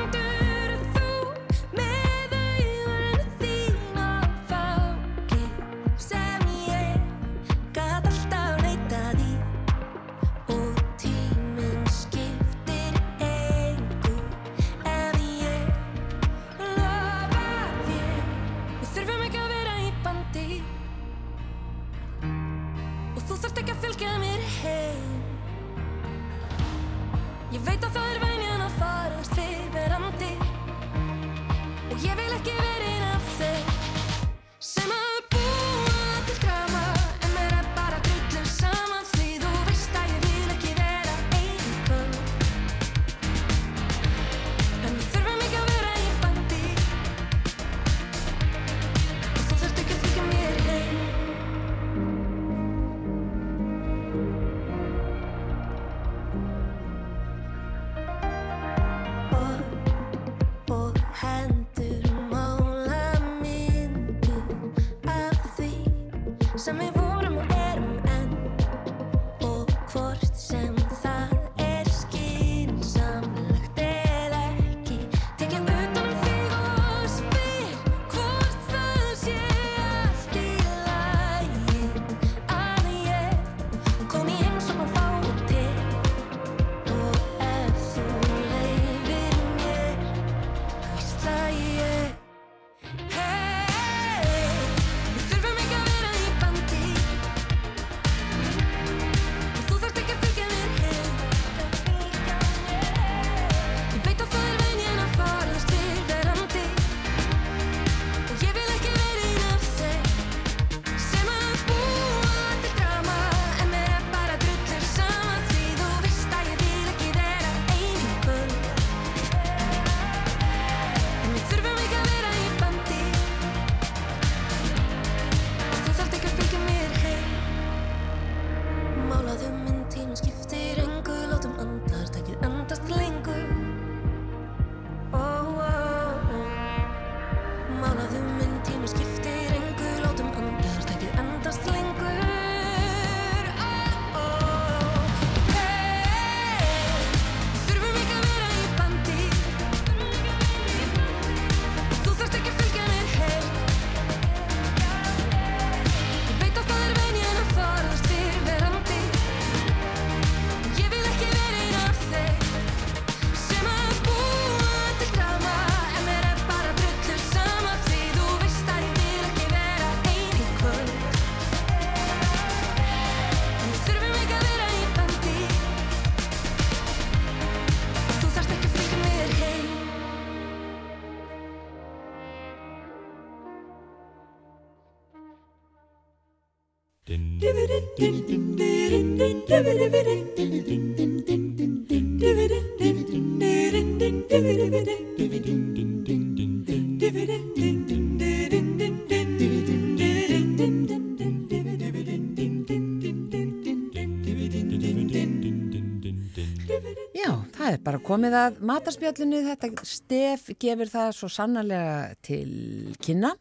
komið 208.05 208.37
að 208.37 208.63
matarspjallinu, 208.69 209.43
þetta 209.49 209.85
stef 209.87 210.49
gefur 210.61 210.91
það 210.91 211.11
svo 211.17 211.29
sannarlega 211.31 212.15
til 212.25 212.95
kynna. 213.03 213.33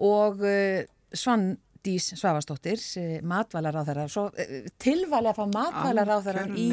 Og 0.00 0.40
uh, 0.40 0.80
Svandís 1.12 2.10
Svavastóttir, 2.16 2.80
uh, 3.00 3.18
matvælar 3.26 3.76
á 3.76 3.82
þeirra, 3.88 4.06
svo 4.12 4.28
uh, 4.30 4.70
tilvæli 4.80 5.32
að 5.32 5.40
fá 5.40 5.44
matvælar 5.52 6.14
á 6.14 6.18
þeirra 6.24 6.46
í 6.54 6.68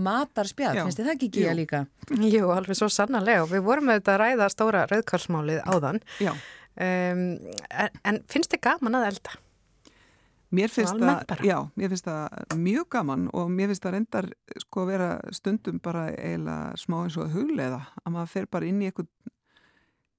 matarspjall, 0.00 0.78
finnst 0.80 1.02
þið 1.02 1.10
það 1.10 1.16
ekki 1.18 1.30
gíja 1.36 1.52
Jú. 1.52 1.58
líka? 1.60 1.84
Jú, 2.16 2.46
alveg 2.54 2.80
svo 2.80 2.88
sannarlega. 2.92 3.44
Og 3.44 3.52
við 3.52 3.66
vorum 3.68 3.92
auðvitað 3.92 4.16
að 4.16 4.24
ræða 4.24 4.50
stóra 4.54 4.88
rauðkálsmálið 4.90 5.62
áðan. 5.68 6.02
Um, 6.80 7.22
en, 7.68 8.02
en 8.08 8.24
finnst 8.30 8.54
þið 8.54 8.64
gaman 8.70 9.00
að 9.00 9.10
elda? 9.10 9.40
Mér 10.50 10.72
finnst, 10.72 10.98
það, 10.98 11.44
já, 11.46 11.56
mér 11.78 11.92
finnst 11.92 12.08
það 12.08 12.56
mjög 12.58 12.88
gaman 12.96 13.26
og 13.36 13.50
mér 13.54 13.70
finnst 13.70 13.84
það 13.84 13.94
reyndar 13.96 14.30
sko 14.64 14.84
að 14.84 14.90
vera 14.90 15.10
stundum 15.36 15.82
bara 15.82 16.08
eiginlega 16.12 16.80
smá 16.80 16.96
eins 17.04 17.18
og 17.18 17.26
að 17.28 17.36
hugleiða. 17.38 17.82
Að 18.02 18.16
maður 18.16 18.32
fer 18.34 18.48
bara 18.50 18.70
inn 18.70 18.80
í 18.82 18.88
eitthvað 18.90 19.10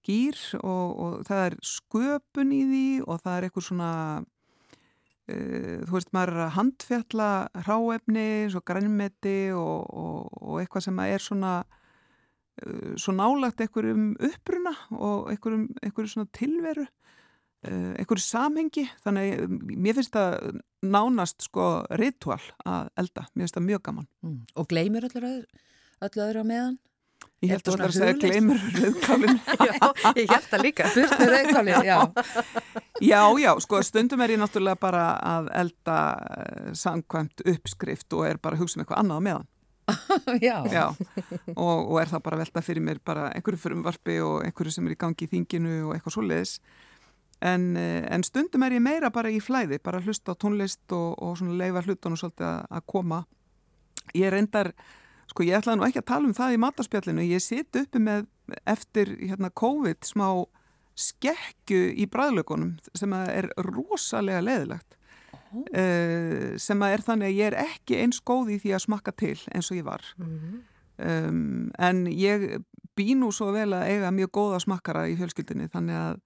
gýr 0.07 0.37
og, 0.61 0.85
og 1.03 1.17
það 1.27 1.43
er 1.47 1.57
sköpun 1.65 2.53
í 2.55 2.61
því 2.69 2.85
og 3.05 3.19
það 3.21 3.35
er 3.35 3.47
eitthvað 3.47 3.67
svona 3.67 3.91
uh, 4.21 5.77
þú 5.85 5.97
veist 5.97 6.15
maður 6.15 6.33
er 6.33 6.45
að 6.45 6.55
handfjalla 6.57 7.29
ráefni, 7.67 8.25
svo 8.53 8.63
grænmeti 8.65 9.37
og, 9.57 9.85
og, 9.91 10.31
og 10.41 10.63
eitthvað 10.63 10.87
sem 10.87 11.03
er 11.05 11.23
svona 11.23 11.53
uh, 11.61 12.95
svo 12.95 13.15
nálagt 13.17 13.61
einhverjum 13.61 14.13
uppruna 14.31 14.73
og 14.97 15.29
einhverjum, 15.33 15.69
einhverjum 15.83 16.15
svona 16.15 16.33
tilveru 16.39 16.87
einhverju 17.69 18.23
samhengi 18.25 18.85
þannig 19.05 19.33
að 19.37 19.57
mér 19.77 19.97
finnst 19.99 20.15
það 20.15 20.61
nánast 20.81 21.45
sko 21.45 21.65
ritual 22.01 22.41
að 22.65 22.87
elda 22.97 23.27
mér 23.35 23.45
finnst 23.45 23.59
það 23.59 23.67
mjög 23.67 23.83
gaman 23.89 24.07
Mm. 24.21 24.39
Og 24.55 24.67
gleymir 24.69 25.05
öllu 25.05 25.21
öðru, 25.21 25.61
öllu 26.01 26.25
öðru 26.27 26.41
á 26.41 26.45
meðan? 26.45 26.79
ég 27.41 27.49
Er 27.49 27.57
held 27.57 27.61
að 27.61 27.71
það 27.71 27.77
svona 27.77 27.87
að 27.87 27.95
segja 27.97 28.17
gleymur 28.21 28.59
rauðkálin 28.77 29.39
ég 30.21 30.29
held 30.29 30.47
það 30.51 30.63
líka. 30.65 30.89
Já. 31.85 31.97
já, 33.01 33.21
já, 33.41 33.51
sko 33.65 33.81
stundum 33.85 34.21
er 34.21 34.33
ég 34.35 34.41
náttúrulega 34.41 34.81
bara 34.81 35.05
að 35.25 35.49
elda 35.63 35.97
uh, 36.17 36.69
samkvæmt 36.77 37.41
uppskrift 37.53 38.13
og 38.17 38.27
er 38.29 38.41
bara 38.41 38.57
að 38.57 38.65
hugsa 38.65 38.77
um 38.77 38.85
eitthvað 38.85 39.01
annað 39.01 39.25
meðan 39.29 39.49
já. 40.47 40.57
já, 40.71 40.85
og, 41.57 41.77
og 41.91 41.97
er 41.99 42.11
það 42.13 42.21
bara 42.29 42.37
velta 42.39 42.61
fyrir 42.63 42.85
mér 42.85 43.01
bara 43.03 43.31
einhverju 43.35 43.59
frumvarpi 43.65 44.19
og 44.23 44.45
einhverju 44.45 44.77
sem 44.77 44.85
er 44.87 44.93
í 44.93 44.99
gangi 45.01 45.25
í 45.25 45.31
þinginu 45.33 45.73
og 45.87 45.95
eitthvað 45.97 46.15
svoleiðis 46.15 46.53
en, 47.41 47.75
eh, 47.77 48.05
en 48.13 48.23
stundum 48.23 48.63
er 48.63 48.77
ég 48.77 48.83
meira 48.83 49.11
bara 49.13 49.31
í 49.33 49.41
flæði 49.41 49.81
bara 49.83 50.01
hlusta 50.01 50.33
á 50.33 50.39
tónlist 50.39 50.95
og, 50.95 51.17
og 51.21 51.41
leifa 51.41 51.83
hlutunum 51.85 52.19
svolítið 52.19 52.47
að, 52.47 52.65
að 52.69 52.87
koma. 52.93 53.21
Ég 54.17 54.31
reyndar, 54.33 54.71
sko 55.31 55.45
ég 55.47 55.59
ætlaði 55.59 55.79
nú 55.79 55.87
ekki 55.87 56.01
að 56.01 56.09
tala 56.13 56.29
um 56.29 56.37
það 56.37 56.55
í 56.55 56.61
matarspjallinu, 56.61 57.27
ég 57.31 57.43
sit 57.43 57.81
uppi 57.81 58.01
með 58.01 58.27
eftir 58.67 59.15
hérna 59.21 59.51
COVID 59.53 60.05
smá 60.05 60.27
skekkju 61.01 61.93
í 62.03 62.07
bræðlökunum 62.11 62.75
sem 62.97 63.13
er 63.15 63.47
rosalega 63.63 64.41
leðilegt 64.43 64.97
uh, 65.31 66.57
sem 66.59 66.83
er 66.87 67.03
þannig 67.05 67.31
að 67.31 67.37
ég 67.37 67.47
er 67.51 67.57
ekki 67.63 68.01
eins 68.03 68.19
góð 68.27 68.55
í 68.55 68.59
því 68.61 68.75
að 68.75 68.83
smakka 68.85 69.15
til 69.17 69.37
eins 69.55 69.71
og 69.71 69.79
ég 69.79 69.87
var. 69.87 70.03
Um, 71.01 71.71
en 71.81 72.03
ég 72.11 72.61
bý 72.97 73.15
nú 73.17 73.31
svo 73.33 73.49
vel 73.55 73.71
að 73.73 73.87
eiga 73.93 74.11
mjög 74.13 74.33
góða 74.35 74.59
smakkara 74.65 75.07
í 75.09 75.15
fjölskyldinni 75.19 75.71
þannig 75.71 75.97
að 75.97 76.19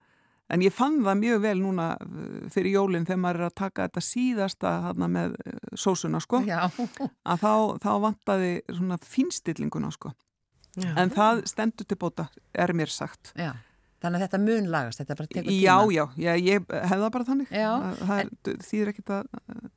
en 0.53 0.61
ég 0.61 0.73
fann 0.75 0.99
það 1.05 1.19
mjög 1.23 1.39
vel 1.45 1.55
núna 1.63 1.85
uh, 1.97 2.25
fyrir 2.53 2.75
jólinn 2.75 3.05
þegar 3.07 3.21
maður 3.23 3.39
er 3.41 3.47
að 3.49 3.55
taka 3.61 3.87
þetta 3.87 4.03
síðasta 4.05 4.73
hana, 4.89 5.07
með 5.09 5.37
uh, 5.41 5.55
sósuna 5.79 6.21
sko 6.23 6.41
Já, 6.45 6.59
að 6.69 7.45
þá, 7.45 7.53
þá 7.85 7.91
vantaði 8.05 8.51
svona 8.69 8.99
fínstillinguna 9.01 9.89
sko 9.95 10.11
Já. 10.75 10.91
en 10.99 11.13
það 11.15 11.45
stendur 11.49 11.87
til 11.87 11.97
bóta 12.01 12.27
er 12.53 12.73
mér 12.75 12.91
sagt 12.91 13.31
já. 13.39 13.53
Þannig 14.03 14.19
að 14.19 14.25
þetta 14.25 14.39
mun 14.43 14.65
lagast, 14.69 14.99
þetta 14.99 15.15
bara 15.17 15.29
tekur 15.31 15.45
tíma. 15.47 15.61
Já, 15.63 16.03
já, 16.19 16.33
ég 16.35 16.65
hefði 16.67 16.99
það 17.05 17.13
bara 17.15 17.25
þannig 17.29 17.53
Það- 17.55 18.19
er, 18.19 18.27
þýðir 18.67 18.91
ekkit 18.91 19.13
að 19.15 19.29
uh, 19.39 19.69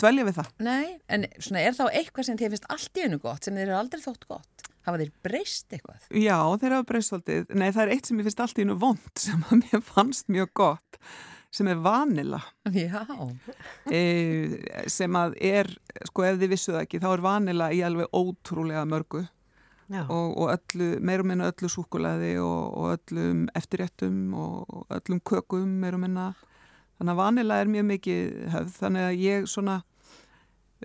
dvelja 0.00 0.24
við 0.26 0.38
það 0.40 0.48
Nei, 0.66 0.86
en 1.12 1.26
svona 1.38 1.60
er 1.62 1.76
þá 1.76 1.84
eitthvað 1.92 2.26
sem 2.30 2.40
þið 2.40 2.54
finnst 2.56 2.66
allt 2.72 2.98
í 2.98 3.04
einu 3.06 3.20
gott, 3.22 3.44
sem 3.46 3.54
þið 3.54 3.66
eru 3.68 3.76
aldrei 3.78 4.02
þótt 4.02 4.26
gott? 4.32 4.55
Hafa 4.86 5.00
þeir 5.02 5.14
breyst 5.26 5.72
eitthvað? 5.74 6.02
Já, 6.14 6.38
þeir 6.62 6.76
hafa 6.76 6.88
breyst 6.90 7.12
svolítið. 7.12 7.48
Nei, 7.58 7.70
það 7.74 7.82
er 7.84 7.94
eitt 7.96 8.10
sem 8.10 8.20
ég 8.20 8.28
finnst 8.28 8.42
allt 8.44 8.60
í 8.60 8.66
einu 8.66 8.76
vond 8.80 9.22
sem 9.26 9.46
að 9.48 9.64
mér 9.64 9.82
fannst 9.86 10.30
mjög 10.32 10.52
gott 10.62 11.00
sem 11.56 11.68
er 11.70 11.78
vanila 11.80 12.40
Já, 12.74 13.06
e, 13.88 14.00
sem 14.92 15.16
að 15.16 15.36
er, 15.40 15.70
sko 16.08 16.26
ef 16.26 16.40
þið 16.40 16.52
vissu 16.52 16.74
það 16.74 16.82
ekki, 16.82 17.00
þá 17.00 17.08
er 17.12 17.24
vanila 17.24 17.70
í 17.72 17.80
alveg 17.86 18.12
ótrúlega 18.16 18.84
mörgu 18.88 19.22
Já. 19.86 20.02
og, 20.02 20.34
og 20.34 20.50
öllu, 20.50 20.88
meir 21.06 21.22
og 21.22 21.28
minna 21.30 21.50
öllu 21.52 21.70
súkulaði 21.70 22.34
og, 22.42 22.62
og 22.74 22.96
öllum 22.96 23.46
eftirréttum 23.56 24.34
og, 24.34 24.64
og 24.66 24.96
öllum 24.98 25.22
kökum 25.22 25.76
meir 25.82 25.94
og 25.94 26.02
minna. 26.02 26.32
Þannig 26.98 27.12
að 27.12 27.20
vanila 27.20 27.60
er 27.60 27.70
mjög 27.70 27.86
mikið 27.92 28.32
höfð, 28.54 28.72
þannig 28.80 29.06
að 29.06 29.20
ég 29.22 29.46
svona 29.52 29.76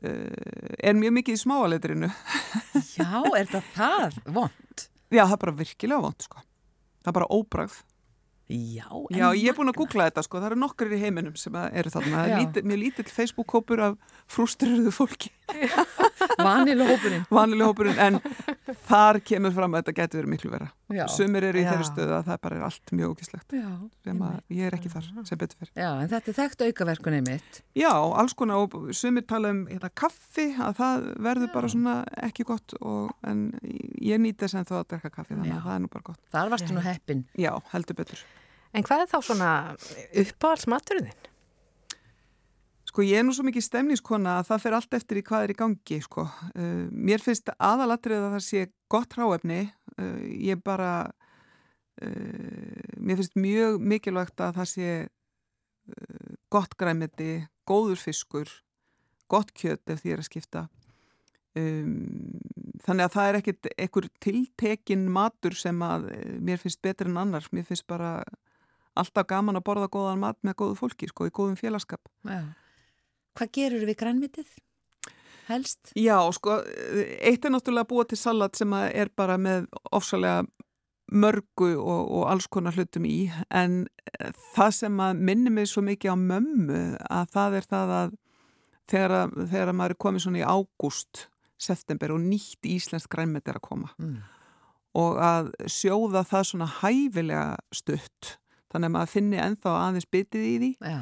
er 0.02 0.98
mjög 0.98 1.16
mikið 1.20 1.38
í 1.38 1.42
smáaletrinu. 1.44 2.10
já, 2.98 3.10
er 3.38 3.46
þetta 3.46 3.62
það 3.76 4.20
vond? 4.38 4.86
Já, 5.12 5.24
það 5.24 5.36
er 5.36 5.42
bara 5.46 5.56
virkilega 5.62 6.06
vond, 6.08 6.28
sko. 6.28 6.44
Það 7.02 7.12
er 7.12 7.18
bara 7.20 7.32
óbragð. 7.38 7.80
Já, 8.52 8.88
Já, 9.16 9.30
ég 9.32 9.48
er 9.48 9.56
búin 9.56 9.72
að 9.72 9.78
googla 9.80 10.10
þetta 10.10 10.26
sko, 10.26 10.40
það 10.42 10.50
eru 10.50 10.58
nokkur 10.60 10.90
í 10.92 10.98
heiminum 11.00 11.36
sem 11.40 11.56
eru 11.56 11.92
þarna, 11.94 12.24
lítill, 12.36 12.66
mjög 12.68 12.82
lítill 12.82 13.06
Facebook-hópur 13.08 13.84
af 13.86 14.18
frústriruðu 14.28 14.92
fólki, 14.92 15.32
Vanilhópurinn. 16.42 17.26
vanileg 17.32 17.68
hópurinn, 17.68 18.00
en 18.00 18.20
þar 18.88 19.20
kemur 19.26 19.54
fram 19.56 19.74
að 19.76 19.82
þetta 19.84 19.94
getur 20.00 20.22
verið 20.22 20.32
miklu 20.34 20.52
vera. 20.54 20.68
Já. 20.92 21.04
Sumir 21.12 21.46
eru 21.48 21.62
í 21.62 21.64
Já. 21.64 21.70
þeirri 21.72 21.88
stöðu 21.88 22.16
að 22.18 22.26
það 22.30 22.40
bara 22.46 22.58
er 22.58 22.66
allt 22.68 22.94
mjög 22.98 23.24
Já, 23.52 23.70
að 24.12 24.36
ég 24.58 24.68
er 24.68 24.78
ekki 24.78 24.92
þar, 24.92 25.08
sem 25.28 25.38
betur 25.42 25.62
fyrir. 25.62 25.72
já, 25.76 25.90
en 26.04 26.12
þetta 26.12 26.32
er 26.34 26.38
þekkt 26.40 26.66
aukaverkunni 26.68 27.22
mitt. 27.28 27.62
Já, 27.78 27.92
alls 27.94 28.36
konar, 28.38 28.66
og 28.66 28.92
sumir 28.98 29.26
tala 29.28 29.54
um 29.56 29.64
hérna, 29.70 29.92
kaffi, 30.04 30.48
að 30.58 30.78
það 30.82 31.08
verður 31.30 31.54
bara 31.56 31.72
svona 31.72 31.96
ekki 32.30 32.48
gott, 32.48 32.76
og, 32.82 33.12
en 33.24 33.48
ég 34.02 34.22
nýti 34.22 34.46
þess 34.46 34.60
en 34.62 34.70
þá 34.70 34.76
að 34.82 34.88
drekka 34.96 35.14
kaffi, 35.18 35.36
þannig 35.38 35.54
Já. 35.54 35.58
að 35.62 35.66
það 35.70 35.76
er 35.76 35.84
nú 35.86 35.92
bara 35.96 36.08
gott. 36.12 36.22
Þar 36.36 36.54
varstu 36.56 36.76
nú 36.78 36.86
heppin. 36.86 37.26
Já, 37.40 37.54
heldur 37.74 38.00
betur. 38.02 38.24
En 38.72 38.84
hvað 38.88 39.02
er 39.04 39.10
þá 39.12 39.20
svona 39.28 39.52
uppáhaldsmaturinn 40.16 41.10
þinn? 41.12 41.28
Sko 42.92 43.06
ég 43.08 43.22
er 43.22 43.24
nú 43.24 43.32
svo 43.32 43.46
mikið 43.48 43.64
stemningskona 43.64 44.34
að 44.42 44.50
það 44.50 44.64
fer 44.66 44.74
allt 44.76 44.96
eftir 44.98 45.20
í 45.22 45.24
hvað 45.24 45.46
er 45.46 45.52
í 45.54 45.60
gangi 45.62 46.00
sko. 46.04 46.26
Uh, 46.52 46.90
mér 46.92 47.24
finnst 47.24 47.48
aðalatrið 47.56 48.26
að 48.26 48.34
það 48.34 48.44
sé 48.44 48.64
gott 48.92 49.16
ráefni. 49.16 49.62
Uh, 49.96 50.18
ég 50.44 50.60
bara, 50.60 50.90
uh, 52.04 52.84
mér 53.00 53.22
finnst 53.22 53.40
mjög 53.40 53.80
mikilvægt 53.94 54.44
að 54.44 54.60
það 54.60 54.70
sé 54.74 54.92
uh, 55.08 56.36
gott 56.52 56.76
græmiti, 56.76 57.32
góður 57.64 58.04
fiskur, 58.04 58.52
gott 59.32 59.56
kjött 59.56 59.96
ef 59.96 60.04
því 60.04 60.12
er 60.12 60.26
að 60.26 60.28
skipta. 60.28 60.68
Um, 61.56 61.96
þannig 62.84 63.08
að 63.08 63.16
það 63.16 63.30
er 63.30 63.38
ekkit 63.40 63.74
einhver 63.76 64.06
tiltekin 64.24 65.08
matur 65.16 65.56
sem 65.56 65.80
að 65.88 66.12
uh, 66.12 66.32
mér 66.44 66.60
finnst 66.60 66.84
betur 66.84 67.08
en 67.08 67.24
annar. 67.24 67.48
Mér 67.56 67.72
finnst 67.72 67.88
bara 67.88 68.18
alltaf 69.00 69.32
gaman 69.32 69.56
að 69.56 69.70
borða 69.72 69.88
góðan 69.96 70.20
mat 70.28 70.44
með 70.44 70.60
góðu 70.60 70.84
fólki 70.84 71.08
sko, 71.08 71.32
í 71.32 71.40
góðum 71.40 71.56
félagskap. 71.56 72.12
Já. 72.28 72.52
Hvað 73.38 73.52
gerur 73.58 73.86
við 73.88 73.98
grænmitið? 74.02 74.50
Helst? 75.48 75.92
Já, 75.98 76.16
sko, 76.36 76.60
eitt 77.20 77.46
er 77.46 77.52
náttúrulega 77.52 77.84
að 77.86 77.90
búa 77.92 78.06
til 78.08 78.20
salat 78.20 78.56
sem 78.60 78.72
að 78.78 78.90
er 79.04 79.10
bara 79.18 79.38
með 79.42 79.66
ofsalega 79.92 80.46
mörgu 81.12 81.74
og, 81.76 82.04
og 82.08 82.28
alls 82.32 82.48
konar 82.48 82.76
hlutum 82.78 83.04
í, 83.10 83.26
en 83.52 83.82
eh, 84.22 84.30
það 84.56 84.70
sem 84.78 85.00
að 85.04 85.24
minni 85.28 85.52
mig 85.52 85.68
svo 85.68 85.84
mikið 85.84 86.14
á 86.16 86.18
mömmu 86.22 86.84
að 87.04 87.34
það 87.34 87.58
er 87.60 87.68
það 87.74 87.92
að 87.98 88.14
þegar, 88.92 89.16
að, 89.18 89.34
þegar 89.52 89.72
að 89.74 89.78
maður 89.82 89.96
er 89.98 90.02
komið 90.06 90.24
svona 90.26 90.40
í 90.40 90.46
ágúst, 90.48 91.26
september 91.62 92.14
og 92.16 92.24
nýtt 92.24 92.70
íslenskt 92.72 93.12
grænmet 93.12 93.48
er 93.52 93.60
að 93.60 93.66
koma 93.68 93.92
Mm. 94.00 94.22
og 94.98 95.20
að 95.24 95.52
sjóða 95.72 96.24
það 96.28 96.48
svona 96.50 96.70
hæfilega 96.80 97.44
stutt, 97.76 98.38
þannig 98.72 98.88
að 98.90 98.96
maður 98.96 99.12
finni 99.18 99.38
ennþá 99.44 99.76
aðeins 99.82 100.08
bitið 100.12 100.48
í 100.48 100.56
því 100.64 100.72
Já. 100.80 101.02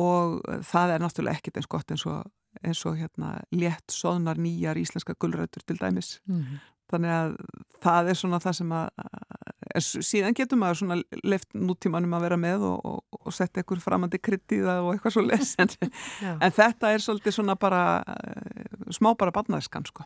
Og 0.00 0.40
það 0.72 0.94
er 0.96 1.04
náttúrulega 1.04 1.38
ekkert 1.40 1.60
eins 1.60 1.70
gott 1.76 1.92
eins 1.94 2.06
og, 2.10 2.26
eins 2.64 2.82
og 2.88 2.98
hérna 3.00 3.34
létt 3.54 3.92
soðnar 3.94 4.40
nýjar 4.40 4.80
íslenska 4.80 5.14
gulrætur 5.20 5.64
til 5.66 5.78
dæmis 5.80 6.16
Mm. 6.28 6.58
þannig 6.90 7.12
að 7.14 7.34
það 7.84 8.08
er 8.10 8.16
svona 8.18 8.38
það 8.42 8.54
sem 8.58 8.72
að 8.74 8.88
s- 9.78 10.00
síðan 10.08 10.34
getur 10.34 10.58
maður 10.58 10.80
svona 10.80 10.96
leift 11.22 11.52
nútímanum 11.54 12.16
að 12.18 12.24
vera 12.26 12.36
með 12.42 12.64
og, 12.66 12.80
og, 12.90 13.20
og 13.20 13.32
setja 13.36 13.62
einhver 13.62 13.78
framandi 13.84 14.18
það 14.18 14.80
og 14.82 14.90
eitthvað 14.96 15.14
svo 15.14 15.22
les 15.28 15.52
en, 15.62 15.70
en 16.44 16.56
þetta 16.56 16.90
er 16.96 17.04
svolítið 17.04 17.36
svona 17.38 17.54
bara 17.62 17.82
uh, 18.02 18.90
smá 18.90 19.12
bara 19.16 19.30
barnaðiskan 19.36 19.86
sko. 19.86 20.02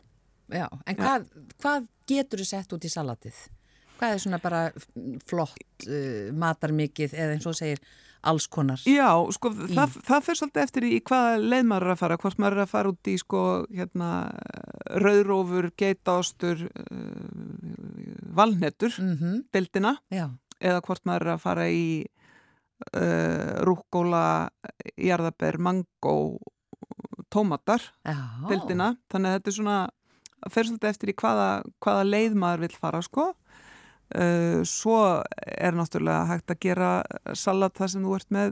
Já, 0.53 0.67
en 0.85 0.95
hvað, 0.99 1.25
hvað 1.63 1.87
getur 2.07 2.43
þú 2.43 2.45
sett 2.51 2.73
út 2.77 2.85
í 2.85 2.91
salatið? 2.93 3.39
Hvað 3.97 4.13
er 4.13 4.21
svona 4.21 4.37
bara 4.43 4.59
flott 5.25 5.87
uh, 5.89 6.29
matarmikið 6.37 7.15
eða 7.17 7.33
eins 7.39 7.47
og 7.49 7.57
segir 7.57 7.81
alls 8.29 8.47
konar? 8.51 8.81
Já, 8.89 9.09
sko, 9.35 9.51
það, 9.53 9.97
það 10.07 10.25
fyrir 10.25 10.39
svolítið 10.39 10.63
eftir 10.63 10.87
í 10.87 10.93
hvaða 11.05 11.35
leið 11.43 11.67
maður 11.69 11.85
er 11.87 11.93
að 11.93 12.01
fara, 12.01 12.17
hvort 12.23 12.41
maður 12.41 12.57
er 12.57 12.63
að 12.65 12.71
fara 12.73 12.91
út 12.93 13.11
í 13.11 13.15
sko, 13.21 13.43
hérna, 13.73 14.09
rauðrófur, 15.05 15.69
geitaostur, 15.79 16.65
uh, 16.65 18.25
valnetur, 18.35 18.97
Mm 18.99 19.43
deildina, 19.55 19.95
Já, 20.11 20.29
eða 20.59 20.81
hvort 20.81 21.05
maður 21.05 21.27
er 21.27 21.33
að 21.35 21.43
fara 21.43 21.69
í 21.69 21.85
uh, 22.95 23.63
rúkkóla, 23.67 24.49
jarðaber, 24.97 25.57
mangó, 25.57 26.15
tómatar, 27.29 27.81
já. 28.05 28.19
deildina, 28.49 28.95
þannig 29.11 29.29
að 29.29 29.37
þetta 29.39 29.51
er 29.51 29.57
svona, 29.59 29.79
fyrir 30.49 30.69
svolítið 30.69 30.89
eftir 30.89 31.11
í 31.11 31.17
hvaða, 31.21 31.49
hvaða 31.83 32.05
leið 32.09 32.37
maður 32.39 32.65
vil 32.65 32.77
fara, 32.79 33.01
sko. 33.05 33.33
Uh, 34.13 34.61
svo 34.69 34.99
er 35.41 35.73
náttúrulega 35.73 36.27
hægt 36.29 36.51
að 36.53 36.61
gera 36.61 36.89
salat 37.33 37.73
þar 37.77 37.91
sem 37.91 38.03
þú 38.05 38.17
ert 38.19 38.35
með. 38.35 38.51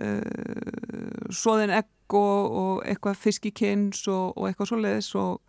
Uh, 0.00 1.30
svoðin 1.34 1.72
egg 1.80 2.14
og, 2.14 2.58
og 2.60 2.82
eitthvað 2.84 3.22
fiskikins 3.22 4.04
og, 4.10 4.36
og 4.36 4.50
eitthvað 4.50 4.70
svoleiðis 4.70 5.08
og 5.18 5.40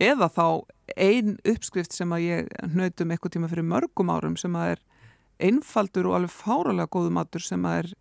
eða 0.00 0.30
þá 0.32 0.46
ein 0.96 1.34
uppskrift 1.48 1.94
sem 1.94 2.12
að 2.14 2.24
ég 2.24 2.54
hnautum 2.72 3.12
eitthvað 3.12 3.34
tíma 3.36 3.50
fyrir 3.50 3.68
mörgum 3.68 4.12
árum 4.12 4.38
sem 4.40 4.54
að 4.56 4.76
er 4.76 4.82
einfaldur 5.50 6.08
og 6.10 6.18
alveg 6.18 6.34
fáralega 6.34 6.92
góðu 6.92 7.12
matur 7.16 7.44
sem 7.44 7.64
að 7.68 7.82
er 7.82 7.92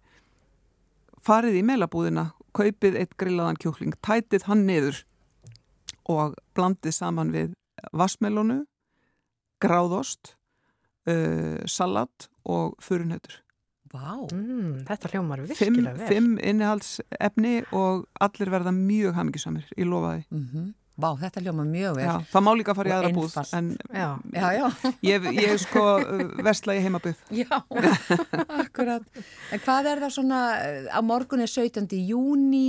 farið 1.26 1.60
í 1.60 1.66
meilabúðina, 1.68 2.30
kaupið 2.56 2.98
eitt 3.02 3.16
grillaðan 3.20 3.60
kjúkling, 3.60 3.96
tætið 4.04 4.48
hann 4.48 4.66
niður 4.68 5.04
og 6.10 6.36
blandið 6.58 6.96
saman 6.96 7.34
við 7.36 7.54
vassmelónu, 7.96 8.64
gráðost, 9.64 10.36
uh, 11.10 11.60
salat 11.66 12.30
og 12.46 12.76
furunhautur. 12.84 13.40
Vá, 13.90 14.14
Mm, 14.32 14.84
þetta 14.86 15.10
hljómar 15.10 15.40
Fimm, 15.48 15.76
virkilega 15.80 15.96
vel. 15.98 16.08
fimm 16.12 16.36
innihaldsefni 16.46 17.54
og 17.74 18.04
allir 18.22 18.52
verða 18.54 18.70
mjög 18.76 19.16
hamingisamir 19.18 19.66
í 19.78 19.84
lofaði. 19.90 20.26
mm 20.30 20.74
Vá, 21.00 21.10
þetta 21.22 21.42
hljóma 21.46 21.64
mjög 21.64 21.96
vel. 21.96 22.04
Já, 22.06 22.14
það 22.34 22.44
má 22.46 22.52
líka 22.60 22.74
fara 22.76 22.90
í 22.92 22.94
aðra 22.98 23.12
búð 23.16 23.38
en 23.56 23.70
Já. 23.96 24.08
já, 24.36 24.48
já. 24.58 24.66
ég, 25.08 25.28
ég 25.40 25.54
sko 25.64 25.84
uh, 26.02 26.24
versla 26.44 26.76
í 26.76 26.82
heimabúð. 26.84 27.22
Já, 27.32 27.48
akkurat. 28.64 29.06
En 29.56 29.64
hvað 29.64 29.90
er 29.94 30.02
það 30.04 30.14
svona, 30.18 30.40
eh, 30.66 30.90
á 30.92 31.00
morgun 31.06 31.44
er 31.46 31.52
17. 31.52 31.96
júni, 32.10 32.66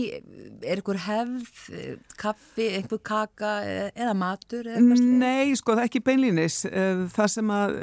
er 0.62 0.82
ykkur 0.82 1.00
hefð, 1.08 1.50
eh, 1.74 1.96
kaffi, 2.20 2.68
einhver 2.78 3.02
kaka 3.02 3.52
eða 3.90 4.14
matur 4.16 4.70
eða? 4.70 5.00
Nei, 5.00 5.50
sko 5.58 5.74
það 5.74 5.84
er 5.84 5.90
ekki 5.90 6.04
beinlínis. 6.06 6.62
Eh, 6.70 7.04
Það 7.10 7.28
sem 7.34 7.50
að 7.52 7.76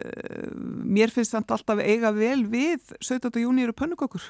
mér 0.87 1.11
finnst 1.13 1.33
samt 1.35 1.51
alltaf 1.53 1.79
eiga 1.83 2.11
vel 2.15 2.45
við 2.49 2.95
17. 3.03 3.41
júni 3.43 3.65
eru 3.67 3.75
pönnukökur 3.75 4.23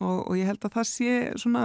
og, 0.00 0.18
og 0.30 0.34
ég 0.38 0.46
held 0.48 0.62
að 0.64 0.76
það 0.78 0.86
sé 0.88 1.14
svona, 1.40 1.64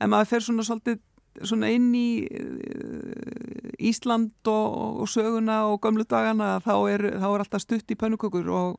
ef 0.00 0.10
maður 0.10 0.30
fer 0.32 0.44
svona 0.46 0.64
svolítið 0.66 1.00
svona 1.40 1.70
inn 1.72 1.90
í 1.96 2.08
uh, 2.28 3.74
Ísland 3.82 4.50
og, 4.50 5.02
og 5.02 5.10
söguna 5.10 5.62
og 5.70 5.80
gömlu 5.84 6.06
dagana 6.08 6.56
þá 6.64 6.74
er, 6.92 7.06
þá 7.18 7.28
er 7.30 7.44
alltaf 7.44 7.64
stutt 7.64 7.90
í 7.92 7.98
pönnukökur 7.98 8.50
og, 8.52 8.78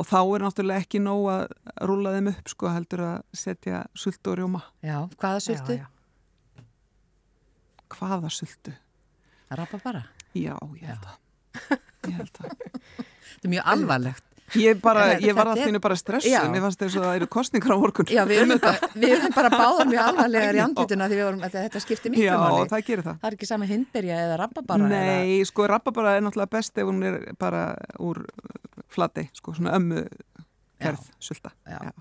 og 0.00 0.08
þá 0.08 0.18
er 0.22 0.46
náttúrulega 0.46 0.84
ekki 0.86 1.02
nóg 1.04 1.28
að 1.32 1.44
rúla 1.90 2.14
þeim 2.16 2.32
upp 2.34 2.52
sko 2.54 2.72
heldur 2.72 3.04
að 3.08 3.16
setja 3.44 3.84
sultu 3.94 4.32
og 4.32 4.40
rjóma. 4.40 4.64
Já, 4.84 4.98
hvaða 5.20 5.44
sultu? 5.48 5.78
Já, 5.78 5.84
já. 5.84 6.66
Hvaða 7.94 8.30
sultu? 8.32 8.74
Rappa 9.54 9.78
bara. 9.84 10.06
Já, 10.34 10.56
ég 10.80 10.88
held 10.88 11.04
að. 11.06 11.18
Ég 12.08 12.16
held 12.18 12.38
að. 12.42 12.54
Þetta 13.34 13.46
er 13.46 13.52
mjög 13.52 13.68
alvarlegt. 13.74 14.33
Ég, 14.52 14.76
bara, 14.78 15.16
ég 15.18 15.32
var 15.34 15.48
alltaf 15.50 15.70
innu 15.70 15.80
bara 15.82 15.96
stressuð, 15.98 16.30
Já. 16.30 16.44
mér 16.52 16.62
fannst 16.66 16.82
þess 16.82 16.98
að 17.00 17.04
það 17.06 17.16
eru 17.18 17.28
kostningar 17.32 17.72
á 17.74 17.76
morgun. 17.80 18.10
Já, 18.12 18.20
við 18.28 18.42
erum 18.42 18.60
bara, 18.60 18.90
við 18.92 19.14
erum 19.16 19.32
bara 19.34 19.50
báðar 19.54 19.88
mjög 19.90 20.02
alvarlegar 20.04 20.58
í 20.58 20.62
andlutuna 20.66 21.08
því 21.10 21.18
vorum, 21.22 21.40
þetta, 21.46 21.62
þetta 21.64 21.82
skiptir 21.82 22.12
miklu 22.12 22.26
Já, 22.26 22.34
máli. 22.38 22.68
það 22.70 22.84
gerir 22.90 23.06
það. 23.08 23.16
Það 23.22 23.30
er 23.30 23.36
ekki 23.38 23.48
sama 23.50 23.68
hindberja 23.70 24.18
eða 24.26 24.36
rappa 24.44 24.64
bara. 24.68 24.90
Nei, 24.92 25.40
sko, 25.48 25.66
rababara 25.72 26.12
er 26.18 26.26
náttúrulega 26.26 26.52
best 26.54 26.78
ef 26.78 26.90
hún 26.90 27.00
er 27.08 27.18
bara 27.40 27.64
úr 28.04 28.20
flatei, 28.94 29.26
sko, 29.34 29.56
svona 29.56 29.74
ömmu 29.80 30.04
kerð, 30.84 31.08
sulta. 31.24 31.54
Já. 31.64 31.80
Já. 31.88 31.94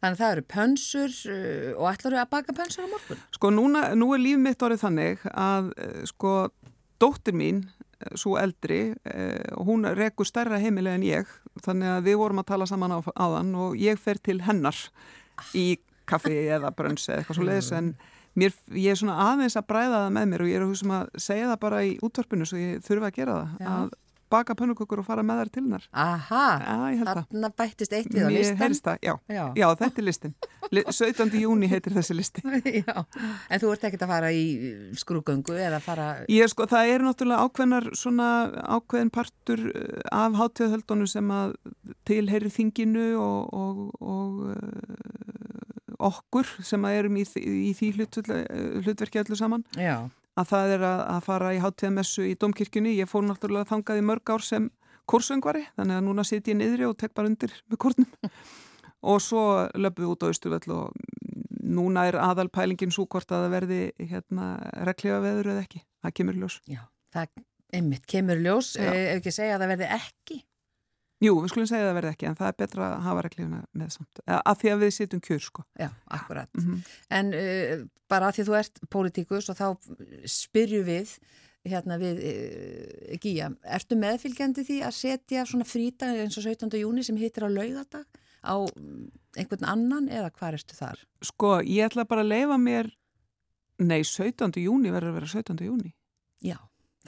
Þannig 0.00 0.14
að 0.16 0.20
það 0.22 0.30
eru 0.32 0.46
pönsur 0.48 1.16
uh, 1.28 1.66
og 1.76 1.90
ætlar 1.90 2.14
að 2.22 2.30
baka 2.32 2.54
pönsur 2.56 2.86
á 2.86 2.88
morgun? 2.88 3.18
Sko, 3.36 3.50
núna, 3.52 3.82
nú 3.98 4.14
er 4.16 4.22
líf 4.22 4.40
mitt 4.40 4.62
orðið 4.64 4.86
þannig 4.86 5.26
að, 5.34 5.74
eh, 5.76 5.98
sko, 6.08 6.30
dóttir 7.02 7.36
mín, 7.36 7.66
svo 8.18 8.36
eldri, 8.40 8.94
eh, 9.04 9.56
hún 9.60 9.84
rekur 9.96 10.28
stærra 10.28 10.60
heimilega 10.62 10.98
en 10.98 11.06
ég, 11.06 11.34
þannig 11.64 11.94
að 11.96 12.08
við 12.08 12.20
vorum 12.22 12.42
að 12.42 12.50
tala 12.52 12.68
saman 12.70 12.96
á, 12.96 12.98
áðan 13.14 13.54
og 13.54 13.76
ég 13.80 14.00
fer 14.00 14.20
til 14.22 14.40
hennar 14.46 14.76
í 15.56 15.78
kaffi 16.10 16.46
eða 16.50 16.72
brönns 16.76 17.08
eða 17.08 17.20
eitthvað 17.20 17.38
svo 17.38 17.46
leiðis 17.46 17.72
en 17.76 17.92
mér, 18.38 18.54
ég 18.74 18.94
er 18.94 19.00
svona 19.00 19.18
aðeins 19.30 19.58
að 19.58 19.68
bræða 19.70 20.04
það 20.04 20.14
með 20.16 20.30
mér 20.32 20.44
og 20.44 20.50
ég 20.50 20.58
er 20.58 20.64
að 20.64 20.72
hugsa 20.72 20.86
um 20.86 20.94
að 20.96 21.10
segja 21.26 21.50
það 21.50 21.60
bara 21.66 21.82
í 21.86 21.92
útvarpinu 22.06 22.48
svo 22.48 22.60
ég 22.60 22.86
þurfa 22.86 23.10
að 23.10 23.18
gera 23.20 23.36
það, 23.40 23.60
Já. 23.60 23.70
að 23.76 23.98
baka 24.30 24.54
pönnukökur 24.58 25.02
og 25.02 25.06
fara 25.06 25.24
með 25.26 25.42
þær 25.42 25.50
til 25.54 25.62
hennar. 25.64 25.86
Aha, 25.92 26.44
þarna 27.00 27.50
bættist 27.58 27.94
eitt 27.96 28.10
við 28.14 28.26
á 28.26 28.30
listan. 28.30 28.76
það, 28.86 28.98
já. 29.06 29.14
Já. 29.30 29.42
Já, 29.58 29.66
þetta 29.82 30.02
er 30.02 30.06
listin. 30.06 30.34
Li- 30.70 30.84
17. 30.86 31.34
júni 31.40 31.70
heitir 31.70 31.94
þessi 31.96 32.14
listi. 32.14 32.44
Já, 32.80 33.02
en 33.50 33.62
þú 33.62 33.72
ert 33.74 33.86
ekkert 33.88 34.04
að 34.06 34.12
fara 34.12 34.30
í 34.30 34.44
skrúgöngu 35.00 35.56
eða 35.58 35.80
fara... 35.82 36.08
Ég 36.30 36.50
sko, 36.52 36.66
það 36.70 36.92
er 36.94 37.04
náttúrulega 37.06 37.46
ákveðnar 37.48 37.88
svona 37.98 38.28
ákveðin 38.76 39.10
partur 39.14 39.64
uh, 39.72 40.04
af 40.14 40.38
hátíðahöldunum 40.38 41.10
sem 41.10 41.32
að 41.34 41.56
tilheyri 42.06 42.52
þinginu 42.54 43.08
og, 43.18 43.50
og, 43.50 43.82
og 43.98 44.44
uh, 44.54 45.20
okkur 46.10 46.48
sem 46.64 46.86
að 46.86 47.00
erum 47.02 47.18
í, 47.20 47.26
í 47.40 47.74
því 47.76 47.90
hlutverki, 47.98 48.40
hlutverki 48.84 49.20
öllu 49.24 49.36
saman 49.38 49.66
Já, 49.76 50.06
að 50.38 50.50
það 50.52 50.74
er 50.76 50.84
að, 50.88 51.00
að 51.14 51.22
fara 51.26 51.52
í 51.54 51.60
hátíðamessu 51.64 52.26
í 52.28 52.36
domkirkjunni. 52.40 52.96
Ég 52.98 53.10
fór 53.10 53.26
náttúrulega 53.26 53.70
þangað 53.72 54.00
í 54.00 54.06
mörg 54.10 54.34
ár 54.34 54.46
sem 54.46 54.70
kursöngvari, 55.10 55.64
þannig 55.78 55.98
að 55.98 56.06
núna 56.06 56.24
sit 56.26 56.48
ég 56.50 56.58
niðri 56.58 56.86
og 56.86 56.96
tek 57.00 57.14
bara 57.16 57.30
undir 57.30 57.54
með 57.70 57.80
kórnum 57.82 58.10
og 59.10 59.22
svo 59.24 59.44
löpum 59.74 60.04
við 60.04 60.12
út 60.12 60.26
á 60.26 60.30
Östuvöll 60.30 60.74
og 60.76 61.00
núna 61.70 62.06
er 62.10 62.18
aðalpælingin 62.20 62.94
svo 62.94 63.06
hvort 63.10 63.30
að 63.30 63.46
það 63.46 63.54
verði 63.56 63.80
hérna 63.98 64.50
reglifa 64.86 65.20
veður 65.24 65.52
eða 65.54 65.64
ekki. 65.66 65.82
Það 66.00 66.16
kemur 66.20 66.40
ljós. 66.42 66.60
já, 66.70 66.82
það 67.14 67.42
einmitt 67.70 68.06
kemur 68.10 68.40
ljós, 68.42 68.74
eh, 68.78 69.14
ef 69.14 69.20
ekki 69.20 69.34
segja 69.34 69.56
að 69.56 69.64
það 69.64 69.72
verði 69.74 69.90
ekki. 69.96 70.38
Jú, 71.20 71.34
við 71.42 71.52
skulum 71.52 71.68
segja 71.68 71.84
að 71.84 71.90
það 71.90 71.98
verði 71.98 72.10
ekki, 72.14 72.26
en 72.30 72.36
það 72.38 72.48
er 72.48 72.56
betra 72.62 72.86
að 72.86 73.02
hafa 73.04 73.22
reglífuna 73.26 73.60
með 73.76 73.92
samt. 73.92 74.22
Að 74.24 74.54
því 74.62 74.70
að 74.72 74.80
við 74.80 74.92
sitjum 74.96 75.22
kjör, 75.26 75.42
sko. 75.44 75.64
Já, 75.76 75.90
akkurat. 76.16 76.50
Mm 76.56 76.80
En 77.18 77.34
uh, 77.36 77.84
bara 78.08 78.30
að 78.30 78.38
því 78.38 78.46
þú 78.48 78.56
ert 78.60 78.80
pólitíkus 78.90 79.50
og 79.52 79.58
þá 79.58 79.66
spyrju 80.24 80.80
við 80.86 81.12
hérna 81.68 81.98
við 82.00 82.22
uh, 82.24 83.18
Gíja, 83.20 83.50
ertu 83.68 83.98
meðfylgjandi 84.00 84.64
því 84.64 84.78
að 84.86 84.96
setja 84.96 85.44
svona 85.44 85.68
frítag 85.68 86.22
eins 86.22 86.40
og 86.40 86.46
17. 86.48 86.72
júni 86.80 87.04
sem 87.04 87.20
hittir 87.20 87.44
á 87.44 87.52
laugadag 87.52 88.06
á 88.40 88.56
mm, 88.56 89.10
einhvern 89.36 89.68
annan 89.68 90.08
eða 90.08 90.32
hvað 90.32 90.60
ertu 90.60 90.78
þar? 90.78 91.04
Sko, 91.20 91.58
ég 91.60 91.90
ætla 91.90 92.08
bara 92.08 92.24
að 92.24 92.32
leifa 92.32 92.56
mér, 92.56 92.88
nei, 93.76 94.00
17. 94.00 94.56
júni 94.64 94.92
verður 94.94 95.12
að 95.12 95.20
vera 95.20 95.32
17. 95.36 95.66
júni. 95.68 95.92
Já, 96.40 96.56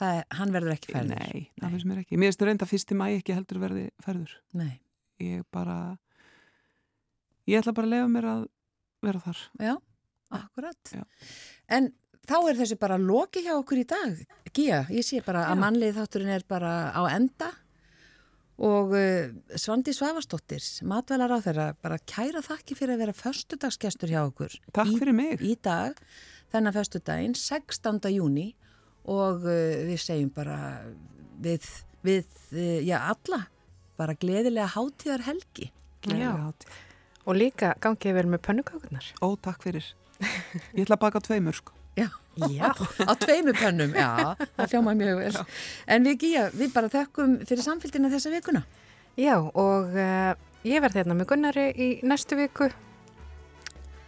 er, 0.00 0.24
hann 0.38 0.52
verður 0.54 0.74
ekki 0.76 0.94
færður. 0.94 1.18
Nei, 1.18 1.48
það 1.60 1.74
finnst 1.74 1.88
mér 1.90 2.02
ekki. 2.02 2.18
Mér 2.18 2.30
finnst 2.30 2.44
reynda 2.48 2.68
fyrst 2.68 2.92
í 2.94 2.98
mæ 2.98 3.06
ekki 3.18 3.36
heldur 3.36 3.60
verði 3.62 3.86
ferður. 4.02 4.36
Nei. 4.58 4.74
Ég 5.22 5.46
bara, 5.54 5.78
ég 7.50 7.60
ætla 7.60 7.74
bara 7.76 7.88
að 7.88 7.94
leifa 7.96 8.12
mér 8.12 8.28
að 8.32 8.44
vera 9.06 9.24
þar. 9.26 9.42
Já, 9.62 9.74
akkurat. 10.38 10.94
Já. 10.94 11.02
En 11.72 11.90
þá 12.28 12.36
er 12.40 12.60
þessi 12.62 12.78
bara 12.80 13.00
loki 13.00 13.42
hjá 13.44 13.52
okkur 13.58 13.82
í 13.82 13.88
dag. 13.88 14.22
Gíja, 14.52 14.84
ég 14.92 15.06
sé 15.06 15.20
bara 15.24 15.46
að 15.48 15.56
Já. 15.56 15.62
mannlið 15.66 15.98
þátturinn 16.00 16.34
er 16.36 16.46
bara 16.48 16.72
á 16.94 17.02
enda 17.12 17.50
og 18.62 18.92
uh, 18.94 19.30
Svandi 19.58 19.94
Svavastóttir, 19.96 20.62
matvælar 20.86 21.32
á 21.34 21.38
þeirra, 21.42 21.68
bara 21.82 21.98
kæra 22.06 22.42
þakki 22.44 22.76
fyrir 22.78 22.94
að 22.94 23.06
vera 23.06 23.16
föstudagsgestur 23.16 24.12
hjá 24.12 24.20
okkur. 24.22 24.54
Takk 24.76 24.92
í, 24.92 24.98
fyrir 25.00 25.16
mig. 25.16 25.42
Í 25.42 25.56
dag, 25.64 25.98
þennan 26.52 26.76
föstudaginn, 26.76 27.34
16. 27.38 27.98
júni 28.12 28.52
og 29.08 29.44
uh, 29.46 29.82
við 29.88 29.98
segjum 30.02 30.30
bara 30.34 30.58
við, 31.42 31.66
við 32.06 32.26
uh, 32.54 32.78
já, 32.86 32.98
alla, 33.12 33.44
bara 34.00 34.16
gleðilega 34.18 34.70
hátíðar 34.76 35.26
helgi. 35.28 35.70
Gleðilega 36.04 36.48
hátíð. 36.48 36.80
Og 37.22 37.38
líka 37.38 37.74
gangið 37.82 38.18
vel 38.18 38.26
með 38.32 38.42
pönnukökunar. 38.48 39.12
Ó, 39.22 39.34
takk 39.42 39.62
fyrir. 39.62 39.86
Ég 40.74 40.84
ætla 40.84 40.98
að 40.98 41.04
baka 41.04 41.22
tveimur, 41.22 41.54
sko. 41.58 41.74
Já. 41.98 42.08
Já. 42.48 42.72
á 43.10 43.12
tveimu 43.20 43.52
pönnum, 43.52 43.92
já, 43.92 44.32
það 44.56 44.72
hljóma 44.72 44.94
mjög 44.96 45.18
vel. 45.20 45.42
En 45.86 46.08
við 46.08 46.16
Gíja, 46.22 46.46
við 46.56 46.72
bara 46.72 46.88
þökkum 46.92 47.36
fyrir 47.48 47.66
samfélgina 47.66 48.12
þessa 48.12 48.32
vikuna. 48.32 48.64
Já, 49.20 49.36
og 49.36 49.92
uh, 49.92 50.32
ég 50.64 50.80
verð 50.84 51.02
hérna 51.02 51.18
með 51.18 51.32
Gunnari 51.34 51.68
í 51.76 51.92
næstu 52.08 52.40
viku. 52.40 52.72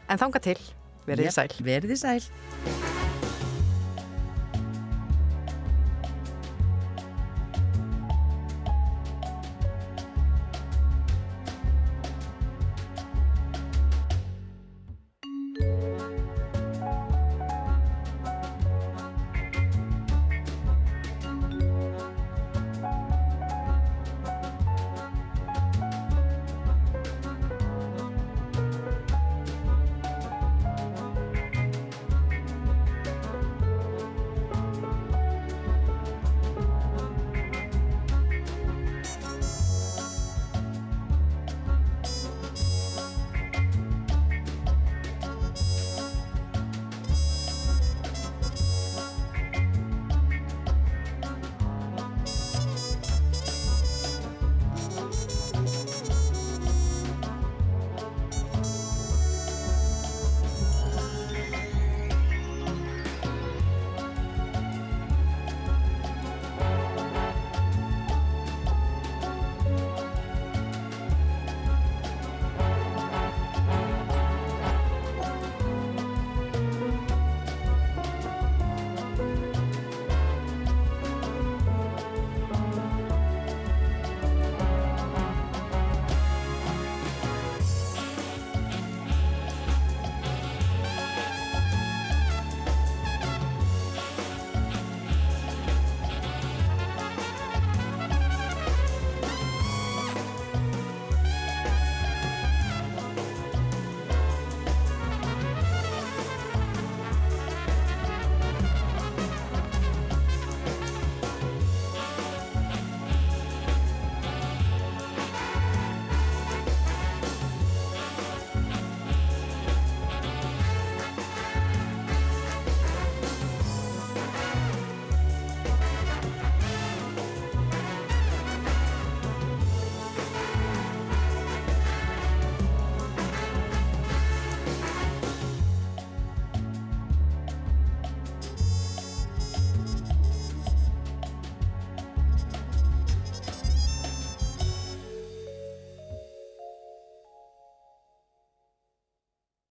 En 0.09 0.20
þanga 0.20 0.40
til, 0.49 0.59
verið 1.05 1.28
þið 1.28 1.38
sæl. 1.38 1.64
Verðið 1.64 2.05
sæl. 2.07 2.93